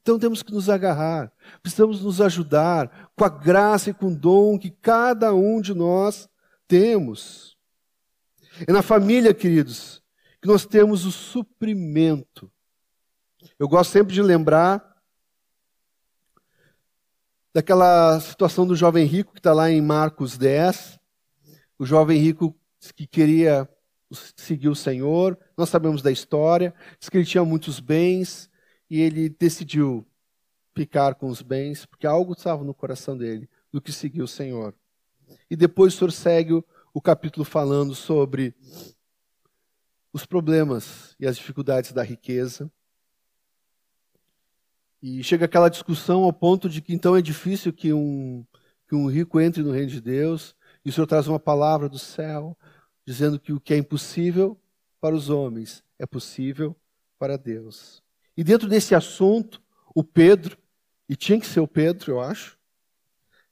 Então 0.00 0.16
temos 0.16 0.40
que 0.40 0.52
nos 0.52 0.70
agarrar, 0.70 1.32
precisamos 1.60 2.02
nos 2.02 2.20
ajudar 2.20 3.10
com 3.16 3.24
a 3.24 3.28
graça 3.28 3.90
e 3.90 3.94
com 3.94 4.06
o 4.06 4.16
dom 4.16 4.60
que 4.60 4.70
cada 4.70 5.34
um 5.34 5.60
de 5.60 5.74
nós 5.74 6.28
temos. 6.68 7.56
É 8.64 8.72
na 8.72 8.80
família, 8.80 9.34
queridos, 9.34 10.03
que 10.44 10.48
nós 10.48 10.66
temos 10.66 11.06
o 11.06 11.10
suprimento. 11.10 12.52
Eu 13.58 13.66
gosto 13.66 13.92
sempre 13.92 14.12
de 14.12 14.20
lembrar 14.20 14.94
daquela 17.54 18.20
situação 18.20 18.66
do 18.66 18.76
jovem 18.76 19.06
rico 19.06 19.32
que 19.32 19.38
está 19.38 19.54
lá 19.54 19.70
em 19.70 19.80
Marcos 19.80 20.36
10. 20.36 21.00
O 21.78 21.86
jovem 21.86 22.18
rico 22.18 22.54
que 22.94 23.06
queria 23.06 23.66
seguir 24.36 24.68
o 24.68 24.74
Senhor, 24.74 25.38
nós 25.56 25.70
sabemos 25.70 26.02
da 26.02 26.12
história, 26.12 26.74
diz 27.00 27.08
que 27.08 27.16
ele 27.16 27.24
tinha 27.24 27.42
muitos 27.42 27.80
bens 27.80 28.50
e 28.90 29.00
ele 29.00 29.30
decidiu 29.30 30.06
ficar 30.74 31.14
com 31.14 31.28
os 31.28 31.40
bens, 31.40 31.86
porque 31.86 32.06
algo 32.06 32.34
estava 32.34 32.62
no 32.62 32.74
coração 32.74 33.16
dele 33.16 33.48
do 33.72 33.80
que 33.80 33.90
seguir 33.90 34.20
o 34.20 34.28
Senhor. 34.28 34.74
E 35.50 35.56
depois 35.56 35.94
o 35.94 35.96
Senhor 35.96 36.12
segue 36.12 36.52
o, 36.92 37.00
capítulo 37.00 37.46
falando 37.46 37.94
sobre 37.94 38.54
os 40.14 40.24
problemas 40.24 41.16
e 41.18 41.26
as 41.26 41.36
dificuldades 41.36 41.90
da 41.90 42.04
riqueza. 42.04 42.70
E 45.02 45.24
chega 45.24 45.44
aquela 45.44 45.68
discussão 45.68 46.22
ao 46.22 46.32
ponto 46.32 46.68
de 46.68 46.80
que 46.80 46.94
então 46.94 47.16
é 47.16 47.20
difícil 47.20 47.72
que 47.72 47.92
um, 47.92 48.46
que 48.88 48.94
um 48.94 49.10
rico 49.10 49.40
entre 49.40 49.60
no 49.60 49.72
reino 49.72 49.90
de 49.90 50.00
Deus, 50.00 50.54
e 50.84 50.88
o 50.88 50.92
Senhor 50.92 51.08
traz 51.08 51.26
uma 51.26 51.40
palavra 51.40 51.88
do 51.88 51.98
céu, 51.98 52.56
dizendo 53.04 53.40
que 53.40 53.52
o 53.52 53.58
que 53.60 53.74
é 53.74 53.76
impossível 53.76 54.56
para 55.00 55.16
os 55.16 55.30
homens 55.30 55.82
é 55.98 56.06
possível 56.06 56.76
para 57.18 57.36
Deus. 57.36 58.00
E 58.36 58.44
dentro 58.44 58.68
desse 58.68 58.94
assunto, 58.94 59.60
o 59.96 60.04
Pedro, 60.04 60.56
e 61.08 61.16
tinha 61.16 61.40
que 61.40 61.46
ser 61.46 61.58
o 61.58 61.68
Pedro, 61.68 62.12
eu 62.12 62.20
acho, 62.20 62.56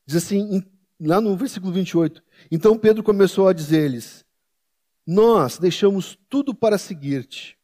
diz 0.06 0.16
assim, 0.16 0.62
lá 1.00 1.20
no 1.20 1.36
versículo 1.36 1.72
28, 1.72 2.22
então 2.52 2.78
Pedro 2.78 3.02
começou 3.02 3.48
a 3.48 3.52
dizer-lhes: 3.52 4.24
nós 5.06 5.58
deixamos 5.58 6.18
tudo 6.28 6.54
para 6.54 6.78
seguir-te. 6.78 7.58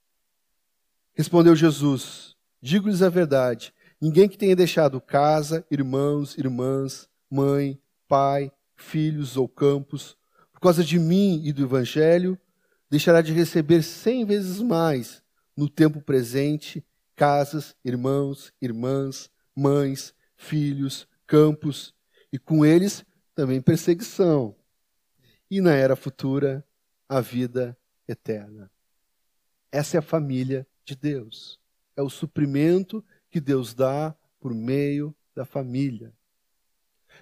Respondeu 1.14 1.54
Jesus: 1.54 2.36
Digo-lhes 2.60 3.02
a 3.02 3.08
verdade: 3.08 3.72
ninguém 4.00 4.28
que 4.28 4.38
tenha 4.38 4.56
deixado 4.56 5.00
casa, 5.00 5.64
irmãos, 5.70 6.36
irmãs, 6.36 7.08
mãe, 7.30 7.80
pai, 8.06 8.52
filhos 8.76 9.36
ou 9.36 9.48
campos, 9.48 10.16
por 10.52 10.60
causa 10.60 10.82
de 10.82 10.98
mim 10.98 11.42
e 11.44 11.52
do 11.52 11.62
Evangelho, 11.62 12.38
deixará 12.90 13.20
de 13.20 13.32
receber 13.32 13.82
cem 13.82 14.24
vezes 14.24 14.60
mais 14.60 15.22
no 15.56 15.68
tempo 15.68 16.00
presente 16.00 16.84
casas, 17.14 17.74
irmãos, 17.84 18.52
irmãs, 18.62 19.28
mães, 19.54 20.14
filhos, 20.36 21.08
campos, 21.26 21.92
e 22.32 22.38
com 22.38 22.64
eles 22.64 23.04
também 23.34 23.60
perseguição. 23.60 24.54
E 25.50 25.60
na 25.60 25.72
era 25.72 25.96
futura, 25.96 26.64
a 27.08 27.20
vida 27.20 27.76
eterna. 28.06 28.70
Essa 29.70 29.96
é 29.96 29.98
a 29.98 30.02
família 30.02 30.66
de 30.84 30.94
Deus. 30.94 31.58
É 31.96 32.02
o 32.02 32.10
suprimento 32.10 33.04
que 33.30 33.40
Deus 33.40 33.74
dá 33.74 34.14
por 34.40 34.54
meio 34.54 35.14
da 35.34 35.44
família. 35.44 36.12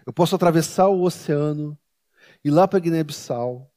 Eu 0.04 0.12
posso 0.12 0.34
atravessar 0.34 0.88
o 0.88 1.02
oceano 1.02 1.78
e 2.44 2.50
lá 2.50 2.68
para 2.68 2.78
Guiné-Bissau, 2.78 3.70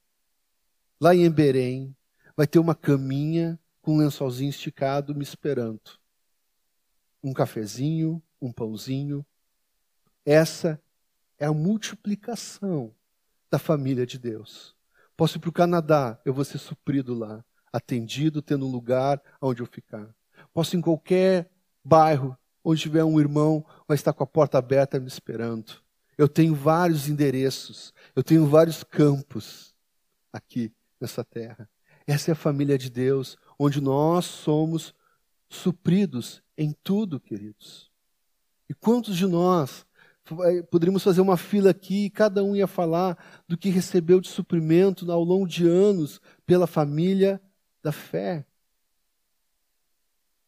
lá 1.00 1.16
em 1.16 1.26
Emberém, 1.26 1.96
vai 2.36 2.46
ter 2.46 2.60
uma 2.60 2.76
caminha 2.76 3.60
com 3.82 3.96
um 3.96 3.98
lençolzinho 3.98 4.50
esticado 4.50 5.16
me 5.16 5.24
esperando. 5.24 6.00
Um 7.24 7.34
cafezinho, 7.34 8.22
um 8.42 8.52
pãozinho. 8.52 9.26
Essa 10.26 10.82
é 11.38 11.46
a 11.46 11.54
multiplicação 11.54 12.94
da 13.50 13.58
família 13.58 14.06
de 14.06 14.20
Deus. 14.20 14.76
Posso 15.20 15.38
ir 15.38 15.42
para 15.42 15.50
o 15.50 15.52
Canadá, 15.52 16.18
eu 16.24 16.34
vou 16.34 16.46
ser 16.46 16.60
suprido 16.60 17.14
lá, 17.14 17.44
atendido, 17.74 18.42
tendo 18.42 18.66
um 18.66 18.72
lugar 18.72 19.22
onde 19.42 19.62
eu 19.62 19.66
ficar. 19.66 20.16
Posso 20.54 20.74
ir 20.74 20.80
em 20.80 20.82
qualquer 20.82 21.52
bairro 21.84 22.38
onde 22.64 22.84
tiver 22.84 23.04
um 23.04 23.20
irmão, 23.20 23.66
vai 23.86 23.96
estar 23.96 24.14
com 24.14 24.24
a 24.24 24.26
porta 24.26 24.58
aberta 24.58 24.98
me 24.98 25.10
esperando. 25.10 25.74
Eu 26.18 26.30
tenho 26.30 26.56
vários 26.56 27.10
endereços, 27.10 27.94
eu 28.16 28.24
tenho 28.24 28.48
vários 28.48 28.82
campos 28.82 29.76
aqui 30.32 30.72
nessa 31.02 31.22
terra. 31.22 31.70
Essa 32.08 32.32
é 32.32 32.34
a 32.34 32.36
família 32.36 32.78
de 32.78 32.90
Deus, 32.90 33.38
onde 33.60 33.82
nós 33.82 34.24
somos 34.24 34.96
supridos 35.50 36.42
em 36.58 36.74
tudo, 36.82 37.20
queridos. 37.20 37.92
E 38.70 38.74
quantos 38.74 39.18
de 39.18 39.28
nós 39.28 39.86
poderíamos 40.70 41.04
fazer 41.04 41.22
uma 41.22 41.38
fila 41.38 41.72
aqui 41.72 42.06
e 42.06 42.10
cada 42.10 42.44
um 42.44 42.56
ia 42.56 42.68
falar 42.68 43.18
do 43.48 43.58
que 43.58 43.70
recebeu 43.70 44.20
de 44.20 44.28
suprimento 44.28 45.10
ao 45.12 45.24
longo 45.24 45.48
de 45.48 45.68
anos 45.68 46.22
pela 46.46 46.68
família 46.68 47.42
da 47.82 47.92
fé, 47.92 48.46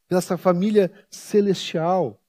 pela 0.08 0.22
família 0.22 0.92
celestial, 1.10 2.22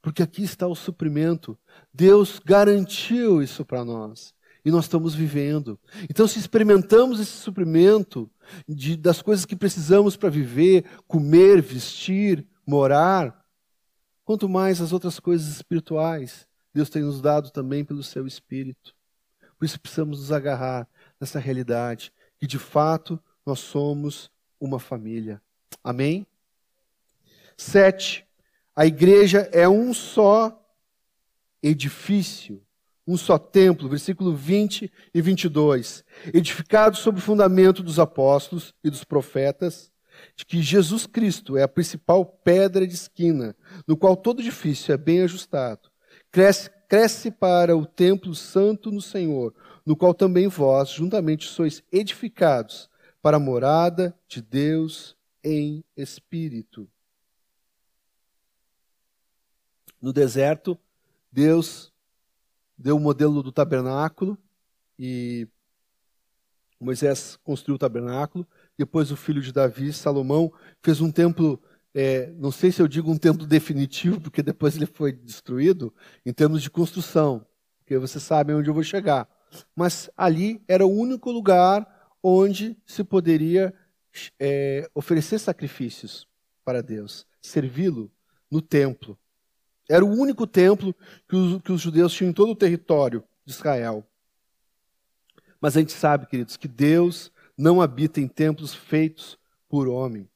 porque 0.00 0.22
aqui 0.22 0.42
está 0.42 0.66
o 0.66 0.74
suprimento. 0.74 1.58
Deus 1.92 2.40
garantiu 2.44 3.42
isso 3.42 3.64
para 3.64 3.84
nós 3.84 4.34
e 4.64 4.70
nós 4.70 4.84
estamos 4.84 5.14
vivendo. 5.14 5.78
Então, 6.08 6.26
se 6.26 6.38
experimentamos 6.38 7.20
esse 7.20 7.32
suprimento 7.32 8.30
de, 8.66 8.96
das 8.96 9.20
coisas 9.20 9.44
que 9.44 9.56
precisamos 9.56 10.16
para 10.16 10.30
viver, 10.30 10.84
comer, 11.06 11.60
vestir, 11.60 12.46
morar, 12.66 13.44
quanto 14.24 14.48
mais 14.48 14.80
as 14.80 14.92
outras 14.92 15.18
coisas 15.18 15.48
espirituais, 15.48 16.47
Deus 16.78 16.88
tem 16.88 17.02
nos 17.02 17.20
dado 17.20 17.50
também 17.50 17.84
pelo 17.84 18.04
seu 18.04 18.24
Espírito. 18.24 18.94
Por 19.58 19.64
isso 19.64 19.80
precisamos 19.80 20.20
nos 20.20 20.30
agarrar 20.30 20.86
nessa 21.20 21.40
realidade, 21.40 22.12
que 22.38 22.46
de 22.46 22.56
fato 22.56 23.20
nós 23.44 23.58
somos 23.58 24.30
uma 24.60 24.78
família. 24.78 25.42
Amém? 25.82 26.24
Sete, 27.56 28.24
a 28.76 28.86
igreja 28.86 29.40
é 29.50 29.68
um 29.68 29.92
só 29.92 30.56
edifício, 31.60 32.62
um 33.04 33.16
só 33.16 33.38
templo, 33.38 33.88
versículo 33.88 34.36
20 34.36 34.88
e 35.12 35.20
22. 35.20 36.04
Edificado 36.32 36.96
sobre 36.96 37.20
o 37.20 37.24
fundamento 37.24 37.82
dos 37.82 37.98
apóstolos 37.98 38.72
e 38.84 38.88
dos 38.88 39.02
profetas, 39.02 39.90
de 40.36 40.46
que 40.46 40.62
Jesus 40.62 41.06
Cristo 41.06 41.56
é 41.56 41.64
a 41.64 41.68
principal 41.68 42.24
pedra 42.24 42.86
de 42.86 42.94
esquina, 42.94 43.56
no 43.84 43.96
qual 43.96 44.16
todo 44.16 44.40
edifício 44.40 44.92
é 44.92 44.96
bem 44.96 45.22
ajustado. 45.22 45.87
Cresce, 46.30 46.70
cresce 46.88 47.30
para 47.30 47.76
o 47.76 47.86
templo 47.86 48.34
santo 48.34 48.90
no 48.90 49.00
Senhor, 49.00 49.54
no 49.84 49.96
qual 49.96 50.14
também 50.14 50.48
vós, 50.48 50.90
juntamente, 50.90 51.46
sois 51.46 51.82
edificados 51.90 52.90
para 53.20 53.36
a 53.36 53.40
morada 53.40 54.16
de 54.28 54.40
Deus 54.40 55.16
em 55.42 55.84
espírito. 55.96 56.88
No 60.00 60.12
deserto, 60.12 60.78
Deus 61.30 61.92
deu 62.76 62.96
o 62.96 63.00
modelo 63.00 63.42
do 63.42 63.50
tabernáculo 63.50 64.38
e 64.98 65.48
Moisés 66.80 67.38
construiu 67.42 67.74
o 67.74 67.78
tabernáculo. 67.78 68.46
Depois, 68.76 69.10
o 69.10 69.16
filho 69.16 69.42
de 69.42 69.52
Davi, 69.52 69.92
Salomão, 69.92 70.52
fez 70.82 71.00
um 71.00 71.10
templo. 71.10 71.60
É, 72.00 72.32
não 72.36 72.52
sei 72.52 72.70
se 72.70 72.80
eu 72.80 72.86
digo 72.86 73.10
um 73.10 73.18
templo 73.18 73.44
definitivo, 73.44 74.20
porque 74.20 74.40
depois 74.40 74.76
ele 74.76 74.86
foi 74.86 75.10
destruído, 75.10 75.92
em 76.24 76.32
termos 76.32 76.62
de 76.62 76.70
construção, 76.70 77.44
porque 77.80 77.98
vocês 77.98 78.22
sabem 78.22 78.54
onde 78.54 78.70
eu 78.70 78.74
vou 78.74 78.84
chegar. 78.84 79.28
Mas 79.74 80.08
ali 80.16 80.62
era 80.68 80.86
o 80.86 80.92
único 80.92 81.28
lugar 81.32 82.14
onde 82.22 82.76
se 82.86 83.02
poderia 83.02 83.74
é, 84.38 84.88
oferecer 84.94 85.40
sacrifícios 85.40 86.28
para 86.64 86.84
Deus, 86.84 87.26
servi-lo 87.42 88.08
no 88.48 88.62
templo. 88.62 89.18
Era 89.88 90.04
o 90.04 90.08
único 90.08 90.46
templo 90.46 90.94
que 91.28 91.34
os, 91.34 91.60
que 91.62 91.72
os 91.72 91.80
judeus 91.80 92.12
tinham 92.12 92.30
em 92.30 92.32
todo 92.32 92.52
o 92.52 92.56
território 92.56 93.24
de 93.44 93.50
Israel. 93.50 94.06
Mas 95.60 95.76
a 95.76 95.80
gente 95.80 95.94
sabe, 95.94 96.28
queridos, 96.28 96.56
que 96.56 96.68
Deus 96.68 97.32
não 97.56 97.82
habita 97.82 98.20
em 98.20 98.28
templos 98.28 98.72
feitos 98.72 99.36
por 99.68 99.88
homem. 99.88 100.28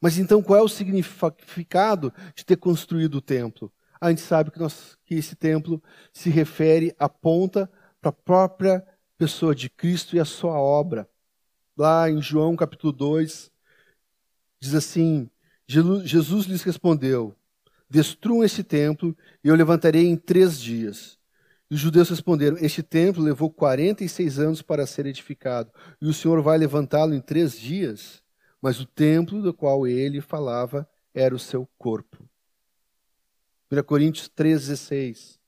Mas 0.00 0.18
então 0.18 0.42
qual 0.42 0.58
é 0.58 0.62
o 0.62 0.68
significado 0.68 2.12
de 2.34 2.44
ter 2.44 2.56
construído 2.56 3.16
o 3.16 3.22
templo? 3.22 3.72
A 4.00 4.10
gente 4.10 4.20
sabe 4.20 4.50
que, 4.50 4.58
nós, 4.58 4.96
que 5.04 5.14
esse 5.14 5.34
templo 5.34 5.82
se 6.12 6.28
refere, 6.30 6.94
aponta 6.98 7.70
para 8.00 8.10
a 8.10 8.12
própria 8.12 8.86
pessoa 9.16 9.54
de 9.54 9.70
Cristo 9.70 10.14
e 10.16 10.20
a 10.20 10.24
sua 10.24 10.58
obra 10.60 11.08
lá 11.76 12.08
em 12.10 12.22
João 12.22 12.56
capítulo 12.56 12.92
2, 12.92 13.50
diz 14.58 14.74
assim: 14.74 15.28
Jesus 15.68 16.46
lhes 16.46 16.62
respondeu: 16.62 17.34
Destruam 17.88 18.42
este 18.42 18.64
templo 18.64 19.16
e 19.44 19.48
eu 19.48 19.54
levantarei 19.54 20.06
em 20.06 20.16
três 20.16 20.58
dias. 20.58 21.18
E 21.70 21.74
os 21.74 21.80
judeus 21.80 22.08
responderam: 22.08 22.56
Este 22.58 22.82
templo 22.82 23.22
levou 23.22 23.50
46 23.50 24.38
anos 24.38 24.62
para 24.62 24.86
ser 24.86 25.06
edificado, 25.06 25.70
e 26.00 26.06
o 26.06 26.14
Senhor 26.14 26.40
vai 26.40 26.56
levantá-lo 26.56 27.14
em 27.14 27.20
três 27.20 27.58
dias. 27.58 28.22
Mas 28.60 28.80
o 28.80 28.86
templo 28.86 29.42
do 29.42 29.52
qual 29.52 29.86
ele 29.86 30.20
falava 30.20 30.88
era 31.14 31.34
o 31.34 31.38
seu 31.38 31.68
corpo. 31.78 32.28
1 33.70 33.82
Coríntios 33.82 34.28
3,16 34.28 35.38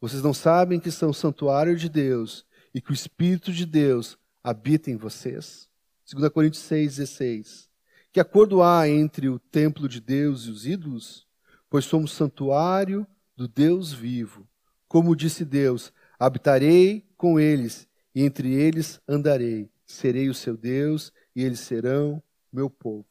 Vocês 0.00 0.22
não 0.22 0.32
sabem 0.32 0.80
que 0.80 0.90
são 0.90 1.12
santuário 1.12 1.76
de 1.76 1.88
Deus 1.88 2.46
e 2.74 2.80
que 2.80 2.90
o 2.90 2.94
Espírito 2.94 3.52
de 3.52 3.66
Deus 3.66 4.18
habita 4.42 4.90
em 4.90 4.96
vocês. 4.96 5.68
2 6.10 6.30
Coríntios 6.30 6.64
6,16. 6.64 7.68
Que 8.12 8.20
acordo 8.20 8.62
há 8.62 8.88
entre 8.88 9.28
o 9.28 9.38
templo 9.38 9.88
de 9.88 10.00
Deus 10.00 10.44
e 10.44 10.50
os 10.50 10.66
ídolos? 10.66 11.26
Pois 11.70 11.84
somos 11.84 12.12
santuário 12.12 13.06
do 13.36 13.48
Deus 13.48 13.92
vivo. 13.92 14.46
Como 14.86 15.16
disse 15.16 15.44
Deus: 15.44 15.92
habitarei 16.18 17.06
com 17.16 17.40
eles, 17.40 17.88
e 18.14 18.22
entre 18.22 18.52
eles 18.52 19.00
andarei. 19.08 19.70
Serei 19.86 20.28
o 20.28 20.34
seu 20.34 20.56
Deus, 20.56 21.12
e 21.34 21.42
eles 21.42 21.60
serão 21.60 22.22
meu 22.52 22.68
povo. 22.68 23.06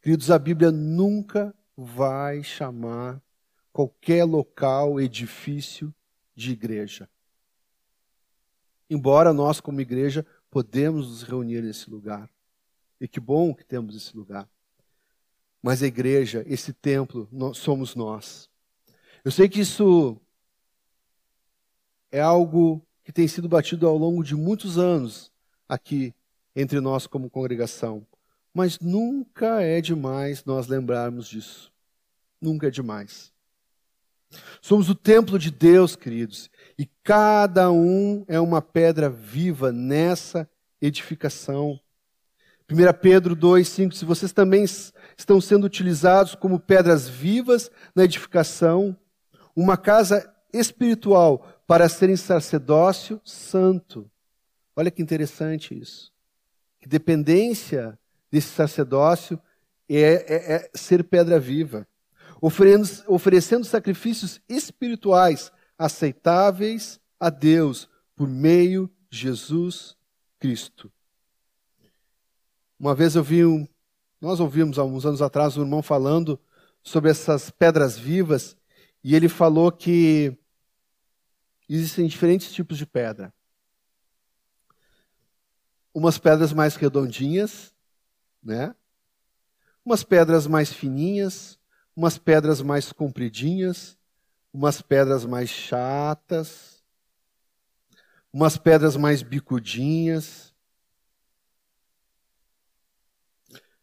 Queridos, 0.00 0.30
a 0.30 0.38
Bíblia 0.38 0.70
nunca 0.70 1.54
vai 1.76 2.42
chamar 2.42 3.20
qualquer 3.72 4.24
local, 4.24 5.00
edifício 5.00 5.92
de 6.34 6.52
igreja. 6.52 7.08
Embora 8.88 9.32
nós, 9.32 9.60
como 9.60 9.80
igreja, 9.80 10.24
podemos 10.50 11.08
nos 11.08 11.22
reunir 11.22 11.62
nesse 11.62 11.90
lugar. 11.90 12.30
E 13.00 13.08
que 13.08 13.18
bom 13.18 13.54
que 13.54 13.64
temos 13.64 13.96
esse 13.96 14.16
lugar. 14.16 14.48
Mas 15.60 15.82
a 15.82 15.86
igreja, 15.86 16.44
esse 16.46 16.72
templo, 16.72 17.26
nós, 17.32 17.58
somos 17.58 17.94
nós. 17.94 18.48
Eu 19.24 19.30
sei 19.30 19.48
que 19.48 19.60
isso 19.60 20.20
é 22.12 22.20
algo 22.20 22.86
que 23.02 23.12
tem 23.12 23.26
sido 23.26 23.48
batido 23.48 23.88
ao 23.88 23.96
longo 23.96 24.22
de 24.22 24.36
muitos 24.36 24.78
anos 24.78 25.32
aqui 25.68 26.14
entre 26.54 26.80
nós 26.80 27.06
como 27.06 27.30
congregação. 27.30 28.06
Mas 28.52 28.78
nunca 28.78 29.60
é 29.60 29.80
demais 29.80 30.44
nós 30.44 30.68
lembrarmos 30.68 31.28
disso. 31.28 31.72
Nunca 32.40 32.68
é 32.68 32.70
demais. 32.70 33.32
Somos 34.60 34.88
o 34.88 34.94
templo 34.94 35.38
de 35.38 35.50
Deus, 35.50 35.96
queridos, 35.96 36.50
e 36.78 36.86
cada 37.02 37.70
um 37.70 38.24
é 38.28 38.38
uma 38.40 38.60
pedra 38.60 39.08
viva 39.08 39.72
nessa 39.72 40.48
edificação. 40.80 41.78
1 42.70 42.92
Pedro 43.00 43.36
2, 43.36 43.68
5, 43.68 43.94
se 43.94 44.04
vocês 44.04 44.32
também 44.32 44.64
estão 45.16 45.40
sendo 45.40 45.64
utilizados 45.64 46.34
como 46.34 46.58
pedras 46.58 47.08
vivas 47.08 47.70
na 47.94 48.04
edificação, 48.04 48.96
uma 49.54 49.76
casa 49.76 50.32
espiritual 50.52 51.62
para 51.66 51.88
serem 51.88 52.16
sacerdócio 52.16 53.20
santo. 53.24 54.10
Olha 54.74 54.90
que 54.90 55.02
interessante 55.02 55.78
isso. 55.78 56.13
Que 56.84 56.88
dependência 56.90 57.98
desse 58.30 58.48
sacerdócio 58.48 59.40
é, 59.88 60.00
é, 60.02 60.54
é 60.56 60.70
ser 60.74 61.02
pedra 61.02 61.40
viva, 61.40 61.88
oferecendo, 62.42 63.04
oferecendo 63.06 63.64
sacrifícios 63.64 64.38
espirituais 64.46 65.50
aceitáveis 65.78 67.00
a 67.18 67.30
Deus 67.30 67.88
por 68.14 68.28
meio 68.28 68.90
de 69.08 69.16
Jesus 69.16 69.96
Cristo. 70.38 70.92
Uma 72.78 72.94
vez 72.94 73.14
eu 73.14 73.24
vi 73.24 73.46
um, 73.46 73.66
nós 74.20 74.38
ouvimos 74.38 74.78
há 74.78 74.84
uns 74.84 75.06
anos 75.06 75.22
atrás 75.22 75.56
um 75.56 75.62
irmão 75.62 75.82
falando 75.82 76.38
sobre 76.82 77.10
essas 77.10 77.48
pedras 77.50 77.98
vivas 77.98 78.58
e 79.02 79.16
ele 79.16 79.30
falou 79.30 79.72
que 79.72 80.36
existem 81.66 82.06
diferentes 82.06 82.52
tipos 82.52 82.76
de 82.76 82.84
pedra. 82.84 83.32
Umas 85.94 86.18
pedras 86.18 86.52
mais 86.52 86.74
redondinhas, 86.74 87.72
né? 88.42 88.74
Umas 89.84 90.02
pedras 90.02 90.46
mais 90.46 90.72
fininhas, 90.72 91.58
umas 91.94 92.18
pedras 92.18 92.60
mais 92.60 92.90
compridinhas, 92.92 93.96
umas 94.52 94.82
pedras 94.82 95.24
mais 95.24 95.48
chatas, 95.48 96.82
umas 98.32 98.56
pedras 98.58 98.96
mais 98.96 99.22
bicudinhas. 99.22 100.52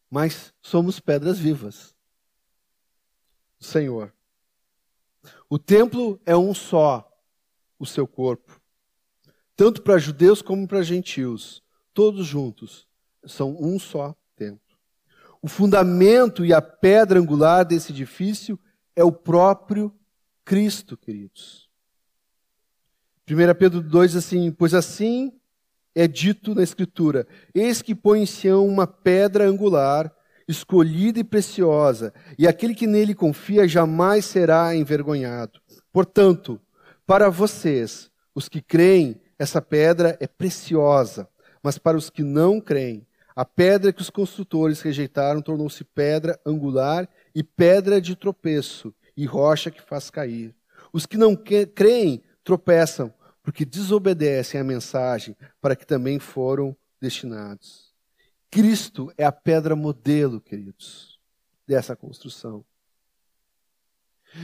Mas 0.10 0.54
somos 0.62 1.00
pedras 1.00 1.40
vivas. 1.40 1.96
Senhor. 3.58 4.14
O 5.50 5.58
templo 5.58 6.20
é 6.26 6.36
um 6.36 6.54
só, 6.54 7.10
o 7.78 7.86
seu 7.86 8.08
corpo. 8.08 8.60
Tanto 9.56 9.82
para 9.82 9.98
judeus 9.98 10.42
como 10.42 10.68
para 10.68 10.82
gentios, 10.82 11.64
todos 12.02 12.26
juntos, 12.26 12.88
são 13.28 13.56
um 13.60 13.78
só 13.78 14.16
templo. 14.36 14.76
O 15.40 15.48
fundamento 15.48 16.44
e 16.44 16.52
a 16.52 16.60
pedra 16.60 17.20
angular 17.20 17.64
desse 17.64 17.92
edifício 17.92 18.60
é 18.96 19.04
o 19.04 19.12
próprio 19.12 19.94
Cristo, 20.44 20.98
queridos. 20.98 21.70
1 23.30 23.54
Pedro 23.54 23.84
2 23.84 24.16
assim, 24.16 24.52
pois 24.52 24.74
assim 24.74 25.32
é 25.94 26.08
dito 26.08 26.56
na 26.56 26.64
Escritura: 26.64 27.28
Eis 27.54 27.84
que 27.84 27.94
põe 27.94 28.24
em 28.24 28.26
Sião 28.26 28.68
uma 28.68 28.88
pedra 28.88 29.48
angular, 29.48 30.12
escolhida 30.48 31.20
e 31.20 31.24
preciosa, 31.24 32.12
e 32.36 32.48
aquele 32.48 32.74
que 32.74 32.88
nele 32.88 33.14
confia 33.14 33.68
jamais 33.68 34.26
será 34.26 34.76
envergonhado. 34.76 35.62
Portanto, 35.94 36.60
para 37.06 37.30
vocês, 37.30 38.10
os 38.34 38.50
que 38.50 38.60
creem, 38.60 39.22
essa 39.38 39.62
pedra 39.62 40.18
é 40.20 40.26
preciosa, 40.26 41.30
mas 41.62 41.78
para 41.78 41.98
os 41.98 42.10
que 42.10 42.24
não 42.24 42.60
creem, 42.60 43.06
a 43.36 43.46
pedra 43.46 43.94
que 43.94 44.02
os 44.02 44.10
construtores 44.10 44.82
rejeitaram 44.82 45.42
tornou-se 45.42 45.84
pedra 45.84 46.40
angular 46.46 47.08
e 47.34 47.44
pedra 47.44 48.02
de 48.02 48.16
tropeço 48.16 48.94
e 49.16 49.26
rocha 49.26 49.72
que 49.72 49.82
faz 49.82 50.10
cair. 50.10 50.54
Os 50.92 51.06
que 51.06 51.18
não 51.18 51.36
creem 51.36 52.22
tropeçam, 52.44 53.14
porque 53.42 53.66
desobedecem 53.66 54.60
à 54.60 54.64
mensagem 54.64 55.36
para 55.62 55.76
que 55.76 55.86
também 55.86 56.20
foram 56.20 56.76
destinados. 57.00 57.92
Cristo 58.50 59.12
é 59.18 59.24
a 59.24 59.32
pedra 59.32 59.76
modelo, 59.76 60.42
queridos, 60.42 61.20
dessa 61.66 61.96
construção. 61.96 62.66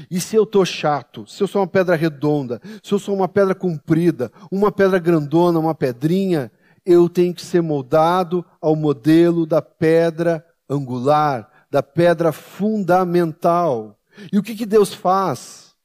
E 0.10 0.20
se 0.20 0.36
eu 0.36 0.44
estou 0.44 0.66
chato, 0.66 1.26
se 1.28 1.42
eu 1.42 1.48
sou 1.48 1.62
uma 1.62 1.68
pedra 1.68 1.96
redonda, 1.96 2.62
se 2.84 2.94
eu 2.94 3.00
sou 3.00 3.16
uma 3.16 3.28
pedra 3.28 3.56
comprida, 3.56 4.32
uma 4.52 4.72
pedra 4.72 5.00
grandona, 5.00 5.60
uma 5.60 5.76
pedrinha, 5.76 6.52
eu 6.88 7.10
tenho 7.10 7.34
que 7.34 7.46
ser 7.46 7.62
moldado 7.62 8.46
ao 8.62 8.74
modelo 8.74 9.46
da 9.46 9.62
pedra 9.62 10.44
angular, 10.70 11.52
da 11.70 11.84
pedra 11.84 12.32
fundamental. 12.32 14.00
E 14.32 14.40
o 14.40 14.44
que, 14.44 14.56
que 14.56 14.66
Deus 14.66 14.94
faz? 14.94 15.76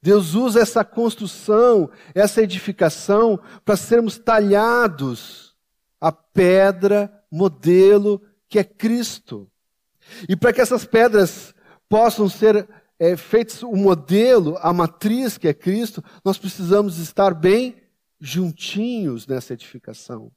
Deus 0.00 0.34
usa 0.34 0.60
essa 0.60 0.82
construção, 0.82 1.90
essa 2.14 2.42
edificação, 2.42 3.38
para 3.62 3.76
sermos 3.76 4.18
talhados 4.18 5.54
a 6.00 6.10
pedra 6.10 7.12
modelo 7.30 8.20
que 8.48 8.58
é 8.58 8.64
Cristo. 8.64 9.48
E 10.26 10.34
para 10.34 10.52
que 10.52 10.62
essas 10.62 10.86
pedras 10.86 11.54
possam 11.88 12.26
ser 12.26 12.66
é, 12.98 13.16
feitas 13.18 13.62
o 13.62 13.76
modelo, 13.76 14.56
a 14.62 14.72
matriz 14.72 15.36
que 15.36 15.46
é 15.46 15.52
Cristo, 15.52 16.02
nós 16.24 16.38
precisamos 16.38 16.98
estar 16.98 17.34
bem 17.34 17.81
juntinhos 18.22 19.26
nessa 19.26 19.52
edificação. 19.52 20.30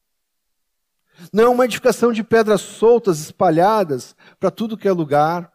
Não 1.32 1.44
é 1.44 1.48
uma 1.48 1.66
edificação 1.66 2.12
de 2.12 2.24
pedras 2.24 2.62
soltas, 2.62 3.20
espalhadas 3.20 4.16
para 4.40 4.50
tudo 4.50 4.76
que 4.76 4.88
é 4.88 4.92
lugar. 4.92 5.54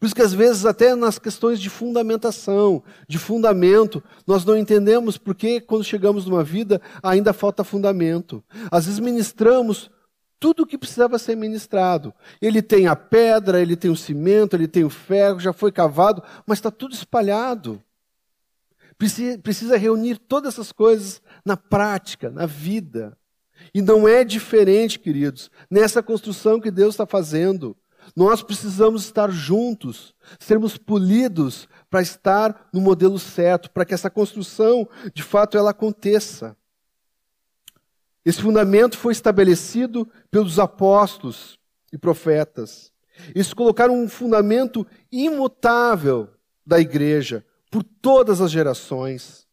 Por 0.00 0.06
isso 0.06 0.14
que 0.14 0.22
às 0.22 0.32
vezes 0.32 0.64
até 0.64 0.94
nas 0.94 1.18
questões 1.18 1.60
de 1.60 1.68
fundamentação, 1.68 2.82
de 3.06 3.18
fundamento, 3.18 4.02
nós 4.26 4.44
não 4.46 4.56
entendemos 4.56 5.18
porque 5.18 5.60
quando 5.60 5.84
chegamos 5.84 6.24
numa 6.26 6.42
vida 6.42 6.80
ainda 7.02 7.34
falta 7.34 7.62
fundamento. 7.62 8.42
Às 8.70 8.86
vezes 8.86 8.98
ministramos 8.98 9.90
tudo 10.40 10.62
o 10.62 10.66
que 10.66 10.78
precisava 10.78 11.18
ser 11.18 11.36
ministrado. 11.36 12.14
Ele 12.40 12.62
tem 12.62 12.86
a 12.86 12.96
pedra, 12.96 13.60
ele 13.60 13.76
tem 13.76 13.90
o 13.90 13.96
cimento, 13.96 14.56
ele 14.56 14.66
tem 14.66 14.84
o 14.84 14.90
ferro, 14.90 15.38
já 15.38 15.52
foi 15.52 15.70
cavado, 15.70 16.22
mas 16.46 16.58
está 16.58 16.70
tudo 16.70 16.94
espalhado. 16.94 17.82
Precisa, 18.98 19.38
precisa 19.38 19.76
reunir 19.76 20.18
todas 20.18 20.54
essas 20.54 20.72
coisas 20.72 21.20
na 21.44 21.56
prática, 21.56 22.30
na 22.30 22.46
vida. 22.46 23.16
E 23.74 23.82
não 23.82 24.06
é 24.08 24.24
diferente, 24.24 24.98
queridos, 24.98 25.50
nessa 25.70 26.02
construção 26.02 26.60
que 26.60 26.70
Deus 26.70 26.94
está 26.94 27.06
fazendo. 27.06 27.76
Nós 28.14 28.42
precisamos 28.42 29.04
estar 29.04 29.30
juntos, 29.30 30.14
sermos 30.38 30.78
polidos 30.78 31.68
para 31.90 32.00
estar 32.00 32.68
no 32.72 32.80
modelo 32.80 33.18
certo, 33.18 33.70
para 33.70 33.84
que 33.84 33.94
essa 33.94 34.08
construção, 34.08 34.88
de 35.12 35.22
fato, 35.22 35.58
ela 35.58 35.70
aconteça. 35.70 36.56
Esse 38.24 38.40
fundamento 38.40 38.96
foi 38.96 39.12
estabelecido 39.12 40.08
pelos 40.30 40.58
apóstolos 40.58 41.58
e 41.92 41.98
profetas. 41.98 42.92
Eles 43.34 43.52
colocaram 43.52 43.96
um 43.98 44.08
fundamento 44.08 44.86
imutável 45.10 46.28
da 46.64 46.78
igreja 46.78 47.44
por 47.76 47.82
todas 47.82 48.40
as 48.40 48.50
gerações. 48.50 49.46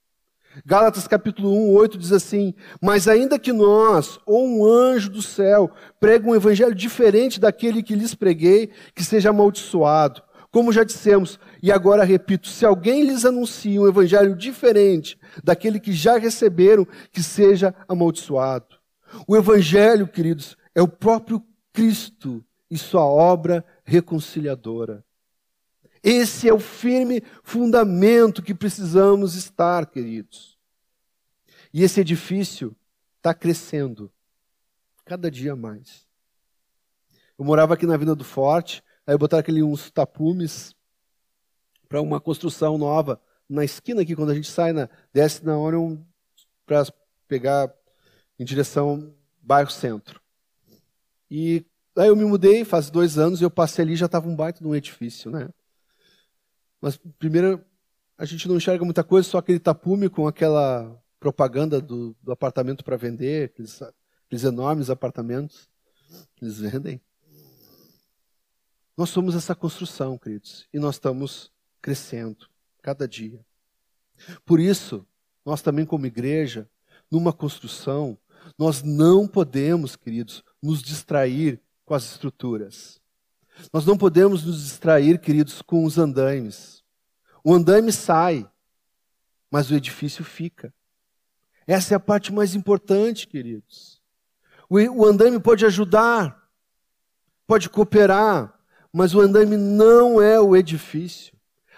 Gálatas 0.65 1.09
capítulo 1.09 1.51
1, 1.51 1.73
8 1.73 1.97
diz 1.97 2.13
assim: 2.13 2.53
Mas 2.81 3.05
ainda 3.05 3.37
que 3.37 3.51
nós, 3.51 4.17
ou 4.25 4.47
um 4.47 4.65
anjo 4.65 5.09
do 5.09 5.21
céu, 5.21 5.69
pregue 5.99 6.25
um 6.25 6.33
evangelho 6.33 6.73
diferente 6.73 7.37
daquele 7.37 7.83
que 7.83 7.93
lhes 7.93 8.15
preguei, 8.15 8.71
que 8.95 9.03
seja 9.03 9.31
amaldiçoado. 9.31 10.21
Como 10.51 10.71
já 10.71 10.85
dissemos, 10.85 11.37
e 11.61 11.69
agora 11.69 12.05
repito: 12.05 12.47
se 12.47 12.65
alguém 12.65 13.03
lhes 13.03 13.25
anuncia 13.25 13.81
um 13.81 13.89
evangelho 13.89 14.37
diferente 14.37 15.19
daquele 15.43 15.77
que 15.77 15.91
já 15.91 16.17
receberam, 16.17 16.87
que 17.11 17.21
seja 17.21 17.75
amaldiçoado. 17.89 18.77
O 19.27 19.35
evangelho, 19.35 20.07
queridos, 20.07 20.55
é 20.73 20.81
o 20.81 20.87
próprio 20.87 21.43
Cristo 21.73 22.41
e 22.71 22.77
sua 22.77 23.05
obra 23.05 23.65
reconciliadora. 23.83 25.03
Esse 26.03 26.49
é 26.49 26.53
o 26.53 26.59
firme 26.59 27.23
fundamento 27.43 28.43
que 28.43 28.53
precisamos 28.53 29.35
estar, 29.35 29.85
queridos. 29.85 30.57
E 31.73 31.81
esse 31.81 32.01
edifício 32.01 32.75
está 33.17 33.33
crescendo 33.33 34.11
cada 35.05 35.31
dia 35.31 35.55
mais. 35.55 36.05
Eu 37.39 37.45
morava 37.45 37.73
aqui 37.73 37.85
na 37.85 37.95
Vila 37.95 38.15
do 38.15 38.23
Forte, 38.23 38.83
aí 39.07 39.17
botaram 39.17 39.39
aquele 39.39 39.63
uns 39.63 39.89
tapumes 39.89 40.75
para 41.87 42.01
uma 42.01 42.19
construção 42.19 42.77
nova 42.77 43.21
na 43.49 43.63
esquina 43.63 44.01
aqui, 44.01 44.15
quando 44.15 44.31
a 44.31 44.35
gente 44.35 44.49
sai, 44.49 44.73
na, 44.73 44.89
desce 45.13 45.45
na 45.45 45.57
um, 45.57 46.03
para 46.65 46.83
pegar 47.27 47.73
em 48.37 48.43
direção 48.43 49.13
bairro 49.41 49.71
centro. 49.71 50.21
E 51.29 51.65
aí 51.95 52.07
eu 52.07 52.15
me 52.15 52.25
mudei 52.25 52.65
faz 52.65 52.89
dois 52.89 53.17
anos 53.17 53.41
eu 53.41 53.51
passei 53.51 53.83
ali 53.83 53.95
já 53.95 54.05
estava 54.05 54.27
um 54.27 54.35
baita 54.35 54.59
de 54.59 54.67
um 54.67 54.75
edifício, 54.75 55.31
né? 55.31 55.49
Mas 56.83 56.97
primeiro 57.17 57.63
a 58.17 58.25
gente 58.25 58.45
não 58.45 58.57
enxerga 58.57 58.83
muita 58.83 59.05
coisa, 59.05 59.29
só 59.29 59.37
aquele 59.37 59.57
tapume 59.57 60.09
com 60.09 60.27
aquela 60.27 61.01
propaganda 61.17 61.79
do, 61.79 62.13
do 62.21 62.29
apartamento 62.29 62.83
para 62.83 62.97
vender, 62.97 63.45
aqueles, 63.45 63.81
aqueles 63.81 64.43
enormes 64.43 64.89
apartamentos 64.89 65.69
que 66.35 66.43
eles 66.43 66.59
vendem. 66.59 67.01
Nós 68.97 69.09
somos 69.11 69.33
essa 69.33 69.55
construção, 69.55 70.17
queridos, 70.17 70.67
e 70.73 70.77
nós 70.77 70.95
estamos 70.95 71.49
crescendo 71.81 72.49
cada 72.81 73.07
dia. 73.07 73.39
Por 74.45 74.59
isso, 74.59 75.07
nós 75.45 75.61
também, 75.61 75.85
como 75.85 76.05
igreja, 76.05 76.69
numa 77.09 77.31
construção, 77.31 78.17
nós 78.59 78.83
não 78.83 79.25
podemos, 79.25 79.95
queridos, 79.95 80.43
nos 80.61 80.83
distrair 80.83 81.61
com 81.85 81.93
as 81.93 82.03
estruturas. 82.11 83.01
Nós 83.71 83.85
não 83.85 83.97
podemos 83.97 84.43
nos 84.43 84.63
distrair, 84.63 85.19
queridos, 85.19 85.61
com 85.61 85.85
os 85.85 85.97
andaimes. 85.97 86.83
O 87.43 87.53
andaime 87.53 87.91
sai, 87.91 88.49
mas 89.49 89.69
o 89.69 89.75
edifício 89.75 90.23
fica. 90.23 90.73
Essa 91.67 91.93
é 91.93 91.97
a 91.97 91.99
parte 91.99 92.31
mais 92.33 92.55
importante, 92.55 93.27
queridos. 93.27 94.01
O 94.69 95.05
andaime 95.05 95.39
pode 95.39 95.65
ajudar, 95.65 96.49
pode 97.45 97.69
cooperar, 97.69 98.53
mas 98.91 99.13
o 99.13 99.21
andaime 99.21 99.57
não 99.57 100.21
é 100.21 100.39
o 100.39 100.55
edifício. 100.55 101.33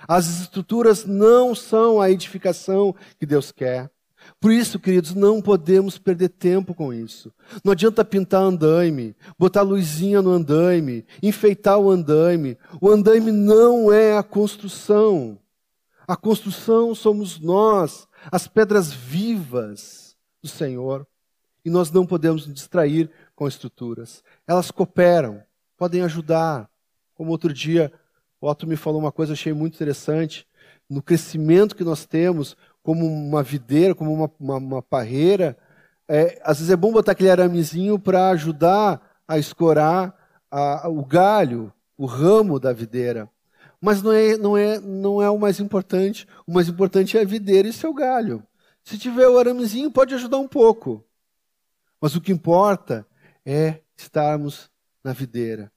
As 0.07 0.28
estruturas 0.28 1.05
não 1.05 1.55
são 1.55 1.99
a 1.99 2.09
edificação 2.09 2.95
que 3.19 3.26
Deus 3.26 3.51
quer. 3.51 3.91
Por 4.39 4.51
isso, 4.51 4.80
queridos, 4.80 5.13
não 5.13 5.41
podemos 5.41 5.97
perder 5.97 6.30
tempo 6.30 6.73
com 6.73 6.93
isso. 6.93 7.34
Não 7.63 7.71
adianta 7.71 8.05
pintar 8.05 8.41
andaime, 8.41 9.15
botar 9.38 9.61
luzinha 9.61 10.21
no 10.21 10.32
andaime, 10.32 11.05
enfeitar 11.21 11.80
o 11.80 11.89
andaime. 11.89 12.57
O 12.82 12.89
andaime 12.89 13.32
não 13.32 13.91
é 13.91 14.17
a 14.17 14.23
construção. 14.23 15.39
A 16.07 16.15
construção 16.15 16.93
somos 16.93 17.39
nós, 17.39 18.07
as 18.32 18.47
pedras 18.47 18.93
vivas 18.93 20.15
do 20.41 20.47
Senhor. 20.47 21.07
E 21.63 21.69
nós 21.69 21.89
não 21.89 22.05
podemos 22.05 22.45
nos 22.45 22.53
distrair 22.53 23.09
com 23.36 23.47
estruturas. 23.47 24.23
Elas 24.45 24.69
cooperam, 24.69 25.41
podem 25.76 26.01
ajudar. 26.03 26.69
Como 27.15 27.32
outro 27.32 27.51
dia, 27.51 27.91
o 28.39 28.47
Otto 28.47 28.67
me 28.67 28.76
falou 28.76 28.99
uma 28.99 29.11
coisa, 29.11 29.34
achei 29.34 29.51
muito 29.51 29.73
interessante. 29.73 30.47
No 30.88 31.01
crescimento 31.01 31.76
que 31.76 31.84
nós 31.84 32.05
temos, 32.05 32.55
como 32.86 33.03
uma 33.03 33.41
videira, 33.41 33.95
como 33.95 34.13
uma, 34.13 34.31
uma, 34.39 34.57
uma 34.57 34.81
parreira, 34.83 35.57
é, 36.07 36.39
às 36.43 36.59
vezes 36.59 36.71
é 36.71 36.75
bom 36.75 36.91
botar 36.91 37.13
aquele 37.13 37.31
aramezinho 37.31 37.97
para 37.97 38.29
ajudar 38.29 39.01
a 39.27 39.39
escorar 39.39 40.15
a, 40.51 40.88
o 40.88 41.03
galho, 41.03 41.73
o 41.97 42.05
ramo 42.05 42.59
da 42.59 42.71
videira. 42.71 43.27
Mas 43.81 44.03
não 44.03 44.13
é, 44.13 44.38
não, 44.38 44.55
é, 44.55 44.79
não 44.79 45.19
é 45.19 45.27
o 45.31 45.39
mais 45.39 45.59
importante. 45.59 46.27
O 46.45 46.53
mais 46.53 46.69
importante 46.69 47.17
é 47.17 47.21
a 47.21 47.25
videira 47.25 47.67
e 47.67 47.73
seu 47.73 47.91
galho. 47.91 48.43
Se 48.83 48.99
tiver 48.99 49.27
o 49.27 49.39
aramezinho, 49.39 49.89
pode 49.89 50.13
ajudar 50.13 50.38
um 50.38 50.47
pouco. 50.47 51.03
Mas 51.99 52.15
o 52.15 52.21
que 52.21 52.31
importa 52.31 53.03
é 53.43 53.79
estarmos 53.97 54.69
na 55.03 55.11
videira. 55.11 55.71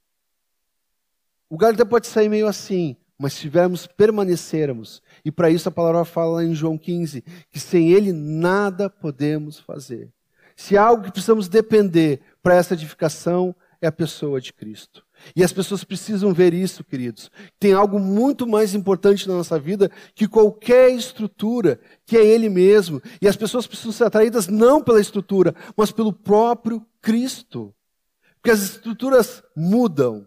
O 1.48 1.56
galho 1.56 1.74
até 1.74 1.86
pode 1.86 2.06
sair 2.06 2.28
meio 2.28 2.46
assim, 2.46 2.98
mas 3.18 3.32
se 3.32 3.40
tivermos, 3.40 3.86
permanecermos. 3.86 5.02
E 5.24 5.30
para 5.30 5.50
isso 5.50 5.68
a 5.68 5.72
palavra 5.72 6.04
fala 6.04 6.44
em 6.44 6.54
João 6.54 6.78
15, 6.78 7.24
que 7.50 7.58
sem 7.58 7.90
ele 7.90 8.12
nada 8.12 8.88
podemos 8.88 9.58
fazer. 9.58 10.12
Se 10.54 10.76
há 10.76 10.84
algo 10.84 11.04
que 11.04 11.12
precisamos 11.12 11.48
depender 11.48 12.20
para 12.42 12.54
essa 12.54 12.74
edificação, 12.74 13.54
é 13.80 13.86
a 13.86 13.92
pessoa 13.92 14.40
de 14.40 14.52
Cristo. 14.52 15.04
E 15.34 15.42
as 15.42 15.52
pessoas 15.52 15.84
precisam 15.84 16.32
ver 16.32 16.54
isso, 16.54 16.84
queridos. 16.84 17.30
Tem 17.58 17.72
algo 17.72 17.98
muito 17.98 18.46
mais 18.46 18.74
importante 18.74 19.28
na 19.28 19.34
nossa 19.34 19.58
vida 19.58 19.90
que 20.14 20.28
qualquer 20.28 20.90
estrutura, 20.90 21.80
que 22.04 22.16
é 22.16 22.24
Ele 22.24 22.48
mesmo. 22.48 23.02
E 23.20 23.28
as 23.28 23.36
pessoas 23.36 23.66
precisam 23.66 23.92
ser 23.92 24.04
atraídas 24.04 24.48
não 24.48 24.82
pela 24.82 25.00
estrutura, 25.00 25.54
mas 25.76 25.90
pelo 25.90 26.12
próprio 26.12 26.84
Cristo. 27.00 27.74
Porque 28.36 28.50
as 28.50 28.62
estruturas 28.62 29.42
mudam, 29.56 30.26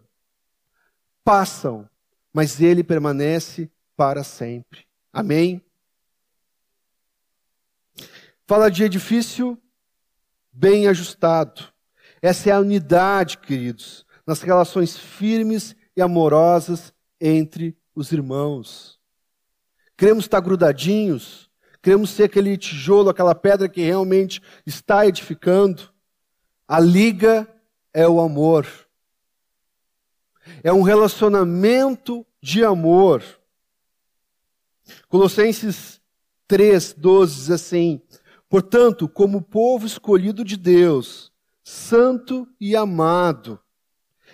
passam, 1.23 1.89
mas 2.33 2.61
Ele 2.61 2.83
permanece 2.83 3.69
para 3.95 4.23
sempre. 4.23 4.85
Amém? 5.11 5.61
Fala 8.47 8.69
de 8.69 8.83
edifício 8.83 9.57
bem 10.51 10.87
ajustado. 10.87 11.71
Essa 12.21 12.49
é 12.49 12.53
a 12.53 12.59
unidade, 12.59 13.37
queridos 13.37 14.05
nas 14.25 14.41
relações 14.41 14.97
firmes 14.97 15.75
e 15.95 16.01
amorosas 16.01 16.93
entre 17.19 17.77
os 17.93 18.11
irmãos. 18.11 18.99
Queremos 19.97 20.25
estar 20.25 20.39
grudadinhos, 20.39 21.49
queremos 21.81 22.11
ser 22.11 22.23
aquele 22.23 22.57
tijolo, 22.57 23.09
aquela 23.09 23.35
pedra 23.35 23.67
que 23.67 23.81
realmente 23.81 24.41
está 24.65 25.05
edificando. 25.05 25.89
A 26.67 26.79
liga 26.79 27.47
é 27.93 28.07
o 28.07 28.19
amor. 28.19 28.65
É 30.63 30.71
um 30.71 30.81
relacionamento 30.81 32.25
de 32.41 32.63
amor. 32.63 33.23
Colossenses 35.07 36.01
3, 36.47 36.93
12 36.97 37.35
diz 37.35 37.51
assim: 37.51 38.01
Portanto, 38.49 39.07
como 39.07 39.41
povo 39.41 39.85
escolhido 39.85 40.43
de 40.43 40.57
Deus, 40.57 41.31
santo 41.63 42.47
e 42.59 42.75
amado, 42.75 43.59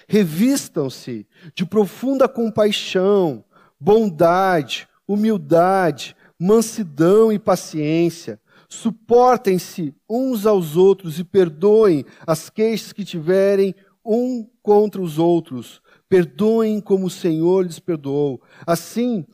Revistam-se 0.07 1.27
de 1.53 1.65
profunda 1.65 2.29
compaixão, 2.29 3.43
bondade, 3.77 4.87
humildade, 5.05 6.15
mansidão 6.39 7.31
e 7.31 7.37
paciência. 7.37 8.39
Suportem-se 8.69 9.93
uns 10.09 10.45
aos 10.45 10.77
outros 10.77 11.19
e 11.19 11.25
perdoem 11.25 12.05
as 12.25 12.49
queixas 12.49 12.93
que 12.93 13.03
tiverem 13.03 13.75
um 14.03 14.47
contra 14.63 15.01
os 15.01 15.19
outros. 15.19 15.81
Perdoem 16.09 16.79
como 16.79 17.07
o 17.07 17.09
Senhor 17.09 17.65
lhes 17.65 17.79
perdoou. 17.79 18.41
Assim, 18.65 19.25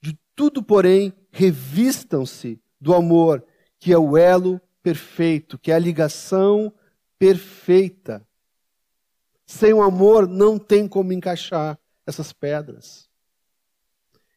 de 0.00 0.18
tudo, 0.34 0.62
porém, 0.62 1.12
revistam-se 1.30 2.60
do 2.80 2.94
amor, 2.94 3.44
que 3.78 3.92
é 3.92 3.98
o 3.98 4.16
elo 4.16 4.60
perfeito, 4.82 5.58
que 5.58 5.70
é 5.70 5.74
a 5.74 5.78
ligação 5.78 6.72
perfeita. 7.18 8.26
Sem 9.46 9.72
o 9.72 9.82
amor 9.82 10.26
não 10.26 10.58
tem 10.58 10.88
como 10.88 11.12
encaixar 11.12 11.78
essas 12.06 12.32
pedras. 12.32 13.08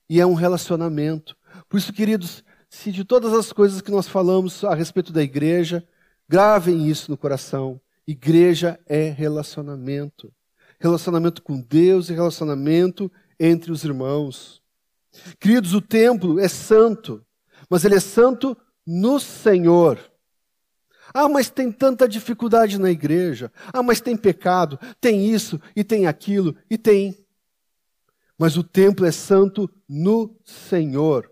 E 0.10 0.20
é 0.20 0.26
um 0.26 0.34
relacionamento. 0.34 1.36
Por 1.68 1.78
isso, 1.78 1.92
queridos, 1.92 2.44
se 2.70 2.92
de 2.92 3.04
todas 3.04 3.34
as 3.34 3.52
coisas 3.52 3.82
que 3.82 3.90
nós 3.90 4.08
falamos 4.08 4.64
a 4.64 4.76
respeito 4.76 5.12
da 5.12 5.24
igreja, 5.24 5.88
gravem 6.28 6.88
isso 6.88 7.10
no 7.10 7.18
coração. 7.18 7.80
Igreja 8.06 8.80
é 8.86 9.10
relacionamento. 9.10 10.32
Relacionamento 10.80 11.42
com 11.42 11.60
Deus 11.60 12.10
e 12.10 12.14
relacionamento 12.14 13.12
entre 13.40 13.72
os 13.72 13.84
irmãos. 13.84 14.62
Queridos, 15.40 15.74
o 15.74 15.82
templo 15.82 16.40
é 16.40 16.48
santo, 16.48 17.26
mas 17.70 17.86
ele 17.86 17.96
é 17.96 18.00
santo 18.00 18.58
no 18.86 19.20
Senhor. 19.20 20.00
Ah, 21.14 21.30
mas 21.30 21.50
tem 21.50 21.72
tanta 21.72 22.10
dificuldade 22.10 22.78
na 22.78 22.92
igreja. 22.92 23.52
Ah, 23.72 23.82
mas 23.82 24.02
tem 24.02 24.18
pecado, 24.18 24.78
tem 25.00 25.26
isso 25.26 25.62
e 25.76 25.84
tem 25.84 26.08
aquilo 26.08 26.56
e 26.70 26.78
tem. 26.78 27.18
Mas 28.38 28.58
o 28.58 28.64
templo 28.64 29.06
é 29.06 29.12
santo 29.12 29.70
no 29.88 30.36
Senhor. 30.44 31.32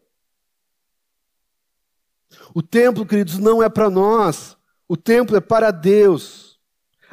O 2.53 2.61
templo, 2.61 3.05
queridos, 3.05 3.37
não 3.37 3.61
é 3.61 3.69
para 3.69 3.89
nós. 3.89 4.57
O 4.87 4.95
templo 4.95 5.35
é 5.35 5.41
para 5.41 5.69
Deus. 5.69 6.59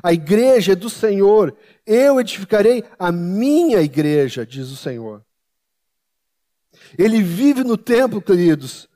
A 0.02 0.12
igreja 0.12 0.72
é 0.72 0.76
do 0.76 0.88
Senhor. 0.88 1.56
Eu 1.92 2.20
edificarei 2.20 2.84
a 2.96 3.10
minha 3.10 3.80
igreja, 3.80 4.46
diz 4.46 4.70
o 4.70 4.76
Senhor. 4.76 5.24
Ele 6.96 7.20
vive 7.20 7.64
no 7.64 7.76
templo, 7.76 8.22
queridos, 8.22 8.88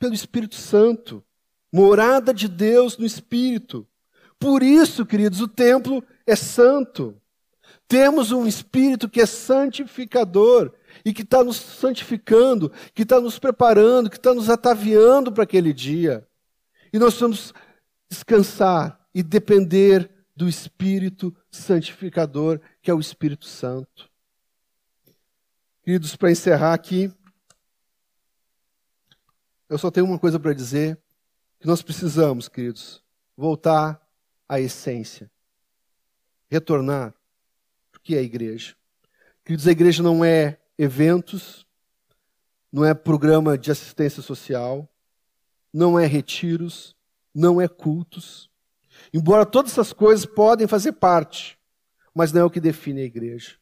pelo 0.00 0.14
Espírito 0.14 0.56
Santo 0.56 1.24
morada 1.72 2.32
de 2.32 2.48
Deus 2.48 2.96
no 2.98 3.06
Espírito. 3.06 3.86
Por 4.36 4.62
isso, 4.62 5.06
queridos, 5.06 5.40
o 5.40 5.46
templo 5.46 6.02
é 6.26 6.34
santo. 6.34 7.20
Temos 7.86 8.32
um 8.32 8.46
Espírito 8.46 9.08
que 9.08 9.20
é 9.20 9.26
santificador 9.26 10.72
e 11.04 11.12
que 11.12 11.22
está 11.22 11.44
nos 11.44 11.56
santificando, 11.56 12.72
que 12.94 13.02
está 13.02 13.20
nos 13.20 13.38
preparando, 13.38 14.10
que 14.10 14.16
está 14.16 14.34
nos 14.34 14.50
ataviando 14.50 15.32
para 15.32 15.44
aquele 15.44 15.72
dia. 15.72 16.26
E 16.92 16.98
nós 16.98 17.18
vamos 17.18 17.54
descansar 18.10 18.98
e 19.14 19.22
depender 19.22 20.10
do 20.38 20.48
Espírito 20.48 21.36
santificador, 21.50 22.60
que 22.80 22.88
é 22.88 22.94
o 22.94 23.00
Espírito 23.00 23.44
Santo. 23.44 24.08
Queridos, 25.82 26.14
para 26.14 26.30
encerrar 26.30 26.74
aqui, 26.74 27.12
eu 29.68 29.76
só 29.76 29.90
tenho 29.90 30.06
uma 30.06 30.18
coisa 30.18 30.38
para 30.38 30.52
dizer 30.52 30.96
que 31.58 31.66
nós 31.66 31.82
precisamos, 31.82 32.48
queridos, 32.48 33.02
voltar 33.36 34.00
à 34.48 34.60
essência, 34.60 35.28
retornar. 36.48 37.12
O 37.96 37.98
que 37.98 38.14
é 38.14 38.20
a 38.20 38.22
igreja? 38.22 38.76
Queridos, 39.44 39.66
a 39.66 39.72
igreja 39.72 40.04
não 40.04 40.24
é 40.24 40.60
eventos, 40.78 41.66
não 42.70 42.84
é 42.84 42.94
programa 42.94 43.58
de 43.58 43.72
assistência 43.72 44.22
social, 44.22 44.88
não 45.72 45.98
é 45.98 46.06
retiros, 46.06 46.94
não 47.34 47.60
é 47.60 47.66
cultos. 47.66 48.47
Embora 49.12 49.46
todas 49.46 49.72
essas 49.72 49.92
coisas 49.92 50.26
podem 50.26 50.66
fazer 50.66 50.92
parte, 50.92 51.58
mas 52.14 52.32
não 52.32 52.42
é 52.42 52.44
o 52.44 52.50
que 52.50 52.60
define 52.60 53.00
a 53.00 53.04
igreja. 53.04 53.56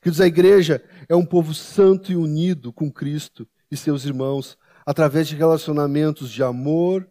Queridos, 0.00 0.20
a 0.20 0.26
igreja 0.26 0.82
é 1.08 1.14
um 1.14 1.24
povo 1.24 1.54
santo 1.54 2.10
e 2.10 2.16
unido 2.16 2.72
com 2.72 2.90
Cristo 2.90 3.46
e 3.70 3.76
seus 3.76 4.04
irmãos 4.04 4.58
através 4.84 5.28
de 5.28 5.36
relacionamentos 5.36 6.30
de 6.30 6.42
amor, 6.42 7.08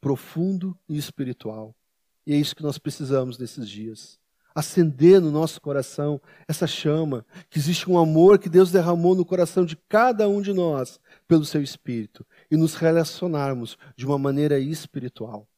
profundo 0.00 0.78
e 0.88 0.96
espiritual. 0.96 1.74
E 2.26 2.32
é 2.32 2.36
isso 2.36 2.54
que 2.54 2.62
nós 2.62 2.78
precisamos 2.78 3.38
nesses 3.38 3.68
dias. 3.68 4.18
acender 4.54 5.20
no 5.20 5.32
nosso 5.32 5.60
coração 5.60 6.20
essa 6.46 6.66
chama, 6.66 7.26
que 7.50 7.58
existe 7.58 7.90
um 7.90 7.98
amor 7.98 8.38
que 8.38 8.48
Deus 8.48 8.70
derramou 8.70 9.14
no 9.14 9.24
coração 9.24 9.64
de 9.64 9.76
cada 9.88 10.28
um 10.28 10.40
de 10.40 10.52
nós 10.52 11.00
pelo 11.26 11.44
seu 11.44 11.60
Espírito 11.60 12.24
e 12.50 12.56
nos 12.56 12.74
relacionarmos 12.74 13.76
de 13.96 14.06
uma 14.06 14.16
maneira 14.16 14.58
espiritual. 14.60 15.48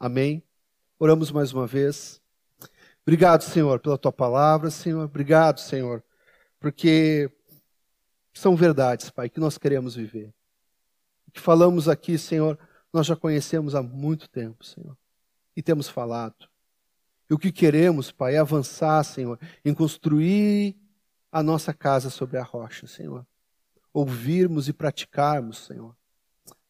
Amém? 0.00 0.42
Oramos 0.98 1.30
mais 1.30 1.52
uma 1.52 1.66
vez. 1.66 2.22
Obrigado, 3.02 3.42
Senhor, 3.42 3.78
pela 3.80 3.98
tua 3.98 4.10
palavra, 4.10 4.70
Senhor. 4.70 5.04
Obrigado, 5.04 5.60
Senhor, 5.60 6.02
porque 6.58 7.30
são 8.32 8.56
verdades, 8.56 9.10
Pai, 9.10 9.28
que 9.28 9.38
nós 9.38 9.58
queremos 9.58 9.94
viver. 9.94 10.32
O 11.28 11.30
que 11.32 11.40
falamos 11.40 11.86
aqui, 11.86 12.16
Senhor, 12.16 12.58
nós 12.90 13.06
já 13.06 13.14
conhecemos 13.14 13.74
há 13.74 13.82
muito 13.82 14.26
tempo, 14.26 14.64
Senhor, 14.64 14.96
e 15.54 15.62
temos 15.62 15.86
falado. 15.86 16.48
E 17.28 17.34
o 17.34 17.38
que 17.38 17.52
queremos, 17.52 18.10
Pai, 18.10 18.36
é 18.36 18.38
avançar, 18.38 19.04
Senhor, 19.04 19.38
em 19.62 19.74
construir 19.74 20.74
a 21.30 21.42
nossa 21.42 21.74
casa 21.74 22.08
sobre 22.08 22.38
a 22.38 22.42
rocha, 22.42 22.86
Senhor. 22.86 23.26
Ouvirmos 23.92 24.66
e 24.66 24.72
praticarmos, 24.72 25.58
Senhor. 25.66 25.94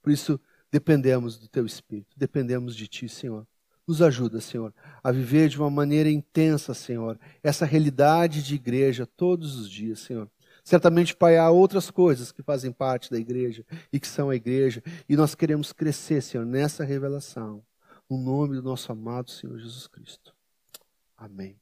Por 0.02 0.10
isso, 0.10 0.40
dependemos 0.68 1.38
do 1.38 1.46
Teu 1.46 1.64
Espírito, 1.64 2.12
dependemos 2.16 2.74
de 2.74 2.88
Ti, 2.88 3.08
Senhor. 3.08 3.46
Nos 3.86 4.02
ajuda, 4.02 4.40
Senhor, 4.40 4.74
a 5.02 5.12
viver 5.12 5.48
de 5.48 5.58
uma 5.58 5.70
maneira 5.70 6.10
intensa, 6.10 6.74
Senhor, 6.74 7.18
essa 7.42 7.64
realidade 7.64 8.42
de 8.42 8.56
igreja 8.56 9.06
todos 9.06 9.56
os 9.56 9.70
dias, 9.70 10.00
Senhor. 10.00 10.28
Certamente, 10.64 11.14
Pai, 11.14 11.38
há 11.38 11.48
outras 11.48 11.90
coisas 11.90 12.32
que 12.32 12.42
fazem 12.42 12.72
parte 12.72 13.08
da 13.10 13.18
igreja 13.18 13.64
e 13.92 14.00
que 14.00 14.08
são 14.08 14.30
a 14.30 14.34
igreja, 14.34 14.82
e 15.08 15.14
nós 15.14 15.36
queremos 15.36 15.72
crescer, 15.72 16.20
Senhor, 16.20 16.44
nessa 16.44 16.84
revelação, 16.84 17.62
no 18.10 18.18
nome 18.18 18.56
do 18.56 18.62
nosso 18.62 18.90
amado 18.90 19.30
Senhor 19.30 19.56
Jesus 19.58 19.86
Cristo. 19.86 20.34
Amém. 21.16 21.56